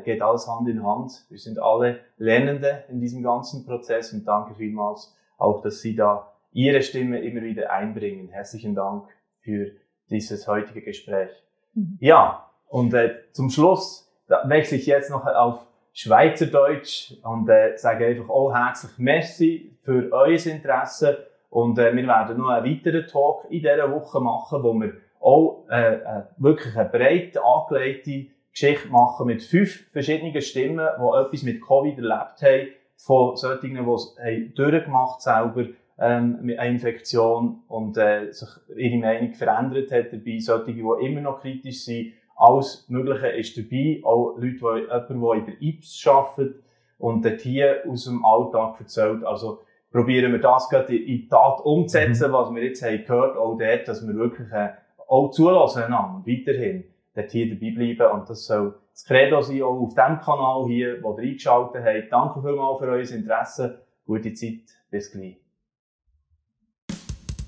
geht 0.04 0.22
alles 0.22 0.48
Hand 0.48 0.68
in 0.68 0.86
Hand. 0.86 1.26
Wir 1.30 1.38
sind 1.38 1.62
alle 1.62 2.00
Lernende 2.18 2.84
in 2.90 3.00
diesem 3.00 3.24
ganzen 3.24 3.66
Prozess 3.66 4.12
und 4.14 4.26
danke 4.26 4.56
vielmals 4.56 5.16
auch, 5.38 5.62
dass 5.62 5.82
Sie 5.82 5.96
da 5.96 6.34
Ihre 6.52 6.82
Stimme 6.82 7.22
immer 7.22 7.42
wieder 7.42 7.72
einbringen. 7.72 8.30
Herzlichen 8.30 8.76
Dank 8.76 9.08
für 9.42 9.72
dieses 10.10 10.48
heutige 10.48 10.82
Gespräch. 10.82 11.30
Mhm. 11.74 11.98
Ja, 12.00 12.50
und 12.68 12.94
äh, 12.94 13.16
zum 13.32 13.50
Schluss 13.50 14.12
wechsle 14.46 14.78
ich 14.78 14.86
jetzt 14.86 15.12
noch 15.12 15.26
auf 15.26 15.66
Schweizerdeutsch 15.94 17.14
und 17.24 17.50
äh, 17.50 17.78
sage 17.78 18.08
einfach 18.08 18.30
auch 18.30 18.54
herzlich 18.54 18.98
Merci 18.98 19.78
für 19.82 20.12
euer 20.12 20.46
Interesse 20.46 21.29
und 21.50 21.80
äh, 21.80 21.96
wir 21.96 22.08
werden 22.08 22.38
noch 22.38 22.50
einen 22.50 22.66
weiteren 22.66 23.08
Talk 23.08 23.46
in 23.50 23.60
dieser 23.60 23.92
Woche 23.92 24.20
machen, 24.20 24.64
wo 24.64 24.74
wir 24.74 24.94
auch 25.20 25.66
äh, 25.70 25.96
äh, 25.96 26.24
wirklich 26.38 26.76
eine 26.78 26.90
breit 26.90 27.38
angelegte 27.38 28.28
Geschichte 28.52 28.90
machen 28.90 29.28
mit 29.28 29.44
fünf 29.44 29.92
verschiedenen 29.92 30.42
Stimmen, 30.42 30.88
die 30.98 31.20
etwas 31.26 31.44
mit 31.44 31.62
Covid 31.62 31.98
erlebt 31.98 32.42
haben, 32.42 32.68
von 32.98 33.36
solchen, 33.36 33.74
die 33.74 33.92
es 33.92 34.16
durchgemacht 34.56 35.22
selber 35.22 35.66
ähm, 35.98 36.40
mit 36.42 36.60
einer 36.60 36.72
Infektion 36.72 37.64
und 37.68 37.98
äh, 37.98 38.32
sich 38.32 38.50
ihre 38.76 38.98
Meinung 38.98 39.34
verändert 39.34 39.92
hat 39.92 40.14
dabei, 40.14 40.40
solche, 40.40 40.74
die 40.74 40.80
immer 40.80 41.22
noch 41.22 41.42
kritisch 41.42 41.86
sind. 41.86 42.14
Alles 42.36 42.86
Mögliche 42.90 43.28
ist 43.28 43.58
dabei, 43.58 44.02
auch 44.04 44.36
Leute, 44.38 44.60
die, 44.60 44.62
jemand, 44.62 45.10
der 45.10 45.34
in 45.34 45.46
der 45.46 45.62
IPS 45.62 46.08
arbeitet 46.08 46.64
und 46.98 47.26
dort 47.26 47.42
hier 47.42 47.84
aus 47.88 48.06
dem 48.06 48.24
Alltag 48.24 48.80
erzählt. 48.80 49.26
Also 49.26 49.62
probieren 49.92 50.32
wir 50.32 50.40
das 50.40 50.70
gerade 50.70 50.96
in 50.96 51.06
die 51.06 51.28
Tat 51.28 51.62
umzusetzen, 51.62 52.30
mhm. 52.30 52.34
was 52.34 52.54
wir 52.54 52.64
jetzt 52.64 52.84
haben 52.84 53.04
gehört, 53.06 53.38
auch 53.38 53.58
dort, 53.58 53.88
dass 53.88 54.06
wir 54.08 54.16
wirklich 54.16 54.52
äh, 54.52 54.70
auch 55.08 55.32
zulassen 55.32 55.84
einander, 55.84 56.24
weiterhin 56.26 56.84
dort 57.16 57.32
hier 57.32 57.50
dabei 57.50 57.72
bleiben 57.72 58.20
und 58.20 58.30
das 58.30 58.46
soll 58.46 58.76
das 58.92 59.06
Credo 59.06 59.42
sein, 59.42 59.64
auch 59.64 59.80
auf 59.82 59.96
dem 59.96 60.20
Kanal 60.20 60.66
hier, 60.68 61.02
wo 61.02 61.18
ihr 61.18 61.30
eingeschaltet 61.30 61.84
habt. 61.84 62.12
Danke 62.12 62.42
vielmals 62.42 62.80
für 62.80 62.88
euer 62.88 63.10
Interesse, 63.10 63.82
gute 64.06 64.34
Zeit, 64.34 64.62
bis 64.92 65.12
gleich. 65.12 65.38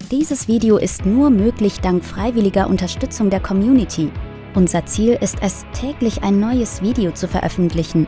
Dieses 0.10 0.48
Video 0.48 0.78
ist 0.78 1.06
nur 1.06 1.30
möglich 1.30 1.80
dank 1.80 2.04
freiwilliger 2.04 2.68
Unterstützung 2.68 3.30
der 3.30 3.40
Community. 3.40 4.12
Unser 4.56 4.86
Ziel 4.86 5.18
ist 5.22 5.42
es, 5.42 5.66
täglich 5.74 6.24
ein 6.24 6.40
neues 6.40 6.82
Video 6.82 7.12
zu 7.12 7.30
veröffentlichen. 7.30 8.08